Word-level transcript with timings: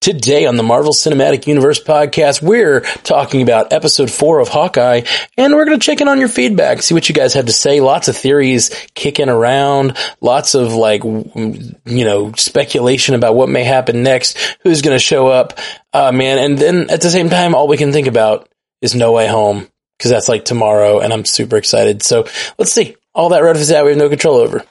Today 0.00 0.46
on 0.46 0.56
the 0.56 0.62
Marvel 0.62 0.94
Cinematic 0.94 1.46
Universe 1.46 1.78
podcast, 1.78 2.40
we're 2.40 2.80
talking 2.80 3.42
about 3.42 3.74
episode 3.74 4.10
four 4.10 4.38
of 4.38 4.48
Hawkeye, 4.48 5.02
and 5.36 5.52
we're 5.52 5.66
going 5.66 5.78
to 5.78 5.84
check 5.84 6.00
in 6.00 6.08
on 6.08 6.18
your 6.18 6.30
feedback, 6.30 6.80
see 6.80 6.94
what 6.94 7.06
you 7.10 7.14
guys 7.14 7.34
have 7.34 7.44
to 7.44 7.52
say. 7.52 7.82
Lots 7.82 8.08
of 8.08 8.16
theories 8.16 8.70
kicking 8.94 9.28
around, 9.28 9.98
lots 10.22 10.54
of 10.54 10.72
like, 10.72 11.04
you 11.04 11.74
know, 11.84 12.32
speculation 12.32 13.14
about 13.14 13.34
what 13.34 13.50
may 13.50 13.62
happen 13.62 14.02
next, 14.02 14.38
who's 14.62 14.80
going 14.80 14.94
to 14.94 15.04
show 15.04 15.28
up, 15.28 15.58
uh, 15.92 16.10
man. 16.12 16.38
And 16.38 16.56
then 16.56 16.88
at 16.88 17.02
the 17.02 17.10
same 17.10 17.28
time, 17.28 17.54
all 17.54 17.68
we 17.68 17.76
can 17.76 17.92
think 17.92 18.06
about 18.06 18.48
is 18.80 18.94
No 18.94 19.12
Way 19.12 19.28
Home, 19.28 19.68
because 19.98 20.10
that's 20.10 20.30
like 20.30 20.46
tomorrow, 20.46 21.00
and 21.00 21.12
I'm 21.12 21.26
super 21.26 21.58
excited. 21.58 22.02
So 22.02 22.26
let's 22.56 22.72
see. 22.72 22.96
All 23.14 23.28
that 23.28 23.42
red 23.42 23.56
is 23.56 23.70
out 23.70 23.84
we 23.84 23.90
have 23.90 23.98
no 23.98 24.08
control 24.08 24.36
over. 24.36 24.64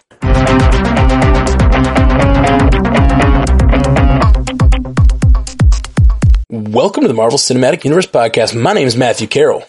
Welcome 6.80 7.02
to 7.02 7.10
the 7.10 7.14
Marvel 7.14 7.38
Cinematic 7.38 7.84
Universe 7.84 8.08
podcast. 8.08 8.58
My 8.58 8.72
name 8.72 8.88
is 8.88 8.96
Matthew 8.96 9.28
Carroll. 9.28 9.66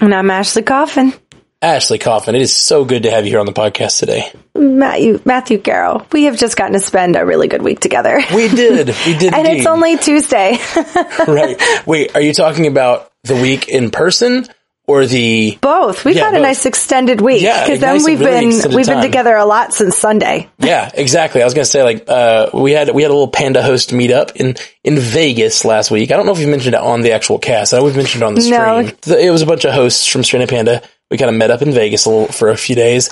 And 0.00 0.12
I'm 0.12 0.28
Ashley 0.28 0.62
Coffin. 0.62 1.14
Ashley 1.62 1.98
Coffin, 1.98 2.34
it 2.34 2.42
is 2.42 2.52
so 2.52 2.84
good 2.84 3.04
to 3.04 3.12
have 3.12 3.24
you 3.24 3.30
here 3.30 3.38
on 3.38 3.46
the 3.46 3.52
podcast 3.52 4.00
today. 4.00 4.32
Matthew, 4.56 5.20
Matthew 5.24 5.58
Carroll. 5.58 6.04
We 6.10 6.24
have 6.24 6.36
just 6.36 6.56
gotten 6.56 6.72
to 6.72 6.80
spend 6.80 7.14
a 7.14 7.24
really 7.24 7.46
good 7.46 7.62
week 7.62 7.78
together. 7.78 8.20
We 8.34 8.48
did. 8.48 8.88
We 9.06 9.16
did. 9.16 9.34
and 9.34 9.46
indeed. 9.46 9.58
it's 9.58 9.66
only 9.68 9.98
Tuesday. 9.98 10.58
right. 11.28 11.62
Wait, 11.86 12.16
are 12.16 12.20
you 12.20 12.34
talking 12.34 12.66
about 12.66 13.12
the 13.22 13.36
week 13.36 13.68
in 13.68 13.92
person 13.92 14.44
or 14.88 15.06
the 15.06 15.56
both. 15.60 16.04
We've 16.04 16.16
Yeah, 16.16 16.24
had 16.30 16.34
a 16.34 16.40
nice 16.40 16.66
extended 16.66 17.20
week 17.20 17.42
Yeah, 17.42 17.62
because 17.64 17.78
a 17.78 17.80
then 17.82 17.94
nice, 17.96 18.04
we've 18.06 18.18
really 18.20 18.60
been 18.60 18.74
we've 18.74 18.86
been 18.86 19.02
together 19.02 19.36
a 19.36 19.44
lot 19.44 19.72
since 19.74 19.96
Sunday. 19.96 20.48
Yeah, 20.58 20.90
exactly. 20.92 21.40
I 21.42 21.44
was 21.44 21.54
gonna 21.54 21.64
say 21.66 21.82
like 21.84 22.04
uh 22.08 22.50
we 22.54 22.72
had 22.72 22.90
we 22.94 23.02
had 23.02 23.10
a 23.10 23.14
little 23.14 23.28
panda 23.28 23.62
host 23.62 23.90
meetup 23.90 24.32
in 24.34 24.56
in 24.82 24.98
Vegas 24.98 25.64
last 25.64 25.90
week. 25.90 26.10
I 26.10 26.16
don't 26.16 26.26
know 26.26 26.32
if 26.32 26.40
you 26.40 26.48
mentioned 26.48 26.74
it 26.74 26.80
on 26.80 27.02
the 27.02 27.12
actual 27.12 27.38
cast. 27.38 27.72
I 27.72 27.78
know 27.78 27.84
we've 27.84 27.96
mentioned 27.96 28.22
it 28.22 28.26
on 28.26 28.34
the 28.34 28.40
stream. 28.40 28.58
No. 29.06 29.16
It 29.16 29.30
was 29.30 29.42
a 29.42 29.46
bunch 29.46 29.64
of 29.64 29.72
hosts 29.74 30.06
from 30.06 30.24
Stranded 30.24 30.48
Panda. 30.48 30.82
We 31.10 31.18
kind 31.18 31.30
of 31.30 31.36
met 31.36 31.50
up 31.50 31.62
in 31.62 31.70
Vegas 31.72 32.06
a 32.06 32.10
little 32.10 32.26
for 32.26 32.48
a 32.48 32.56
few 32.56 32.74
days, 32.74 33.10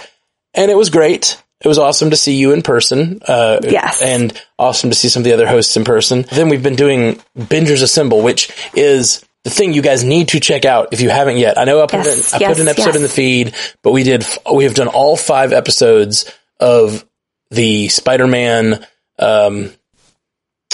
and 0.54 0.70
it 0.70 0.76
was 0.76 0.90
great. 0.90 1.40
It 1.62 1.68
was 1.68 1.78
awesome 1.78 2.10
to 2.10 2.16
see 2.16 2.34
you 2.36 2.52
in 2.52 2.60
person. 2.60 3.20
Uh, 3.26 3.60
Yes. 3.62 4.02
and 4.02 4.38
awesome 4.58 4.90
to 4.90 4.96
see 4.96 5.08
some 5.08 5.20
of 5.20 5.24
the 5.24 5.32
other 5.32 5.46
hosts 5.46 5.74
in 5.76 5.84
person. 5.84 6.26
Then 6.30 6.50
we've 6.50 6.62
been 6.62 6.76
doing 6.76 7.18
Bingers 7.38 7.82
Assemble, 7.82 8.20
which 8.20 8.50
is 8.74 9.24
the 9.46 9.50
thing 9.50 9.72
you 9.72 9.80
guys 9.80 10.02
need 10.02 10.26
to 10.26 10.40
check 10.40 10.64
out 10.64 10.88
if 10.90 11.00
you 11.00 11.08
haven't 11.08 11.36
yet. 11.36 11.56
I 11.56 11.62
know 11.62 11.80
I 11.80 11.86
put, 11.86 12.04
Yes, 12.04 12.32
an, 12.32 12.36
I 12.36 12.40
yes, 12.40 12.56
put 12.56 12.62
an 12.62 12.66
episode 12.66 12.86
yes. 12.86 12.96
in 12.96 13.02
the 13.02 13.08
feed, 13.08 13.54
but 13.80 13.92
we 13.92 14.02
did, 14.02 14.26
we 14.52 14.64
have 14.64 14.74
done 14.74 14.88
all 14.88 15.16
five 15.16 15.52
episodes 15.52 16.28
of 16.58 17.06
the 17.50 17.86
Spider-Man, 17.86 18.84
um, 19.20 19.70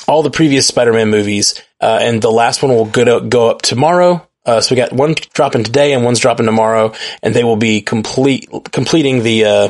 all 0.08 0.22
the 0.22 0.30
previous 0.30 0.66
Spider-Man 0.66 1.10
movies, 1.10 1.60
uh, 1.82 1.98
and 2.00 2.22
the 2.22 2.32
last 2.32 2.62
one 2.62 2.72
will 2.72 2.86
go, 2.86 3.20
go 3.20 3.50
up 3.50 3.60
tomorrow. 3.60 4.26
Uh, 4.46 4.62
so 4.62 4.74
we 4.74 4.80
got 4.80 4.90
one 4.90 5.16
dropping 5.34 5.64
today 5.64 5.92
and 5.92 6.02
one's 6.02 6.20
dropping 6.20 6.46
tomorrow, 6.46 6.94
and 7.22 7.34
they 7.34 7.44
will 7.44 7.56
be 7.56 7.82
complete, 7.82 8.48
completing 8.72 9.22
the, 9.22 9.44
uh, 9.44 9.68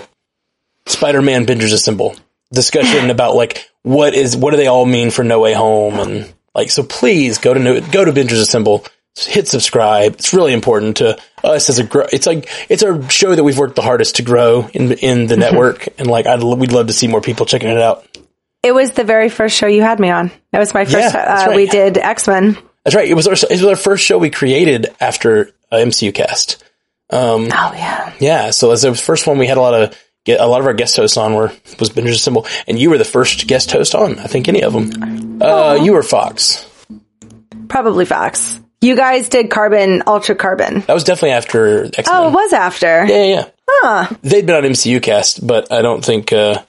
Spider-Man 0.87 1.45
Bingers 1.45 1.73
Assemble 1.73 2.15
discussion 2.53 3.11
about 3.11 3.35
like 3.35 3.69
what 3.83 4.15
is 4.15 4.37
what 4.37 4.53
do 4.53 4.59
they 4.59 4.67
all 4.69 4.87
mean 4.87 5.11
for 5.11 5.25
No 5.25 5.41
Way 5.41 5.55
Home 5.55 5.99
and 5.99 6.33
like 6.55 6.71
so 6.71 6.83
please 6.83 7.39
go 7.39 7.55
to 7.55 7.61
no, 7.61 7.81
go 7.81 8.05
to 8.05 8.13
Bingers 8.13 8.41
Assemble 8.41 8.85
hit 9.17 9.47
subscribe 9.47 10.15
it's 10.15 10.33
really 10.33 10.53
important 10.55 10.99
to 10.99 11.19
us 11.45 11.69
as 11.69 11.79
a 11.79 11.85
gr- 11.85 12.05
it's 12.13 12.27
like 12.27 12.49
it's 12.71 12.83
a 12.83 13.09
show 13.11 13.35
that 13.35 13.45
we've 13.45 13.59
worked 13.59 13.77
the 13.77 13.83
hardest 13.83 14.17
to 14.17 14.23
grow 14.23 14.69
in 14.73 14.93
in 14.93 15.27
the 15.27 15.37
network 15.37 15.89
and 15.99 16.07
like 16.09 16.27
I'd 16.27 16.43
we'd 16.43 16.73
love 16.73 16.87
to 16.87 16.95
see 16.95 17.09
more 17.09 17.21
people 17.21 17.45
checking 17.45 17.69
it 17.69 17.79
out 17.79 18.07
It 18.63 18.73
was 18.73 18.93
the 18.93 19.05
very 19.05 19.29
first 19.29 19.57
show 19.57 19.67
you 19.67 19.83
had 19.83 20.01
me 20.01 20.09
on. 20.09 20.31
That 20.53 20.61
was 20.61 20.73
my 20.73 20.85
first. 20.85 21.15
Yeah, 21.15 21.21
uh, 21.21 21.47
right. 21.49 21.57
We 21.57 21.67
did 21.67 21.99
X 21.99 22.27
Men. 22.27 22.57
that's 22.85 22.97
right 22.97 23.09
it 23.09 23.15
was 23.15 23.27
our 23.27 23.35
it 23.35 23.51
was 23.51 23.65
our 23.65 23.77
first 23.77 24.05
show 24.05 24.19
we 24.19 24.31
created 24.31 24.87
after 25.01 25.51
uh, 25.71 25.77
MCU 25.77 26.15
cast 26.15 26.63
Oh 27.53 27.73
yeah. 27.75 28.13
Yeah, 28.19 28.51
so 28.51 28.71
as 28.71 28.83
the 28.83 28.95
first 28.95 29.27
one, 29.27 29.39
we 29.39 29.47
had 29.47 29.59
a 29.59 29.61
lot 29.61 29.75
of 29.75 29.99
get 30.25 30.41
a 30.41 30.47
lot 30.47 30.61
of 30.61 30.67
our 30.67 30.75
guest 30.75 30.97
hosts 30.97 31.17
on 31.17 31.35
were 31.35 31.53
was 31.79 31.91
Bingers 31.91 32.15
Assemble, 32.15 32.47
and 32.67 32.79
you 32.79 32.91
were 32.91 32.99
the 32.99 33.05
first 33.05 33.47
guest 33.47 33.71
host 33.73 33.95
on. 33.95 34.19
I 34.19 34.27
think 34.27 34.49
any 34.49 34.63
of 34.63 34.73
them. 34.73 35.41
Uh, 35.43 35.79
you 35.83 35.93
were 35.93 36.03
Fox. 36.03 36.67
Probably 37.69 38.05
Fox. 38.05 38.61
You 38.81 38.97
guys 38.97 39.29
did 39.29 39.51
Carbon 39.51 40.03
Ultra 40.07 40.35
Carbon. 40.35 40.81
That 40.81 40.95
was 40.95 41.05
definitely 41.05 41.33
after 41.33 41.85
X. 41.97 42.09
Oh, 42.11 42.29
it 42.29 42.33
was 42.33 42.53
after. 42.53 43.05
yeah, 43.07 43.25
yeah, 43.25 43.49
yeah. 43.85 44.13
They'd 44.23 44.45
been 44.45 44.57
on 44.57 44.65
MCU 44.65 45.01
cast, 45.01 45.47
but 45.47 45.71
I 45.71 45.83
don't 45.83 46.05
think 46.05 46.33
uh, 46.33 46.63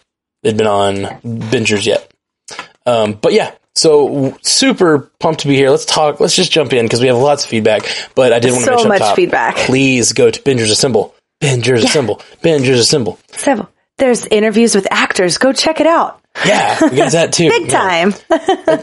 they'd 0.43 0.55
been 0.57 0.67
on 0.67 0.95
Bingers 1.23 1.85
yet. 1.85 2.11
Um, 2.85 3.13
but 3.13 3.33
yeah, 3.33 3.53
so 3.75 4.37
super 4.43 5.11
pumped 5.19 5.41
to 5.41 5.47
be 5.47 5.55
here. 5.55 5.71
Let's 5.71 5.85
talk. 5.85 6.19
Let's 6.19 6.35
just 6.35 6.51
jump 6.51 6.73
in 6.73 6.85
because 6.85 7.01
we 7.01 7.07
have 7.07 7.17
lots 7.17 7.43
of 7.45 7.49
feedback. 7.49 7.81
But 8.13 8.31
I 8.31 8.39
did 8.39 8.51
want 8.51 8.59
to 8.61 8.65
So 8.65 8.71
mention 8.71 8.89
much 8.89 8.99
top, 8.99 9.15
feedback. 9.15 9.55
Please 9.55 10.13
go 10.13 10.29
to 10.29 10.39
Bingers 10.41 10.69
Assemble. 10.69 11.12
Bingers 11.43 11.83
Assemble. 11.83 12.21
Bingers 12.43 12.79
Assemble. 12.79 13.19
Symbol. 13.31 13.69
there's 13.97 14.25
interviews 14.27 14.75
with 14.75 14.87
actors. 14.91 15.37
Go 15.37 15.53
check 15.53 15.79
it 15.79 15.87
out. 15.87 16.19
Yeah, 16.45 16.89
we 16.89 16.97
got 16.97 17.11
that 17.11 17.31
too. 17.33 17.49
Big 17.49 17.69
Yeah. 17.71 17.77
time. 17.77 18.13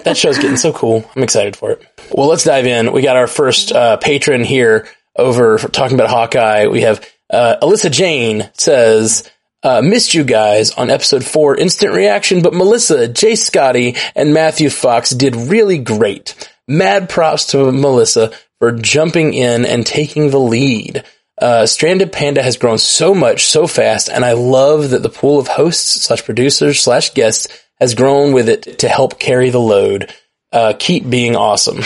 that 0.05 0.17
show's 0.17 0.39
getting 0.39 0.57
so 0.57 0.73
cool. 0.73 1.05
I'm 1.17 1.23
excited 1.23 1.57
for 1.57 1.73
it. 1.73 1.83
Well, 2.13 2.29
let's 2.29 2.45
dive 2.45 2.67
in. 2.67 2.93
We 2.93 3.03
got 3.03 3.17
our 3.17 3.27
first 3.27 3.73
uh, 3.73 3.97
patron 3.97 4.45
here 4.45 4.89
over 5.17 5.59
talking 5.59 5.97
about 5.97 6.11
Hawkeye. 6.11 6.69
We 6.69 6.83
have 6.83 7.05
uh, 7.29 7.57
Alyssa 7.61 7.91
Jane 7.91 8.49
says, 8.55 9.29
uh, 9.65 9.83
"Missed 9.83 10.15
you 10.15 10.23
guys 10.25 10.71
on 10.73 10.91
episode 10.91 11.25
four, 11.25 11.57
instant 11.57 11.93
reaction, 11.93 12.43
but 12.43 12.55
Melissa, 12.55 13.09
Jay 13.09 13.35
Scotty, 13.35 13.97
and 14.15 14.33
Matthew 14.33 14.71
Fox 14.71 15.11
did 15.11 15.35
really 15.35 15.79
great. 15.79 16.35
Mad 16.69 17.09
props 17.09 17.47
to 17.49 17.73
Melissa 17.73 18.31
for 18.61 18.71
jumping 18.73 19.35
in 19.35 19.65
and 19.65 19.85
taking 19.85 20.31
the 20.31 20.39
lead." 20.41 21.05
Uh, 21.41 21.65
Stranded 21.65 22.13
Panda 22.13 22.43
has 22.43 22.59
grown 22.59 22.79
so 22.79 23.15
much 23.15 23.47
so 23.47 23.67
fast, 23.67 24.11
and 24.11 24.25
I 24.25 24.33
love 24.33 24.91
that 24.91 25.03
the 25.03 25.09
pool 25.09 25.39
of 25.39 25.49
hosts 25.49 26.03
slash 26.03 26.25
producers 26.25 26.81
slash 26.81 27.15
guests 27.15 27.49
has 27.81 27.95
grown 27.95 28.33
with 28.33 28.49
it 28.49 28.81
to 28.81 28.89
help 28.89 29.19
carry 29.19 29.51
the 29.51 29.59
load. 29.61 30.13
Uh, 30.53 30.75
keep 30.79 31.09
being 31.09 31.37
awesome. 31.37 31.81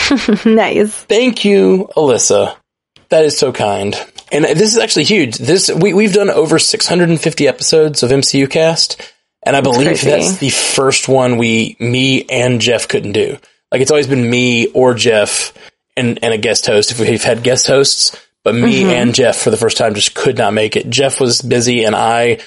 nice. 0.45 0.93
Thank 0.93 1.45
you, 1.45 1.89
Alyssa. 1.95 2.57
That 3.09 3.23
is 3.23 3.37
so 3.37 3.53
kind. 3.53 3.95
And 4.31 4.43
this 4.43 4.73
is 4.73 4.77
actually 4.77 5.05
huge. 5.05 5.37
This 5.37 5.71
we 5.71 5.93
we've 5.93 6.13
done 6.13 6.29
over 6.29 6.57
650 6.59 7.47
episodes 7.47 8.03
of 8.03 8.09
MCU 8.09 8.49
Cast, 8.49 9.13
and 9.45 9.55
I 9.55 9.61
believe 9.61 9.85
crazy. 9.85 10.09
that's 10.09 10.37
the 10.37 10.49
first 10.49 11.07
one 11.07 11.37
we 11.37 11.77
me 11.79 12.23
and 12.23 12.59
Jeff 12.59 12.87
couldn't 12.87 13.11
do. 13.11 13.37
Like 13.71 13.81
it's 13.81 13.91
always 13.91 14.07
been 14.07 14.27
me 14.27 14.67
or 14.67 14.95
Jeff 14.95 15.53
and 15.95 16.19
and 16.23 16.33
a 16.33 16.37
guest 16.37 16.65
host 16.65 16.91
if 16.91 16.99
we've 16.99 17.23
had 17.23 17.43
guest 17.43 17.67
hosts, 17.67 18.19
but 18.45 18.55
me 18.55 18.83
Mm-hmm. 18.83 18.89
and 18.91 19.13
Jeff 19.15 19.35
for 19.37 19.49
the 19.49 19.57
first 19.57 19.75
time 19.75 19.93
just 19.95 20.15
could 20.15 20.37
not 20.37 20.53
make 20.53 20.77
it. 20.77 20.89
Jeff 20.89 21.19
was 21.19 21.41
busy 21.41 21.83
and 21.83 21.93
I 21.95 22.39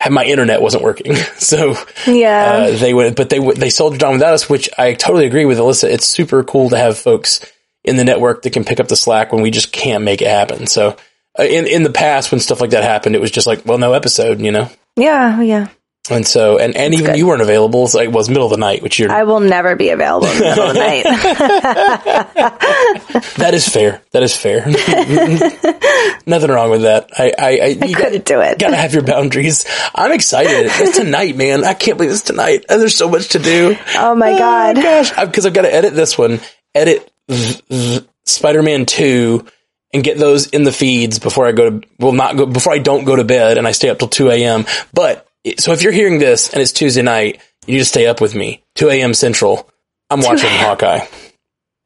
had 0.00 0.10
my 0.12 0.24
internet 0.24 0.60
wasn't 0.60 0.82
working. 0.82 1.14
So 1.38 1.74
Yeah. 2.06 2.68
uh, 2.72 2.76
they 2.78 2.92
went, 2.94 3.14
but 3.16 3.28
they 3.30 3.38
they 3.38 3.70
soldiered 3.70 4.02
on 4.02 4.14
without 4.14 4.34
us, 4.34 4.48
which 4.48 4.68
I 4.76 4.94
totally 4.94 5.26
agree 5.26 5.44
with 5.44 5.58
Alyssa. 5.58 5.88
It's 5.90 6.06
super 6.08 6.42
cool 6.42 6.70
to 6.70 6.76
have 6.76 6.98
folks 6.98 7.40
in 7.84 7.96
the 7.96 8.04
network 8.04 8.42
that 8.42 8.52
can 8.52 8.64
pick 8.64 8.80
up 8.80 8.88
the 8.88 8.96
slack 8.96 9.32
when 9.32 9.42
we 9.42 9.50
just 9.52 9.70
can't 9.72 10.02
make 10.04 10.22
it 10.22 10.28
happen. 10.28 10.66
So 10.66 10.96
uh, 11.38 11.42
in 11.44 11.66
in 11.66 11.82
the 11.84 11.90
past, 11.90 12.30
when 12.32 12.40
stuff 12.40 12.60
like 12.60 12.70
that 12.70 12.82
happened, 12.84 13.14
it 13.14 13.20
was 13.20 13.30
just 13.30 13.46
like, 13.46 13.64
well, 13.66 13.78
no 13.78 13.92
episode, 13.92 14.40
you 14.40 14.50
know. 14.52 14.68
yeah. 14.96 15.40
Yeah. 15.40 15.68
And 16.10 16.26
so, 16.26 16.58
and 16.58 16.76
and 16.76 16.94
even 16.94 17.06
good. 17.06 17.16
you 17.16 17.28
weren't 17.28 17.42
available. 17.42 17.88
Like 17.94 18.06
it 18.08 18.12
was 18.12 18.28
middle 18.28 18.46
of 18.46 18.50
the 18.50 18.56
night, 18.56 18.82
which 18.82 18.98
you're 18.98 19.12
I 19.12 19.22
will 19.22 19.38
never 19.38 19.76
be 19.76 19.90
available 19.90 20.26
in 20.26 20.36
the 20.38 20.44
middle 20.44 20.66
of 20.68 20.74
the 20.74 20.80
night. 20.80 21.04
that 23.36 23.54
is 23.54 23.68
fair. 23.68 24.02
That 24.10 24.24
is 24.24 24.36
fair. 24.36 24.66
Nothing 26.26 26.50
wrong 26.50 26.70
with 26.70 26.82
that. 26.82 27.10
I 27.16 27.32
I, 27.38 27.48
I, 27.48 27.66
you 27.68 27.94
got- 27.94 28.02
Couldn't 28.02 28.24
do 28.24 28.40
it. 28.40 28.58
Gotta 28.58 28.74
have 28.76 28.92
your 28.94 29.04
boundaries. 29.04 29.64
I'm 29.94 30.10
excited. 30.10 30.66
It's 30.74 30.96
tonight, 30.96 31.36
man. 31.36 31.62
I 31.64 31.74
can't 31.74 31.96
believe 31.98 32.10
it's 32.12 32.22
tonight. 32.22 32.64
And 32.68 32.80
there's 32.80 32.96
so 32.96 33.08
much 33.08 33.28
to 33.30 33.38
do. 33.38 33.76
Oh 33.96 34.16
my 34.16 34.32
oh, 34.32 34.38
god. 34.38 34.74
gosh, 34.76 35.10
because 35.26 35.46
I've 35.46 35.54
got 35.54 35.62
to 35.62 35.72
edit 35.72 35.94
this 35.94 36.18
one, 36.18 36.40
edit 36.74 37.08
v- 37.28 37.60
v- 37.70 38.08
Spider-Man 38.26 38.86
two, 38.86 39.46
and 39.92 40.02
get 40.02 40.18
those 40.18 40.48
in 40.48 40.64
the 40.64 40.72
feeds 40.72 41.20
before 41.20 41.46
I 41.46 41.52
go 41.52 41.70
to. 41.70 41.80
Well, 42.00 42.10
not 42.12 42.36
go 42.36 42.46
before 42.46 42.72
I 42.72 42.78
don't 42.78 43.04
go 43.04 43.14
to 43.14 43.22
bed, 43.24 43.56
and 43.58 43.68
I 43.68 43.72
stay 43.72 43.88
up 43.88 44.00
till 44.00 44.08
two 44.08 44.30
a.m. 44.30 44.64
But 44.92 45.28
so 45.58 45.72
if 45.72 45.82
you're 45.82 45.92
hearing 45.92 46.18
this 46.18 46.52
and 46.52 46.60
it's 46.62 46.72
Tuesday 46.72 47.02
night, 47.02 47.40
you 47.66 47.74
need 47.74 47.80
to 47.80 47.84
stay 47.84 48.06
up 48.06 48.20
with 48.20 48.34
me. 48.34 48.62
Two 48.74 48.88
a.m. 48.90 49.14
Central. 49.14 49.68
I'm 50.10 50.20
watching 50.20 50.50
Hawkeye. 50.50 51.06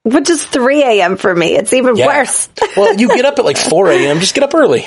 Which 0.05 0.31
is 0.31 0.45
3 0.45 0.83
a.m. 0.85 1.17
for 1.17 1.35
me. 1.35 1.57
It's 1.57 1.73
even 1.73 1.97
Yeah. 1.97 2.07
worse. 2.07 2.49
Well, 2.77 2.95
you 2.97 3.09
get 3.09 3.25
up 3.25 3.39
at 3.39 3.45
like 3.45 3.57
four 3.71 3.91
a.m. 3.91 4.21
Just 4.21 4.35
get 4.35 4.45
up 4.45 4.55
early. 4.55 4.85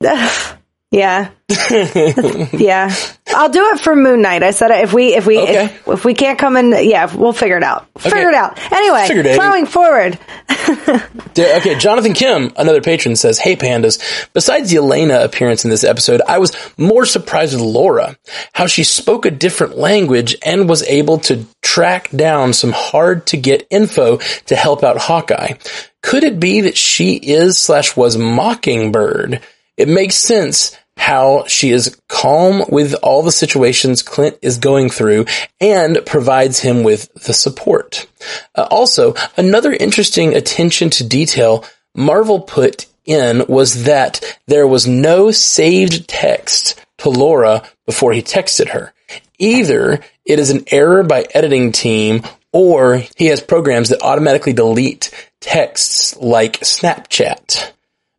Yeah. 0.90 1.30
yeah. 1.70 2.94
I'll 3.28 3.50
do 3.50 3.62
it 3.74 3.80
for 3.80 3.94
Moon 3.94 4.22
Knight. 4.22 4.42
I 4.42 4.52
said 4.52 4.70
it 4.70 4.84
if 4.84 4.92
we 4.94 5.14
if 5.14 5.26
we 5.26 5.38
Okay. 5.38 5.64
if, 5.66 5.88
if 5.88 6.04
we 6.04 6.14
can't 6.14 6.38
come 6.38 6.56
in 6.56 6.70
yeah, 6.88 7.14
we'll 7.14 7.34
figure 7.34 7.58
it 7.58 7.62
out. 7.62 7.86
Figure 7.98 8.18
Okay. 8.20 8.28
it 8.28 8.34
out. 8.34 8.72
Anyway, 8.72 9.04
Figured 9.06 9.26
it. 9.26 9.36
plowing 9.36 9.66
forward. 9.66 10.18
D- 11.34 11.52
Okay, 11.58 11.78
Jonathan 11.78 12.14
Kim, 12.14 12.52
another 12.56 12.80
patron, 12.80 13.16
says, 13.16 13.38
Hey 13.38 13.54
pandas, 13.54 14.28
besides 14.32 14.70
the 14.70 14.76
Yelena 14.76 15.24
appearance 15.24 15.64
in 15.64 15.70
this 15.70 15.84
episode, 15.84 16.22
I 16.26 16.38
was 16.38 16.52
more 16.78 17.04
surprised 17.04 17.52
with 17.54 17.62
Laura, 17.62 18.16
how 18.54 18.66
she 18.66 18.82
spoke 18.84 19.26
a 19.26 19.30
different 19.30 19.76
language 19.76 20.36
and 20.42 20.68
was 20.68 20.82
able 20.84 21.18
to 21.20 21.44
track 21.62 22.10
down 22.10 22.52
some 22.54 22.72
hard 22.72 23.26
to 23.28 23.36
get 23.36 23.66
info 23.70 24.16
to 24.46 24.56
help 24.56 24.82
out 24.82 24.96
Hawkeye. 24.98 25.54
Could 26.02 26.24
it 26.24 26.40
be 26.40 26.62
that 26.62 26.76
she 26.78 27.14
is 27.16 27.58
slash 27.58 27.94
was 27.96 28.16
Mockingbird? 28.16 29.42
It 29.78 29.88
makes 29.88 30.16
sense 30.16 30.76
how 30.98 31.44
she 31.46 31.70
is 31.70 31.98
calm 32.08 32.64
with 32.68 32.94
all 33.02 33.22
the 33.22 33.32
situations 33.32 34.02
Clint 34.02 34.36
is 34.42 34.58
going 34.58 34.90
through 34.90 35.26
and 35.60 36.04
provides 36.04 36.58
him 36.58 36.82
with 36.82 37.14
the 37.14 37.32
support. 37.32 38.06
Uh, 38.54 38.66
also, 38.70 39.14
another 39.36 39.72
interesting 39.72 40.34
attention 40.34 40.90
to 40.90 41.06
detail 41.06 41.64
Marvel 41.94 42.40
put 42.40 42.86
in 43.06 43.46
was 43.46 43.84
that 43.84 44.38
there 44.48 44.66
was 44.66 44.88
no 44.88 45.30
saved 45.30 46.08
text 46.08 46.84
to 46.98 47.10
Laura 47.10 47.62
before 47.86 48.12
he 48.12 48.20
texted 48.20 48.70
her. 48.70 48.92
Either 49.38 50.00
it 50.26 50.38
is 50.38 50.50
an 50.50 50.64
error 50.70 51.04
by 51.04 51.24
editing 51.32 51.70
team 51.70 52.22
or 52.52 53.02
he 53.16 53.26
has 53.26 53.40
programs 53.40 53.90
that 53.90 54.02
automatically 54.02 54.52
delete 54.52 55.10
texts 55.40 56.16
like 56.16 56.60
Snapchat. 56.60 57.72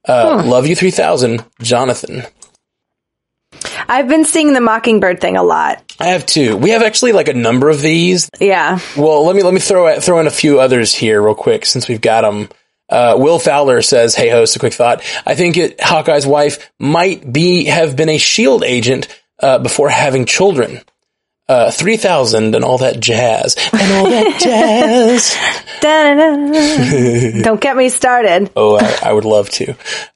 Uh, 0.09 0.43
Love 0.45 0.65
you 0.65 0.75
3000, 0.75 1.45
Jonathan. 1.61 2.23
I've 3.87 4.07
been 4.07 4.25
seeing 4.25 4.53
the 4.53 4.61
Mockingbird 4.61 5.21
thing 5.21 5.37
a 5.37 5.43
lot. 5.43 5.83
I 5.99 6.07
have 6.07 6.25
two. 6.25 6.57
We 6.57 6.71
have 6.71 6.81
actually 6.83 7.11
like 7.11 7.27
a 7.27 7.33
number 7.33 7.69
of 7.69 7.81
these. 7.81 8.29
Yeah. 8.39 8.79
Well, 8.95 9.25
let 9.25 9.35
me 9.35 9.43
let 9.43 9.53
me 9.53 9.59
throw 9.59 9.99
throw 9.99 10.19
in 10.19 10.27
a 10.27 10.31
few 10.31 10.59
others 10.59 10.93
here 10.93 11.21
real 11.21 11.35
quick 11.35 11.65
since 11.65 11.87
we've 11.87 12.01
got 12.01 12.21
them. 12.21 12.49
Uh, 12.87 13.15
Will 13.17 13.39
Fowler 13.39 13.81
says, 13.81 14.15
"Hey 14.15 14.29
host, 14.29 14.55
a 14.55 14.59
quick 14.59 14.73
thought. 14.73 15.03
I 15.25 15.35
think 15.35 15.57
it, 15.57 15.81
Hawkeye's 15.81 16.25
wife 16.25 16.71
might 16.79 17.31
be 17.31 17.65
have 17.65 17.95
been 17.95 18.09
a 18.09 18.17
Shield 18.17 18.63
agent 18.63 19.07
uh, 19.39 19.59
before 19.59 19.89
having 19.89 20.25
children. 20.25 20.81
Uh, 21.49 21.71
Three 21.71 21.97
thousand 21.97 22.53
and 22.53 22.63
all 22.63 22.77
that 22.77 22.99
jazz 22.99 23.55
and 23.73 23.91
all 23.91 24.05
that 24.05 24.39
jazz. 24.39 25.35
Don't 27.43 27.59
get 27.59 27.75
me 27.75 27.89
started. 27.89 28.51
Oh, 28.55 28.77
I, 28.77 29.09
I 29.09 29.13
would 29.13 29.25
love 29.25 29.49
to. 29.51 29.71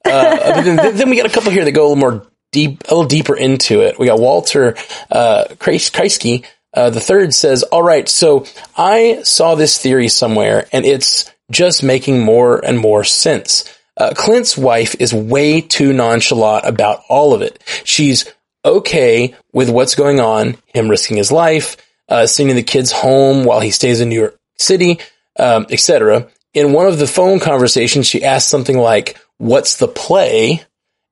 Uh, 0.06 0.62
then, 0.62 0.96
then 0.96 1.10
we 1.10 1.18
got 1.18 1.26
a 1.26 1.30
couple 1.30 1.52
here 1.52 1.66
that 1.66 1.72
go 1.72 1.88
a 1.88 1.90
little 1.90 1.96
more 1.96 2.28
deep, 2.52 2.84
a 2.84 2.94
little 2.94 3.06
deeper 3.10 3.36
into 3.36 3.82
it. 3.82 3.98
We 3.98 4.08
got 4.08 4.20
Walter 4.20 4.76
uh, 5.12 5.46
Kreis- 5.56 5.92
Kreisky. 5.92 6.46
Uh, 6.74 6.90
the 6.90 7.00
third 7.00 7.34
says, 7.34 7.64
"All 7.64 7.84
right, 7.84 8.08
so 8.08 8.46
I 8.78 9.22
saw 9.24 9.56
this 9.56 9.78
theory 9.80 10.10
somewhere, 10.10 10.68
and 10.72 10.86
it's 10.86 11.32
just 11.52 11.84
making 11.84 12.22
more 12.22 12.64
and 12.64 12.78
more 12.78 13.04
sense. 13.04 13.66
Uh, 13.96 14.14
Clint's 14.16 14.58
wife 14.58 14.96
is 15.00 15.14
way 15.14 15.62
too 15.62 15.94
nonchalant 15.94 16.66
about 16.66 17.02
all 17.10 17.34
of 17.34 17.42
it. 17.42 17.62
She's 17.84 18.26
okay 18.66 19.36
with 19.52 19.70
what's 19.70 19.96
going 19.96 20.20
on, 20.20 20.58
him 20.68 20.90
risking 20.90 21.18
his 21.18 21.32
life, 21.32 21.78
uh, 22.10 22.28
sending 22.28 22.56
the 22.56 22.64
kids 22.64 22.92
home 22.92 23.44
while 23.46 23.60
he 23.60 23.72
stays 23.72 24.02
in 24.02 24.10
New 24.10 24.20
York 24.20 24.40
City, 24.58 25.00
um, 25.40 25.66
etc. 25.70 26.28
In 26.54 26.74
one 26.74 26.88
of 26.88 27.00
the 27.00 27.08
phone 27.08 27.40
conversations, 27.40 28.08
she 28.08 28.24
asks 28.24 28.50
something 28.50 28.78
like, 28.78 29.18
"What's 29.38 29.78
the 29.78 29.88
play?" 29.88 30.64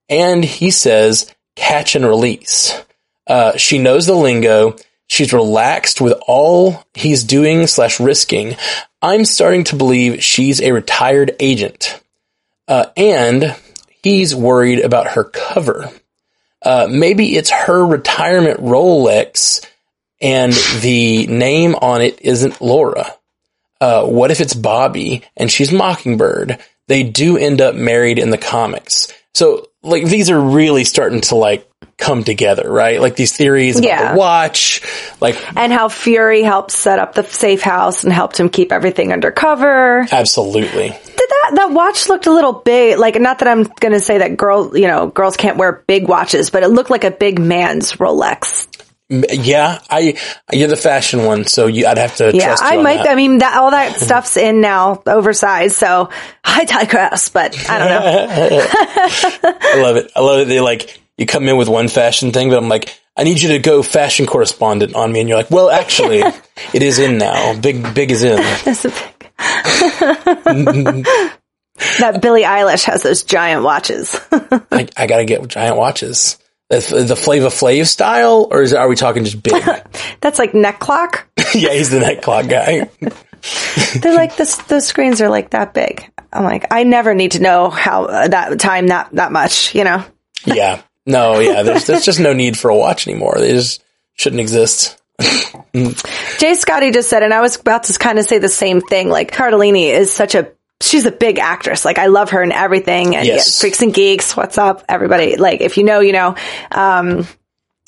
And 0.09 0.43
he 0.43 0.71
says, 0.71 1.33
"Catch 1.55 1.95
and 1.95 2.05
release." 2.05 2.73
Uh, 3.27 3.57
she 3.57 3.77
knows 3.77 4.05
the 4.05 4.15
lingo. 4.15 4.75
She's 5.07 5.33
relaxed 5.33 5.99
with 5.99 6.13
all 6.27 6.83
he's 6.93 7.23
doing 7.23 7.67
slash 7.67 7.99
risking. 7.99 8.55
I'm 9.01 9.25
starting 9.25 9.63
to 9.65 9.75
believe 9.75 10.23
she's 10.23 10.61
a 10.61 10.71
retired 10.71 11.35
agent. 11.39 12.01
Uh, 12.67 12.85
and 12.95 13.55
he's 14.03 14.35
worried 14.35 14.79
about 14.79 15.07
her 15.07 15.25
cover. 15.25 15.91
Uh, 16.63 16.87
maybe 16.89 17.35
it's 17.35 17.49
her 17.49 17.85
retirement 17.85 18.59
Rolex 18.59 19.65
and 20.21 20.53
the 20.81 21.25
name 21.27 21.75
on 21.75 22.01
it 22.01 22.21
isn't 22.21 22.61
Laura. 22.61 23.07
Uh, 23.79 24.05
what 24.05 24.29
if 24.29 24.39
it's 24.41 24.53
Bobby 24.53 25.23
and 25.35 25.51
she's 25.51 25.71
Mockingbird? 25.71 26.59
They 26.87 27.03
do 27.03 27.37
end 27.37 27.61
up 27.61 27.73
married 27.73 28.19
in 28.19 28.29
the 28.29 28.37
comics. 28.37 29.11
So, 29.33 29.69
like, 29.81 30.05
these 30.05 30.29
are 30.29 30.39
really 30.39 30.83
starting 30.83 31.21
to, 31.21 31.35
like, 31.35 31.67
come 32.01 32.25
together, 32.25 32.69
right? 32.69 32.99
Like, 32.99 33.15
these 33.15 33.35
theories 33.37 33.79
about 33.79 33.87
Yeah. 33.87 34.11
the 34.13 34.17
watch, 34.19 34.81
like, 35.21 35.37
And 35.55 35.71
how 35.71 35.87
Fury 35.87 36.41
helped 36.43 36.71
set 36.71 36.99
up 36.99 37.13
the 37.13 37.23
safe 37.23 37.61
house 37.61 38.03
and 38.03 38.11
helped 38.11 38.37
him 38.39 38.49
keep 38.49 38.71
everything 38.73 39.13
undercover. 39.13 40.05
absolutely. 40.11 40.89
Did 40.89 41.29
that 41.29 41.51
that 41.55 41.71
watch 41.71 42.09
looked 42.09 42.25
a 42.27 42.31
little 42.33 42.53
big? 42.53 42.97
Like, 42.97 43.19
not 43.21 43.39
that 43.39 43.47
I'm 43.47 43.63
going 43.63 43.93
to 43.93 43.99
say 44.01 44.17
that 44.17 44.35
girls, 44.35 44.75
you 44.77 44.87
know, 44.87 45.07
girls 45.07 45.37
can't 45.37 45.55
wear 45.57 45.83
big 45.87 46.07
watches, 46.07 46.49
but 46.49 46.63
it 46.63 46.67
looked 46.69 46.89
like 46.89 47.03
a 47.05 47.11
big 47.11 47.39
man's 47.39 47.93
Rolex. 47.93 48.67
Yeah, 49.09 49.79
I, 49.89 50.17
you're 50.53 50.69
the 50.69 50.77
fashion 50.77 51.25
one, 51.25 51.45
so 51.45 51.67
you, 51.67 51.85
I'd 51.85 51.97
have 51.97 52.15
to 52.17 52.31
Yeah, 52.33 52.45
trust 52.55 52.63
you 52.63 52.69
I 52.79 52.81
might. 52.81 52.97
that. 53.03 53.09
I 53.09 53.15
mean, 53.15 53.39
that 53.39 53.57
all 53.57 53.71
that 53.71 53.97
stuff's 53.99 54.37
in 54.37 54.61
now, 54.61 55.03
oversized. 55.05 55.75
So 55.75 56.09
I 56.45 56.63
digress, 56.63 57.27
but 57.27 57.53
I 57.69 57.77
don't 57.79 57.89
know. 57.89 58.67
I 59.61 59.81
love 59.81 59.97
it. 59.97 60.11
I 60.15 60.19
love 60.21 60.39
it. 60.39 60.47
They 60.47 60.61
like, 60.61 61.00
you 61.17 61.25
come 61.25 61.47
in 61.47 61.57
with 61.57 61.67
one 61.69 61.87
fashion 61.87 62.31
thing, 62.31 62.49
but 62.49 62.57
I'm 62.57 62.69
like, 62.69 62.97
I 63.17 63.23
need 63.23 63.41
you 63.41 63.49
to 63.49 63.59
go 63.59 63.83
fashion 63.83 64.25
correspondent 64.25 64.95
on 64.95 65.11
me. 65.11 65.19
And 65.19 65.29
you're 65.29 65.37
like, 65.37 65.51
well, 65.51 65.69
actually, 65.69 66.19
it 66.73 66.81
is 66.81 66.99
in 66.99 67.17
now. 67.17 67.59
Big, 67.59 67.93
big 67.93 68.11
is 68.11 68.23
in. 68.23 68.37
That's 68.65 68.85
a 68.85 68.89
big- 68.89 69.07
that 71.99 72.19
Billie 72.21 72.43
Eilish 72.43 72.83
has 72.85 73.03
those 73.03 73.23
giant 73.23 73.63
watches. 73.63 74.19
I, 74.31 74.87
I 74.95 75.07
gotta 75.07 75.25
get 75.25 75.47
giant 75.47 75.77
watches. 75.77 76.37
The, 76.69 77.03
the 77.05 77.15
Flava 77.17 77.47
Flav 77.47 77.85
style, 77.87 78.47
or 78.49 78.61
is 78.61 78.73
are 78.73 78.87
we 78.87 78.95
talking 78.95 79.25
just 79.25 79.43
big? 79.43 79.61
That's 80.21 80.39
like 80.39 80.53
neck 80.53 80.79
clock. 80.79 81.27
yeah, 81.53 81.73
he's 81.73 81.89
the 81.89 81.99
neck 81.99 82.21
clock 82.21 82.47
guy. 82.47 82.89
They're 83.99 84.15
like 84.15 84.37
this. 84.37 84.55
Those 84.57 84.87
screens 84.87 85.19
are 85.21 85.29
like 85.29 85.49
that 85.49 85.73
big. 85.73 86.09
I'm 86.31 86.43
like, 86.45 86.67
I 86.71 86.83
never 86.83 87.13
need 87.13 87.31
to 87.31 87.41
know 87.41 87.69
how 87.69 88.05
uh, 88.05 88.27
that 88.29 88.59
time 88.59 88.87
that 88.87 89.09
that 89.13 89.31
much. 89.33 89.75
You 89.75 89.83
know. 89.83 90.05
yeah. 90.45 90.81
No, 91.05 91.39
yeah, 91.39 91.63
there's, 91.63 91.85
there's 91.87 92.05
just 92.05 92.19
no 92.19 92.33
need 92.33 92.57
for 92.57 92.69
a 92.69 92.77
watch 92.77 93.07
anymore. 93.07 93.35
They 93.39 93.53
just 93.53 93.83
shouldn't 94.13 94.39
exist. 94.39 95.01
Jay 96.37 96.55
Scotty 96.55 96.91
just 96.91 97.09
said, 97.09 97.23
and 97.23 97.33
I 97.33 97.41
was 97.41 97.55
about 97.55 97.83
to 97.83 97.97
kind 97.97 98.19
of 98.19 98.25
say 98.25 98.37
the 98.39 98.49
same 98.49 98.81
thing. 98.81 99.09
Like 99.09 99.31
Cardellini 99.31 99.91
is 99.91 100.11
such 100.11 100.35
a 100.35 100.51
she's 100.81 101.05
a 101.05 101.11
big 101.11 101.39
actress. 101.39 101.85
Like 101.85 101.97
I 101.97 102.07
love 102.07 102.31
her 102.31 102.41
and 102.41 102.51
everything. 102.51 103.15
And 103.15 103.25
Yes. 103.25 103.57
yeah, 103.57 103.61
Freaks 103.61 103.81
and 103.81 103.93
Geeks, 103.93 104.35
what's 104.35 104.57
up, 104.57 104.83
everybody? 104.89 105.37
Like 105.37 105.61
if 105.61 105.77
you 105.77 105.83
know, 105.83 105.99
you 105.99 106.13
know. 106.13 106.35
Um, 106.71 107.27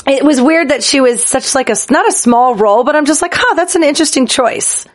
it 0.06 0.24
was 0.24 0.42
weird 0.42 0.69
that 0.69 0.83
she 0.83 1.00
was 1.00 1.24
such 1.24 1.56
like 1.56 1.69
a 1.69 1.75
not 1.89 2.07
a 2.07 2.12
small 2.12 2.56
role, 2.56 2.83
but 2.83 2.95
I'm 2.95 3.06
just 3.06 3.21
like, 3.21 3.33
huh, 3.36 3.56
that's 3.56 3.75
an 3.75 3.83
interesting 3.83 4.27
choice. 4.27 4.86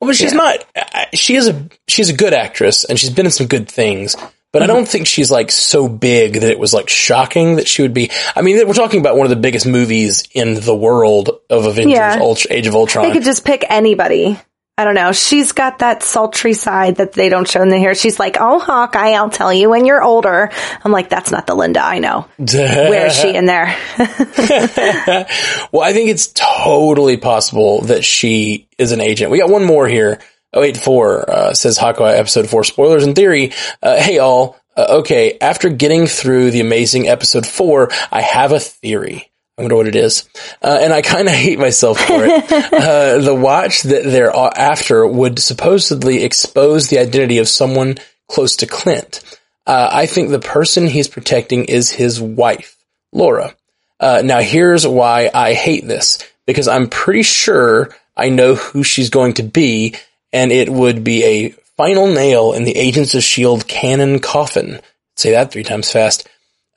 Well, 0.00 0.08
but 0.08 0.16
she's 0.16 0.32
not. 0.32 0.64
She 1.12 1.36
is 1.36 1.48
a 1.48 1.68
she's 1.86 2.08
a 2.08 2.14
good 2.14 2.32
actress, 2.32 2.84
and 2.84 2.98
she's 2.98 3.10
been 3.10 3.26
in 3.26 3.32
some 3.32 3.46
good 3.46 3.68
things. 3.68 4.16
But 4.52 4.62
I 4.62 4.66
don't 4.66 4.88
think 4.88 5.06
she's 5.06 5.30
like 5.30 5.52
so 5.52 5.88
big 5.88 6.34
that 6.34 6.50
it 6.50 6.58
was 6.58 6.74
like 6.74 6.88
shocking 6.88 7.56
that 7.56 7.68
she 7.68 7.82
would 7.82 7.94
be. 7.94 8.10
I 8.34 8.42
mean, 8.42 8.66
we're 8.66 8.74
talking 8.74 9.00
about 9.00 9.16
one 9.16 9.26
of 9.26 9.30
the 9.30 9.36
biggest 9.36 9.64
movies 9.64 10.28
in 10.32 10.54
the 10.54 10.74
world 10.74 11.30
of 11.48 11.66
Avengers: 11.66 11.92
Yeah. 11.92 12.18
Ultra, 12.20 12.52
Age 12.52 12.66
of 12.66 12.74
Ultron. 12.74 13.06
They 13.06 13.12
could 13.12 13.24
just 13.24 13.44
pick 13.44 13.64
anybody. 13.68 14.38
I 14.76 14.84
don't 14.84 14.94
know. 14.94 15.12
She's 15.12 15.52
got 15.52 15.80
that 15.80 16.02
sultry 16.02 16.54
side 16.54 16.96
that 16.96 17.12
they 17.12 17.28
don't 17.28 17.46
show 17.46 17.60
in 17.60 17.68
the 17.68 17.78
hair. 17.78 17.94
She's 17.94 18.18
like, 18.18 18.38
"Oh, 18.40 18.58
Hawkeye, 18.58 19.10
I'll 19.10 19.28
tell 19.28 19.52
you 19.52 19.68
when 19.68 19.84
you're 19.84 20.02
older." 20.02 20.50
I'm 20.82 20.90
like, 20.90 21.10
"That's 21.10 21.30
not 21.30 21.46
the 21.46 21.54
Linda 21.54 21.84
I 21.84 21.98
know." 21.98 22.26
Where 22.38 23.06
is 23.06 23.14
she 23.14 23.34
in 23.34 23.44
there? 23.44 23.76
Well, 25.72 25.82
I 25.82 25.92
think 25.92 26.10
it's 26.10 26.28
totally 26.28 27.16
possible 27.18 27.82
that 27.82 28.04
she 28.04 28.68
is 28.78 28.92
an 28.92 29.00
agent. 29.00 29.30
We 29.30 29.38
got 29.38 29.50
one 29.50 29.64
more 29.64 29.86
here. 29.86 30.18
084 30.54 31.30
uh, 31.30 31.54
says 31.54 31.78
Hawkeye 31.78 32.14
episode 32.14 32.48
4 32.48 32.64
spoilers 32.64 33.06
in 33.06 33.14
theory. 33.14 33.52
Uh, 33.82 34.00
hey 34.00 34.18
all. 34.18 34.58
Uh, 34.76 34.98
okay, 35.00 35.36
after 35.40 35.68
getting 35.68 36.06
through 36.06 36.50
the 36.50 36.60
amazing 36.60 37.08
episode 37.08 37.46
4, 37.46 37.90
I 38.10 38.20
have 38.22 38.52
a 38.52 38.60
theory. 38.60 39.30
I 39.58 39.62
wonder 39.62 39.76
what 39.76 39.88
it 39.88 39.96
is. 39.96 40.28
Uh, 40.62 40.78
and 40.80 40.92
I 40.92 41.02
kind 41.02 41.28
of 41.28 41.34
hate 41.46 41.58
myself 41.58 42.00
for 42.00 42.24
it. 42.24 42.52
uh, 42.72 43.18
the 43.18 43.34
watch 43.34 43.82
that 43.82 44.04
they're 44.04 44.34
after 44.34 45.06
would 45.06 45.38
supposedly 45.38 46.24
expose 46.24 46.88
the 46.88 46.98
identity 46.98 47.38
of 47.38 47.48
someone 47.48 47.98
close 48.28 48.56
to 48.56 48.66
Clint. 48.66 49.22
Uh, 49.66 49.88
I 49.92 50.06
think 50.06 50.30
the 50.30 50.38
person 50.38 50.86
he's 50.86 51.08
protecting 51.08 51.66
is 51.66 51.90
his 51.90 52.20
wife, 52.20 52.76
Laura. 53.12 53.54
Uh, 53.98 54.22
now 54.24 54.40
here's 54.40 54.86
why 54.86 55.30
I 55.32 55.52
hate 55.52 55.86
this 55.86 56.18
because 56.46 56.66
I'm 56.66 56.88
pretty 56.88 57.22
sure 57.22 57.94
I 58.16 58.30
know 58.30 58.54
who 58.54 58.82
she's 58.82 59.10
going 59.10 59.34
to 59.34 59.42
be, 59.42 59.94
and 60.32 60.52
it 60.52 60.68
would 60.68 61.04
be 61.04 61.24
a 61.24 61.50
final 61.76 62.06
nail 62.06 62.52
in 62.52 62.64
the 62.64 62.76
Agents 62.76 63.14
of 63.14 63.22
Shield 63.22 63.66
canon 63.66 64.18
coffin. 64.18 64.80
Say 65.16 65.32
that 65.32 65.50
three 65.50 65.62
times 65.62 65.90
fast. 65.90 66.28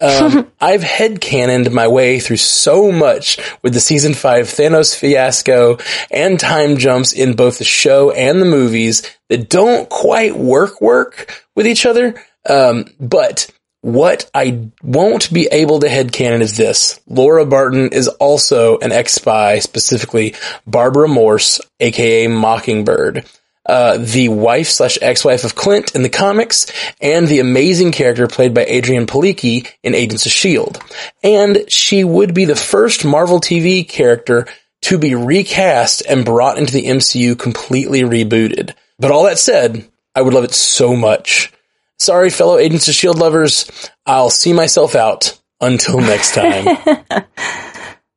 Um, 0.02 0.52
I've 0.62 0.82
headcanoned 0.82 1.72
my 1.72 1.88
way 1.88 2.20
through 2.20 2.38
so 2.38 2.92
much 2.92 3.38
with 3.62 3.74
the 3.74 3.80
season 3.80 4.14
five 4.14 4.48
Thanos 4.48 4.98
fiasco 4.98 5.78
and 6.12 6.40
time 6.40 6.78
jumps 6.78 7.14
in 7.14 7.36
both 7.36 7.58
the 7.58 7.64
show 7.64 8.12
and 8.12 8.42
the 8.42 8.46
movies 8.46 9.04
that 9.30 9.50
don't 9.50 9.90
quite 9.90 10.36
work 10.36 10.82
work 10.82 11.44
with 11.56 11.68
each 11.68 11.86
other. 11.86 12.16
Um, 12.50 12.86
but 13.00 13.50
what 13.82 14.30
I 14.34 14.70
won't 14.82 15.32
be 15.34 15.48
able 15.52 15.82
to 15.82 15.88
headcanon 15.88 16.42
is 16.42 16.56
this. 16.56 17.02
Laura 17.08 17.46
Barton 17.46 17.90
is 17.90 18.08
also 18.08 18.78
an 18.80 18.94
ex-spy, 18.94 19.60
specifically 19.60 20.36
Barbara 20.66 21.10
Morse, 21.10 21.60
aka 21.82 22.28
Mockingbird. 22.28 23.26
Uh, 23.66 23.98
the 23.98 24.28
wife 24.28 24.68
slash 24.68 24.98
ex-wife 25.02 25.46
of 25.46 25.56
Clint 25.56 25.96
in 25.96 26.04
the 26.04 26.10
comics, 26.10 26.66
and 27.00 27.28
the 27.28 27.40
amazing 27.40 27.94
character 27.94 28.28
played 28.28 28.54
by 28.54 28.66
Adrianne 28.66 29.08
Palicki 29.08 29.70
in 29.84 29.96
Agents 29.96 30.26
of 30.26 30.32
S.H.I.E.L.D. 30.32 30.80
And 31.24 31.72
she 31.72 32.04
would 32.04 32.34
be 32.34 32.44
the 32.44 32.58
first 32.58 33.06
Marvel 33.06 33.40
TV 33.40 33.88
character 33.88 34.48
to 34.82 34.98
be 34.98 35.16
recast 35.16 36.04
and 36.10 36.26
brought 36.26 36.58
into 36.58 36.74
the 36.74 36.88
MCU 36.88 37.40
completely 37.40 38.02
rebooted. 38.02 38.74
But 39.00 39.12
all 39.12 39.24
that 39.24 39.40
said, 39.40 39.88
I 40.14 40.22
would 40.22 40.34
love 40.34 40.44
it 40.44 40.54
so 40.54 40.96
much. 40.96 41.54
Sorry, 41.98 42.30
fellow 42.30 42.58
Agents 42.58 42.88
of 42.88 42.92
S.H.I.E.L.D. 42.92 43.20
lovers, 43.20 43.90
I'll 44.06 44.30
see 44.30 44.52
myself 44.52 44.94
out 44.94 45.40
until 45.62 46.00
next 46.00 46.34
time. 46.34 46.78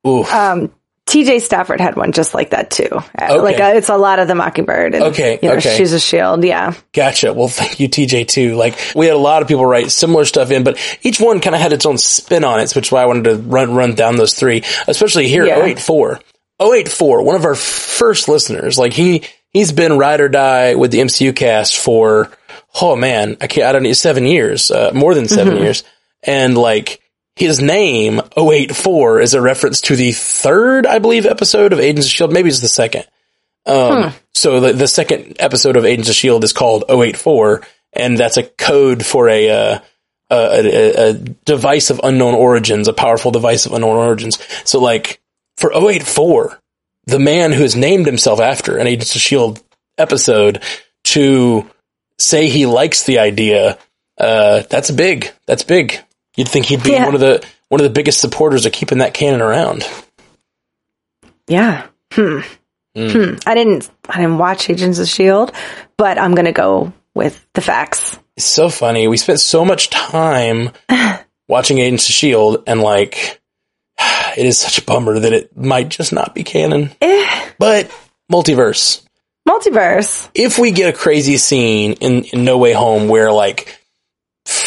Oof. 0.06 0.32
Um, 0.32 0.72
TJ 1.06 1.40
Stafford 1.40 1.80
had 1.80 1.94
one 1.94 2.10
just 2.10 2.34
like 2.34 2.50
that 2.50 2.70
too. 2.70 2.88
Okay. 2.90 3.38
Like 3.38 3.60
uh, 3.60 3.72
it's 3.76 3.88
a 3.88 3.96
lot 3.96 4.18
of 4.18 4.26
the 4.26 4.34
Mockingbird. 4.34 4.94
And, 4.94 5.04
okay. 5.04 5.38
You 5.40 5.50
know, 5.50 5.56
okay. 5.56 5.76
She's 5.76 5.92
a 5.92 6.00
shield. 6.00 6.42
Yeah. 6.42 6.74
Gotcha. 6.92 7.32
Well, 7.32 7.46
thank 7.48 7.78
you, 7.78 7.88
TJ 7.88 8.26
too. 8.26 8.56
Like 8.56 8.76
we 8.96 9.06
had 9.06 9.14
a 9.14 9.18
lot 9.18 9.40
of 9.40 9.48
people 9.48 9.64
write 9.64 9.92
similar 9.92 10.24
stuff 10.24 10.50
in, 10.50 10.64
but 10.64 10.78
each 11.02 11.20
one 11.20 11.40
kind 11.40 11.54
of 11.54 11.60
had 11.62 11.72
its 11.72 11.86
own 11.86 11.96
spin 11.96 12.42
on 12.42 12.58
it, 12.58 12.74
which 12.74 12.88
is 12.88 12.92
why 12.92 13.02
I 13.02 13.06
wanted 13.06 13.24
to 13.24 13.36
run, 13.36 13.74
run 13.74 13.94
down 13.94 14.16
those 14.16 14.34
three, 14.34 14.64
especially 14.88 15.28
here 15.28 15.46
yeah. 15.46 15.62
084. 15.62 16.20
084, 16.60 17.22
one 17.22 17.36
of 17.36 17.44
our 17.44 17.54
first 17.54 18.28
listeners, 18.28 18.78
like 18.78 18.94
he, 18.94 19.22
he's 19.50 19.72
been 19.72 19.98
ride 19.98 20.20
or 20.20 20.28
die 20.28 20.74
with 20.74 20.90
the 20.90 21.00
MCU 21.00 21.36
cast 21.36 21.76
for, 21.76 22.32
oh 22.80 22.96
man, 22.96 23.36
I 23.40 23.46
can't, 23.46 23.66
I 23.66 23.72
don't 23.72 23.82
need 23.82 23.94
seven 23.94 24.24
years, 24.24 24.70
uh, 24.70 24.90
more 24.94 25.14
than 25.14 25.28
7 25.28 25.52
mm-hmm. 25.52 25.62
years. 25.62 25.84
And 26.22 26.56
like, 26.56 27.00
his 27.36 27.60
name, 27.60 28.20
084, 28.36 29.20
is 29.20 29.34
a 29.34 29.42
reference 29.42 29.82
to 29.82 29.94
the 29.94 30.12
third, 30.12 30.86
I 30.86 30.98
believe, 30.98 31.26
episode 31.26 31.74
of 31.74 31.80
Agents 31.80 32.06
of 32.06 32.10
S.H.I.E.L.D. 32.10 32.34
Maybe 32.34 32.48
it's 32.48 32.60
the 32.60 32.68
second. 32.68 33.04
Um, 33.66 34.02
hmm. 34.02 34.16
so 34.32 34.60
the, 34.60 34.72
the 34.72 34.88
second 34.88 35.36
episode 35.38 35.76
of 35.76 35.84
Agents 35.84 36.08
of 36.08 36.12
S.H.I.E.L.D. 36.12 36.44
is 36.44 36.54
called 36.54 36.84
084, 36.88 37.62
and 37.92 38.16
that's 38.16 38.38
a 38.38 38.42
code 38.42 39.04
for 39.04 39.28
a, 39.28 39.50
uh, 39.50 39.78
a, 40.30 40.34
a, 40.34 41.10
a, 41.10 41.12
device 41.12 41.90
of 41.90 42.00
unknown 42.02 42.34
origins, 42.34 42.88
a 42.88 42.94
powerful 42.94 43.30
device 43.30 43.66
of 43.66 43.74
unknown 43.74 43.96
origins. 43.96 44.38
So 44.64 44.80
like, 44.80 45.20
for 45.58 45.72
084, 45.74 46.58
the 47.04 47.18
man 47.18 47.52
who 47.52 47.62
has 47.62 47.76
named 47.76 48.06
himself 48.06 48.40
after 48.40 48.78
an 48.78 48.86
Agents 48.86 49.14
of 49.14 49.20
S.H.I.E.L.D. 49.20 49.60
episode 49.98 50.62
to 51.04 51.70
say 52.18 52.48
he 52.48 52.64
likes 52.64 53.02
the 53.02 53.18
idea, 53.18 53.78
uh, 54.16 54.62
that's 54.70 54.90
big. 54.90 55.30
That's 55.46 55.64
big. 55.64 56.00
You'd 56.36 56.48
think 56.48 56.66
he'd 56.66 56.82
be 56.82 56.92
yeah. 56.92 57.06
one 57.06 57.14
of 57.14 57.20
the 57.20 57.44
one 57.68 57.80
of 57.80 57.84
the 57.84 57.90
biggest 57.90 58.20
supporters 58.20 58.66
of 58.66 58.72
keeping 58.72 58.98
that 58.98 59.14
canon 59.14 59.40
around. 59.40 59.84
Yeah. 61.48 61.86
Hmm. 62.12 62.40
Mm. 62.96 63.12
Hmm. 63.12 63.48
I 63.48 63.54
didn't 63.54 63.90
I 64.08 64.20
didn't 64.20 64.38
watch 64.38 64.70
Agents 64.70 64.98
of 64.98 65.08
Shield, 65.08 65.52
but 65.96 66.18
I'm 66.18 66.34
gonna 66.34 66.52
go 66.52 66.92
with 67.14 67.46
the 67.54 67.60
facts. 67.60 68.18
It's 68.36 68.46
so 68.46 68.68
funny. 68.68 69.08
We 69.08 69.16
spent 69.16 69.40
so 69.40 69.64
much 69.64 69.90
time 69.90 70.70
watching 71.48 71.78
Agents 71.78 72.08
of 72.08 72.14
Shield 72.14 72.64
and 72.66 72.80
like 72.80 73.40
it 73.98 74.46
is 74.46 74.58
such 74.58 74.78
a 74.78 74.84
bummer 74.84 75.18
that 75.18 75.32
it 75.32 75.56
might 75.56 75.88
just 75.88 76.12
not 76.12 76.34
be 76.34 76.44
canon. 76.44 76.90
Eh. 77.00 77.50
But 77.58 77.90
multiverse. 78.30 79.02
Multiverse. 79.48 80.28
If 80.34 80.58
we 80.58 80.72
get 80.72 80.92
a 80.92 80.96
crazy 80.96 81.36
scene 81.36 81.92
in, 81.94 82.24
in 82.24 82.44
No 82.44 82.58
Way 82.58 82.72
Home 82.72 83.08
where 83.08 83.32
like 83.32 83.78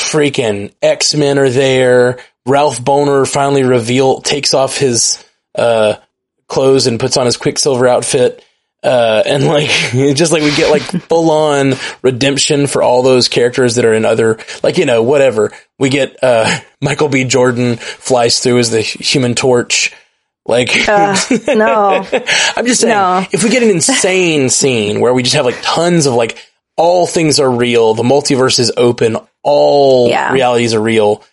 freaking 0.10 0.74
X 0.82 1.14
Men 1.14 1.38
are 1.38 1.50
there. 1.50 2.20
Ralph 2.46 2.82
Bohner 2.82 3.32
finally 3.32 3.64
reveal 3.64 4.22
takes 4.22 4.54
off 4.54 4.78
his 4.78 5.24
uh, 5.56 5.96
clothes 6.48 6.88
and 6.88 7.00
puts 7.00 7.18
on 7.18 7.26
his 7.26 7.38
Quicksilver 7.38 7.88
outfit. 7.88 8.44
Uh, 8.82 9.22
and 9.26 9.46
like, 9.46 9.70
just 10.16 10.32
like 10.32 10.42
we 10.42 10.56
get 10.56 10.72
like 10.72 10.82
full 11.08 11.30
on 11.32 11.74
redemption 12.02 12.68
for 12.68 12.82
all 12.82 13.04
those 13.04 13.28
characters 13.28 13.76
that 13.76 13.86
are 13.86 13.94
in 13.94 14.06
other, 14.06 14.40
like, 14.64 14.78
you 14.78 14.86
know, 14.86 15.04
whatever. 15.04 15.52
We 15.78 15.90
get, 15.90 16.18
uh, 16.24 16.60
Michael 16.82 17.10
B. 17.10 17.26
Jordan 17.26 17.76
flies 17.76 18.40
through 18.40 18.60
as 18.60 18.72
the 18.72 18.82
human 18.82 19.36
torch. 19.36 19.94
Like, 20.46 20.88
uh, 20.90 21.16
no, 21.50 22.08
I'm 22.56 22.66
just 22.66 22.82
saying, 22.82 22.96
no. 22.96 23.24
if 23.32 23.44
we 23.44 23.52
get 23.52 23.62
an 23.62 23.70
insane 23.70 24.50
scene 24.50 25.00
where 25.00 25.14
we 25.14 25.22
just 25.22 25.36
have 25.36 25.46
like 25.46 25.62
tons 25.62 26.08
of 26.08 26.16
like, 26.16 26.44
all 26.80 27.06
things 27.06 27.42
are 27.42 27.52
real, 27.52 27.94
the 27.94 28.04
multiverse 28.04 28.58
is 28.58 28.72
open, 28.78 29.18
all 29.44 30.08
yeah. 30.08 30.32
realities 30.32 30.74
are 30.74 30.82
real. 30.82 31.24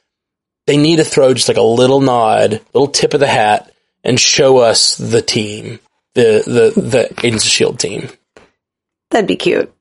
They 0.67 0.77
need 0.77 0.97
to 0.97 1.05
throw 1.05 1.33
just 1.33 1.47
like 1.47 1.57
a 1.57 1.63
little 1.63 2.01
nod, 2.01 2.61
little 2.75 2.89
tip 2.89 3.15
of 3.15 3.21
the 3.21 3.29
hat, 3.29 3.73
and 4.03 4.19
show 4.19 4.59
us 4.59 4.97
the 4.97 5.23
team, 5.23 5.79
the 6.15 6.43
the 6.75 6.81
the 6.81 7.15
Agents 7.25 7.45
of 7.45 7.51
Shield 7.51 7.79
team. 7.79 8.09
That'd 9.13 9.29
be 9.29 9.37
cute. 9.37 9.73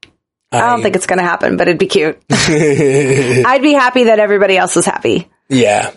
I, 0.52 0.62
I 0.62 0.70
don't 0.70 0.84
think 0.84 0.96
it's 0.96 1.08
going 1.08 1.18
to 1.18 1.26
happen, 1.26 1.58
but 1.58 1.68
it'd 1.68 1.80
be 1.80 1.88
cute. 1.88 2.22
I'd 2.30 3.64
be 3.64 3.74
happy 3.74 4.04
that 4.06 4.20
everybody 4.20 4.58
else 4.58 4.78
is 4.78 4.86
happy. 4.86 5.28
Yeah. 5.50 5.92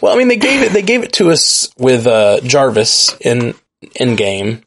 Well, 0.00 0.14
I 0.14 0.18
mean, 0.18 0.28
they 0.28 0.36
gave 0.36 0.62
it. 0.62 0.72
They 0.72 0.82
gave 0.82 1.02
it 1.02 1.12
to 1.14 1.30
us 1.30 1.70
with 1.76 2.06
uh, 2.06 2.40
Jarvis 2.40 3.14
in 3.20 3.54
Endgame. 3.84 4.62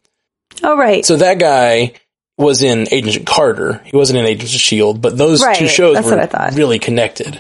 Oh 0.62 0.78
right. 0.78 1.04
So 1.04 1.16
that 1.16 1.40
guy 1.40 1.94
was 2.38 2.64
in 2.64 2.88
Agent 2.92 3.26
Carter. 3.26 3.82
He 3.86 3.96
wasn't 3.96 4.20
in 4.20 4.26
Agents 4.26 4.54
of 4.54 4.60
Shield, 4.60 5.02
but 5.02 5.18
those 5.18 5.44
right, 5.44 5.56
two 5.56 5.68
shows 5.68 6.04
were 6.04 6.28
really 6.54 6.80
connected. 6.80 7.40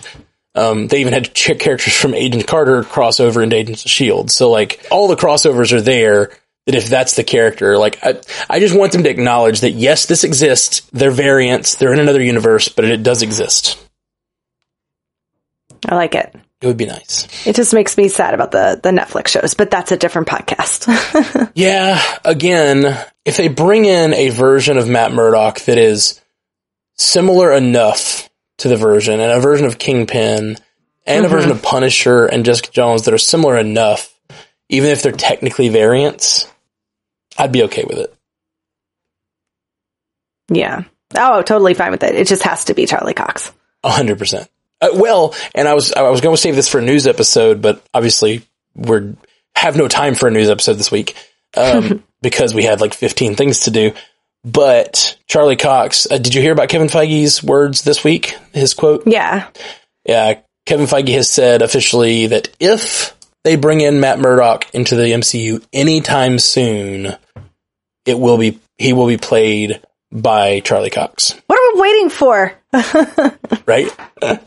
Um, 0.55 0.87
they 0.87 1.01
even 1.01 1.13
had 1.13 1.33
characters 1.33 1.95
from 1.95 2.13
Agent 2.13 2.45
Carter 2.45 2.83
cross 2.83 3.19
over 3.19 3.41
into 3.41 3.55
Agents 3.55 3.85
of 3.85 3.91
Shield. 3.91 4.29
So 4.29 4.51
like 4.51 4.85
all 4.91 5.07
the 5.07 5.15
crossovers 5.15 5.71
are 5.71 5.81
there. 5.81 6.31
That 6.65 6.75
if 6.75 6.87
that's 6.87 7.17
the 7.17 7.25
character, 7.25 7.77
like 7.77 7.99
I, 8.01 8.21
I 8.49 8.61
just 8.61 8.77
want 8.77 8.93
them 8.93 9.03
to 9.03 9.09
acknowledge 9.09 9.61
that 9.61 9.71
yes, 9.71 10.05
this 10.05 10.23
exists. 10.23 10.87
They're 10.93 11.11
variants. 11.11 11.75
They're 11.75 11.91
in 11.91 11.99
another 11.99 12.21
universe, 12.21 12.69
but 12.69 12.85
it 12.85 13.03
does 13.03 13.21
exist. 13.21 13.85
I 15.89 15.95
like 15.95 16.15
it. 16.15 16.33
It 16.63 16.67
would 16.67 16.77
be 16.77 16.85
nice. 16.85 17.27
It 17.45 17.57
just 17.57 17.73
makes 17.73 17.97
me 17.97 18.07
sad 18.07 18.33
about 18.33 18.51
the 18.51 18.79
the 18.81 18.91
Netflix 18.91 19.27
shows, 19.27 19.53
but 19.53 19.69
that's 19.69 19.91
a 19.91 19.97
different 19.97 20.29
podcast. 20.29 21.51
yeah, 21.55 22.01
again, 22.23 23.05
if 23.25 23.35
they 23.35 23.49
bring 23.49 23.83
in 23.83 24.13
a 24.13 24.29
version 24.29 24.77
of 24.77 24.87
Matt 24.87 25.11
Murdock 25.11 25.59
that 25.65 25.77
is 25.77 26.21
similar 26.95 27.51
enough 27.51 28.29
to 28.59 28.69
the 28.69 28.77
version 28.77 29.19
and 29.19 29.29
a 29.29 29.41
version 29.41 29.65
of 29.65 29.77
Kingpin 29.77 30.55
and 31.05 31.25
mm-hmm. 31.25 31.25
a 31.25 31.27
version 31.27 31.51
of 31.51 31.61
Punisher 31.61 32.27
and 32.27 32.45
Jessica 32.45 32.71
Jones 32.71 33.03
that 33.03 33.13
are 33.13 33.17
similar 33.17 33.57
enough, 33.57 34.17
even 34.69 34.89
if 34.89 35.03
they're 35.03 35.11
technically 35.11 35.67
variants, 35.67 36.47
I'd 37.37 37.51
be 37.51 37.63
okay 37.63 37.83
with 37.83 37.97
it. 37.97 38.15
Yeah. 40.47 40.83
Oh, 41.13 41.41
totally 41.41 41.73
fine 41.73 41.91
with 41.91 42.03
it. 42.03 42.15
It 42.15 42.27
just 42.27 42.43
has 42.43 42.63
to 42.65 42.73
be 42.73 42.85
Charlie 42.85 43.13
Cox. 43.13 43.51
A 43.83 43.89
hundred 43.89 44.17
percent. 44.17 44.49
Uh, 44.83 44.89
well, 44.95 45.33
and 45.55 45.65
I 45.65 45.73
was 45.73 45.93
I 45.93 46.01
was 46.09 46.19
going 46.19 46.35
to 46.35 46.41
save 46.41 46.55
this 46.55 46.67
for 46.67 46.79
a 46.79 46.81
news 46.81 47.07
episode, 47.07 47.61
but 47.61 47.81
obviously 47.93 48.41
we're 48.75 49.15
have 49.55 49.77
no 49.77 49.87
time 49.87 50.13
for 50.13 50.27
a 50.27 50.31
news 50.31 50.49
episode 50.49 50.73
this 50.73 50.91
week 50.91 51.15
um, 51.55 52.03
because 52.21 52.53
we 52.53 52.63
had 52.63 52.81
like 52.81 52.93
15 52.93 53.35
things 53.35 53.61
to 53.61 53.71
do. 53.71 53.93
But 54.43 55.17
Charlie 55.27 55.55
Cox, 55.55 56.05
uh, 56.11 56.17
did 56.17 56.35
you 56.35 56.41
hear 56.41 56.51
about 56.51 56.67
Kevin 56.67 56.89
Feige's 56.89 57.41
words 57.41 57.83
this 57.83 58.03
week? 58.03 58.35
His 58.51 58.73
quote? 58.73 59.03
Yeah. 59.05 59.47
Yeah. 60.05 60.41
Kevin 60.65 60.85
Feige 60.85 61.13
has 61.13 61.29
said 61.29 61.61
officially 61.61 62.27
that 62.27 62.49
if 62.59 63.15
they 63.45 63.55
bring 63.55 63.79
in 63.79 64.01
Matt 64.01 64.19
Murdock 64.19 64.73
into 64.73 64.95
the 64.95 65.03
MCU 65.03 65.65
anytime 65.71 66.39
soon, 66.39 67.15
it 68.05 68.19
will 68.19 68.37
be 68.37 68.59
he 68.77 68.91
will 68.91 69.07
be 69.07 69.17
played 69.17 69.81
by 70.11 70.59
Charlie 70.59 70.89
Cox. 70.89 71.39
What 71.47 71.57
are 71.57 71.75
we 71.75 71.81
waiting 71.81 72.09
for? 72.09 72.53
Right? 73.65 73.89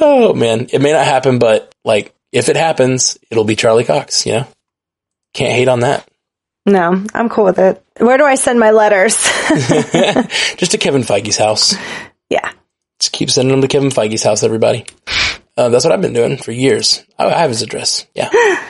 oh 0.00 0.34
man, 0.34 0.68
it 0.72 0.80
may 0.80 0.92
not 0.92 1.04
happen, 1.04 1.38
but 1.38 1.74
like 1.84 2.14
if 2.32 2.48
it 2.48 2.56
happens, 2.56 3.18
it'll 3.30 3.44
be 3.44 3.56
Charlie 3.56 3.84
Cox. 3.84 4.26
You 4.26 4.32
know, 4.32 4.46
can't 5.34 5.52
hate 5.52 5.68
on 5.68 5.80
that. 5.80 6.08
No, 6.64 7.04
I'm 7.14 7.28
cool 7.28 7.44
with 7.44 7.58
it. 7.58 7.84
Where 7.98 8.18
do 8.18 8.24
I 8.24 8.36
send 8.36 8.60
my 8.60 8.70
letters? 8.70 9.16
Just 10.56 10.72
to 10.72 10.78
Kevin 10.78 11.02
Feige's 11.02 11.36
house. 11.36 11.74
Yeah. 12.30 12.52
Just 13.00 13.12
keep 13.12 13.30
sending 13.30 13.50
them 13.50 13.62
to 13.62 13.68
Kevin 13.68 13.90
Feige's 13.90 14.22
house, 14.22 14.42
everybody. 14.42 14.86
Uh, 15.56 15.68
that's 15.68 15.84
what 15.84 15.92
I've 15.92 16.00
been 16.00 16.12
doing 16.12 16.36
for 16.36 16.52
years. 16.52 17.04
I 17.18 17.30
have 17.30 17.50
his 17.50 17.62
address. 17.62 18.06
Yeah. 18.14 18.30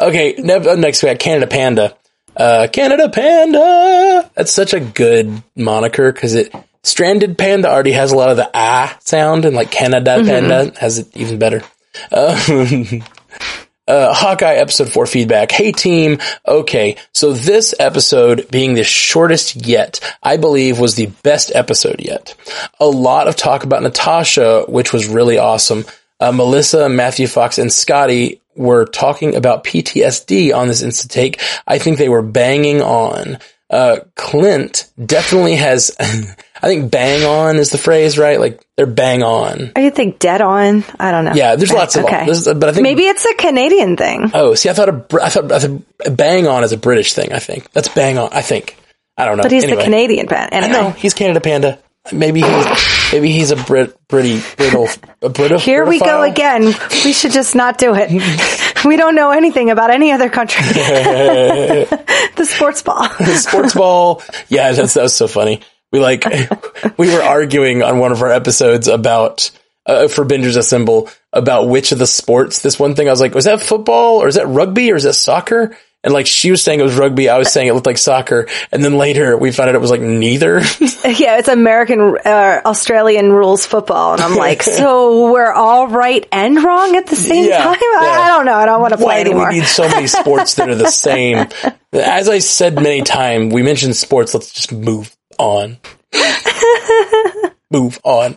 Okay. 0.00 0.32
Next 0.38 1.02
we 1.02 1.10
got 1.10 1.18
Canada 1.18 1.46
Panda. 1.46 1.94
Uh, 2.34 2.68
Canada 2.72 3.10
Panda. 3.10 4.30
That's 4.34 4.50
such 4.50 4.72
a 4.72 4.80
good 4.80 5.42
moniker 5.54 6.10
because 6.10 6.32
it 6.34 6.54
Stranded 6.82 7.36
Panda 7.36 7.70
already 7.70 7.92
has 7.92 8.12
a 8.12 8.16
lot 8.16 8.30
of 8.30 8.36
the 8.36 8.50
ah 8.54 8.96
sound, 9.00 9.44
and 9.44 9.54
like 9.54 9.70
Canada 9.70 10.16
mm-hmm. 10.16 10.26
Panda 10.26 10.78
has 10.78 10.98
it 10.98 11.16
even 11.16 11.38
better. 11.38 11.62
Um, 12.10 13.02
uh, 13.88 14.14
Hawkeye 14.14 14.54
episode 14.54 14.90
four 14.90 15.06
feedback. 15.06 15.52
Hey 15.52 15.72
team. 15.72 16.18
Okay. 16.46 16.96
So 17.12 17.32
this 17.32 17.74
episode 17.78 18.48
being 18.50 18.74
the 18.74 18.84
shortest 18.84 19.66
yet, 19.66 20.00
I 20.22 20.36
believe 20.36 20.78
was 20.78 20.94
the 20.94 21.12
best 21.22 21.52
episode 21.54 22.00
yet. 22.00 22.34
A 22.78 22.86
lot 22.86 23.28
of 23.28 23.36
talk 23.36 23.64
about 23.64 23.82
Natasha, 23.82 24.64
which 24.68 24.92
was 24.92 25.06
really 25.06 25.38
awesome. 25.38 25.84
Uh, 26.20 26.32
Melissa, 26.32 26.88
Matthew 26.88 27.26
Fox, 27.26 27.58
and 27.58 27.72
Scotty 27.72 28.40
were 28.54 28.84
talking 28.84 29.36
about 29.36 29.64
PTSD 29.64 30.54
on 30.54 30.68
this 30.68 30.82
instant 30.82 31.10
take. 31.10 31.40
I 31.66 31.78
think 31.78 31.98
they 31.98 32.08
were 32.08 32.22
banging 32.22 32.82
on. 32.82 33.38
Uh, 33.70 34.00
Clint 34.16 34.90
definitely 35.02 35.56
has, 35.56 35.96
I 36.62 36.68
think 36.68 36.90
bang 36.90 37.24
on 37.24 37.56
is 37.56 37.70
the 37.70 37.78
phrase, 37.78 38.18
right? 38.18 38.38
Like 38.38 38.64
they're 38.76 38.86
bang 38.86 39.22
on. 39.22 39.72
I 39.74 39.90
think 39.90 40.18
dead 40.18 40.42
on. 40.42 40.84
I 40.98 41.10
don't 41.10 41.24
know. 41.24 41.32
Yeah, 41.34 41.56
there's 41.56 41.72
lots 41.72 41.96
of, 41.96 42.04
okay. 42.04 42.26
but 42.26 42.64
I 42.68 42.72
think 42.72 42.82
maybe 42.82 43.04
it's 43.04 43.24
a 43.24 43.34
Canadian 43.34 43.96
thing. 43.96 44.30
Oh, 44.34 44.54
see, 44.54 44.68
I 44.68 44.74
thought 44.74 44.88
a, 44.88 45.22
I 45.22 45.28
thought, 45.30 45.52
I 45.52 45.58
thought 45.58 46.16
bang 46.16 46.46
on 46.46 46.64
is 46.64 46.72
a 46.72 46.76
British 46.76 47.14
thing. 47.14 47.32
I 47.32 47.38
think 47.38 47.70
that's 47.72 47.88
bang 47.88 48.18
on. 48.18 48.30
I 48.32 48.42
think. 48.42 48.76
I 49.16 49.24
don't 49.24 49.36
know. 49.36 49.42
But 49.42 49.52
he's 49.52 49.64
anyway. 49.64 49.78
the 49.78 49.84
Canadian 49.84 50.26
panda. 50.26 50.54
Anyway. 50.54 50.74
I 50.74 50.80
know 50.80 50.90
he's 50.90 51.14
Canada 51.14 51.40
panda. 51.40 51.78
Maybe 52.12 52.40
he's 52.40 53.12
maybe 53.12 53.30
he's 53.30 53.50
a 53.50 53.56
Brit, 53.56 53.96
pretty 54.08 54.40
brittle, 54.56 54.88
a 55.22 55.28
Brit. 55.28 55.60
Here 55.60 55.84
we 55.84 56.00
go 56.00 56.22
again. 56.22 56.64
We 57.04 57.12
should 57.12 57.30
just 57.30 57.54
not 57.54 57.78
do 57.78 57.92
it. 57.94 58.10
we 58.84 58.96
don't 58.96 59.14
know 59.14 59.30
anything 59.30 59.70
about 59.70 59.90
any 59.90 60.10
other 60.10 60.30
country. 60.30 60.62
the 60.72 62.46
sports 62.48 62.82
ball. 62.82 63.06
the 63.18 63.36
sports 63.36 63.74
ball. 63.74 64.22
Yeah, 64.48 64.72
that's, 64.72 64.94
that 64.94 65.02
was 65.02 65.14
so 65.14 65.28
funny. 65.28 65.60
We 65.92 66.00
like, 66.00 66.24
we 66.98 67.12
were 67.12 67.22
arguing 67.22 67.82
on 67.82 67.98
one 67.98 68.12
of 68.12 68.22
our 68.22 68.30
episodes 68.30 68.88
about, 68.88 69.50
uh, 69.86 70.08
for 70.08 70.24
Bingers 70.24 70.56
Assemble 70.56 71.08
about 71.32 71.68
which 71.68 71.92
of 71.92 71.98
the 71.98 72.06
sports 72.06 72.60
this 72.60 72.78
one 72.78 72.94
thing. 72.94 73.08
I 73.08 73.10
was 73.10 73.20
like, 73.20 73.34
was 73.34 73.44
that 73.46 73.60
football 73.60 74.22
or 74.22 74.28
is 74.28 74.34
that 74.36 74.46
rugby 74.46 74.92
or 74.92 74.96
is 74.96 75.04
that 75.04 75.14
soccer? 75.14 75.76
And 76.02 76.14
like 76.14 76.26
she 76.26 76.50
was 76.50 76.64
saying 76.64 76.80
it 76.80 76.82
was 76.82 76.96
rugby, 76.96 77.28
I 77.28 77.36
was 77.36 77.52
saying 77.52 77.68
it 77.68 77.74
looked 77.74 77.84
like 77.86 77.98
soccer, 77.98 78.48
and 78.72 78.82
then 78.82 78.96
later 78.96 79.36
we 79.36 79.52
found 79.52 79.68
out 79.68 79.74
it 79.74 79.82
was 79.82 79.90
like 79.90 80.00
neither. 80.00 80.60
yeah, 80.80 81.36
it's 81.38 81.48
American 81.48 82.16
uh, 82.24 82.62
Australian 82.64 83.30
rules 83.30 83.66
football, 83.66 84.14
and 84.14 84.22
I'm 84.22 84.34
like, 84.34 84.62
so 84.62 85.30
we're 85.30 85.52
all 85.52 85.88
right 85.88 86.26
and 86.32 86.64
wrong 86.64 86.96
at 86.96 87.06
the 87.06 87.16
same 87.16 87.44
Yeah, 87.50 87.58
time. 87.64 87.76
yeah. 87.82 87.98
I 88.00 88.28
don't 88.28 88.46
know. 88.46 88.54
I 88.54 88.64
don't 88.64 88.80
want 88.80 88.92
to 88.92 88.96
play 88.96 89.04
Why 89.06 89.24
do 89.24 89.30
anymore. 89.32 89.48
we 89.50 89.58
need 89.58 89.66
so 89.66 89.86
many 89.88 90.06
sports 90.06 90.54
that 90.54 90.70
are 90.70 90.74
the 90.74 90.88
same? 90.88 91.46
As 91.92 92.30
I 92.30 92.38
said 92.38 92.76
many 92.76 93.02
times, 93.02 93.52
we 93.52 93.62
mentioned 93.62 93.94
sports. 93.94 94.32
Let's 94.32 94.52
just 94.52 94.72
move 94.72 95.14
on. 95.40 95.78
move 97.70 97.98
on. 98.04 98.36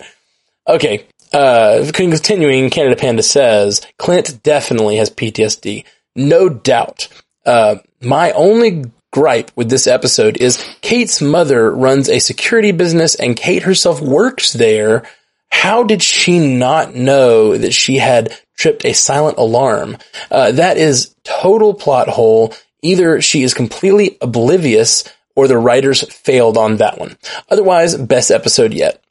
Okay. 0.67 1.05
Uh, 1.33 1.91
continuing, 1.93 2.69
Canada 2.69 2.95
Panda 2.95 3.23
says 3.23 3.81
Clint 3.97 4.41
definitely 4.43 4.97
has 4.97 5.09
PTSD, 5.09 5.83
no 6.15 6.47
doubt. 6.47 7.07
Uh, 7.45 7.77
my 8.01 8.31
only 8.31 8.85
gripe 9.11 9.51
with 9.55 9.69
this 9.69 9.87
episode 9.87 10.37
is 10.37 10.63
Kate's 10.81 11.21
mother 11.21 11.71
runs 11.71 12.07
a 12.09 12.19
security 12.19 12.71
business 12.71 13.15
and 13.15 13.35
Kate 13.35 13.63
herself 13.63 13.99
works 13.99 14.53
there. 14.53 15.03
How 15.49 15.83
did 15.83 16.01
she 16.01 16.39
not 16.39 16.95
know 16.95 17.57
that 17.57 17.73
she 17.73 17.97
had 17.97 18.37
tripped 18.57 18.85
a 18.85 18.93
silent 18.93 19.37
alarm? 19.37 19.97
Uh, 20.31 20.51
that 20.53 20.77
is 20.77 21.15
total 21.23 21.73
plot 21.73 22.07
hole. 22.07 22.53
Either 22.81 23.21
she 23.21 23.43
is 23.43 23.53
completely 23.53 24.17
oblivious 24.21 25.03
or 25.35 25.47
the 25.47 25.57
writers 25.57 26.01
failed 26.13 26.57
on 26.57 26.77
that 26.77 26.99
one. 26.99 27.17
Otherwise, 27.49 27.95
best 27.95 28.31
episode 28.31 28.73
yet. 28.73 29.03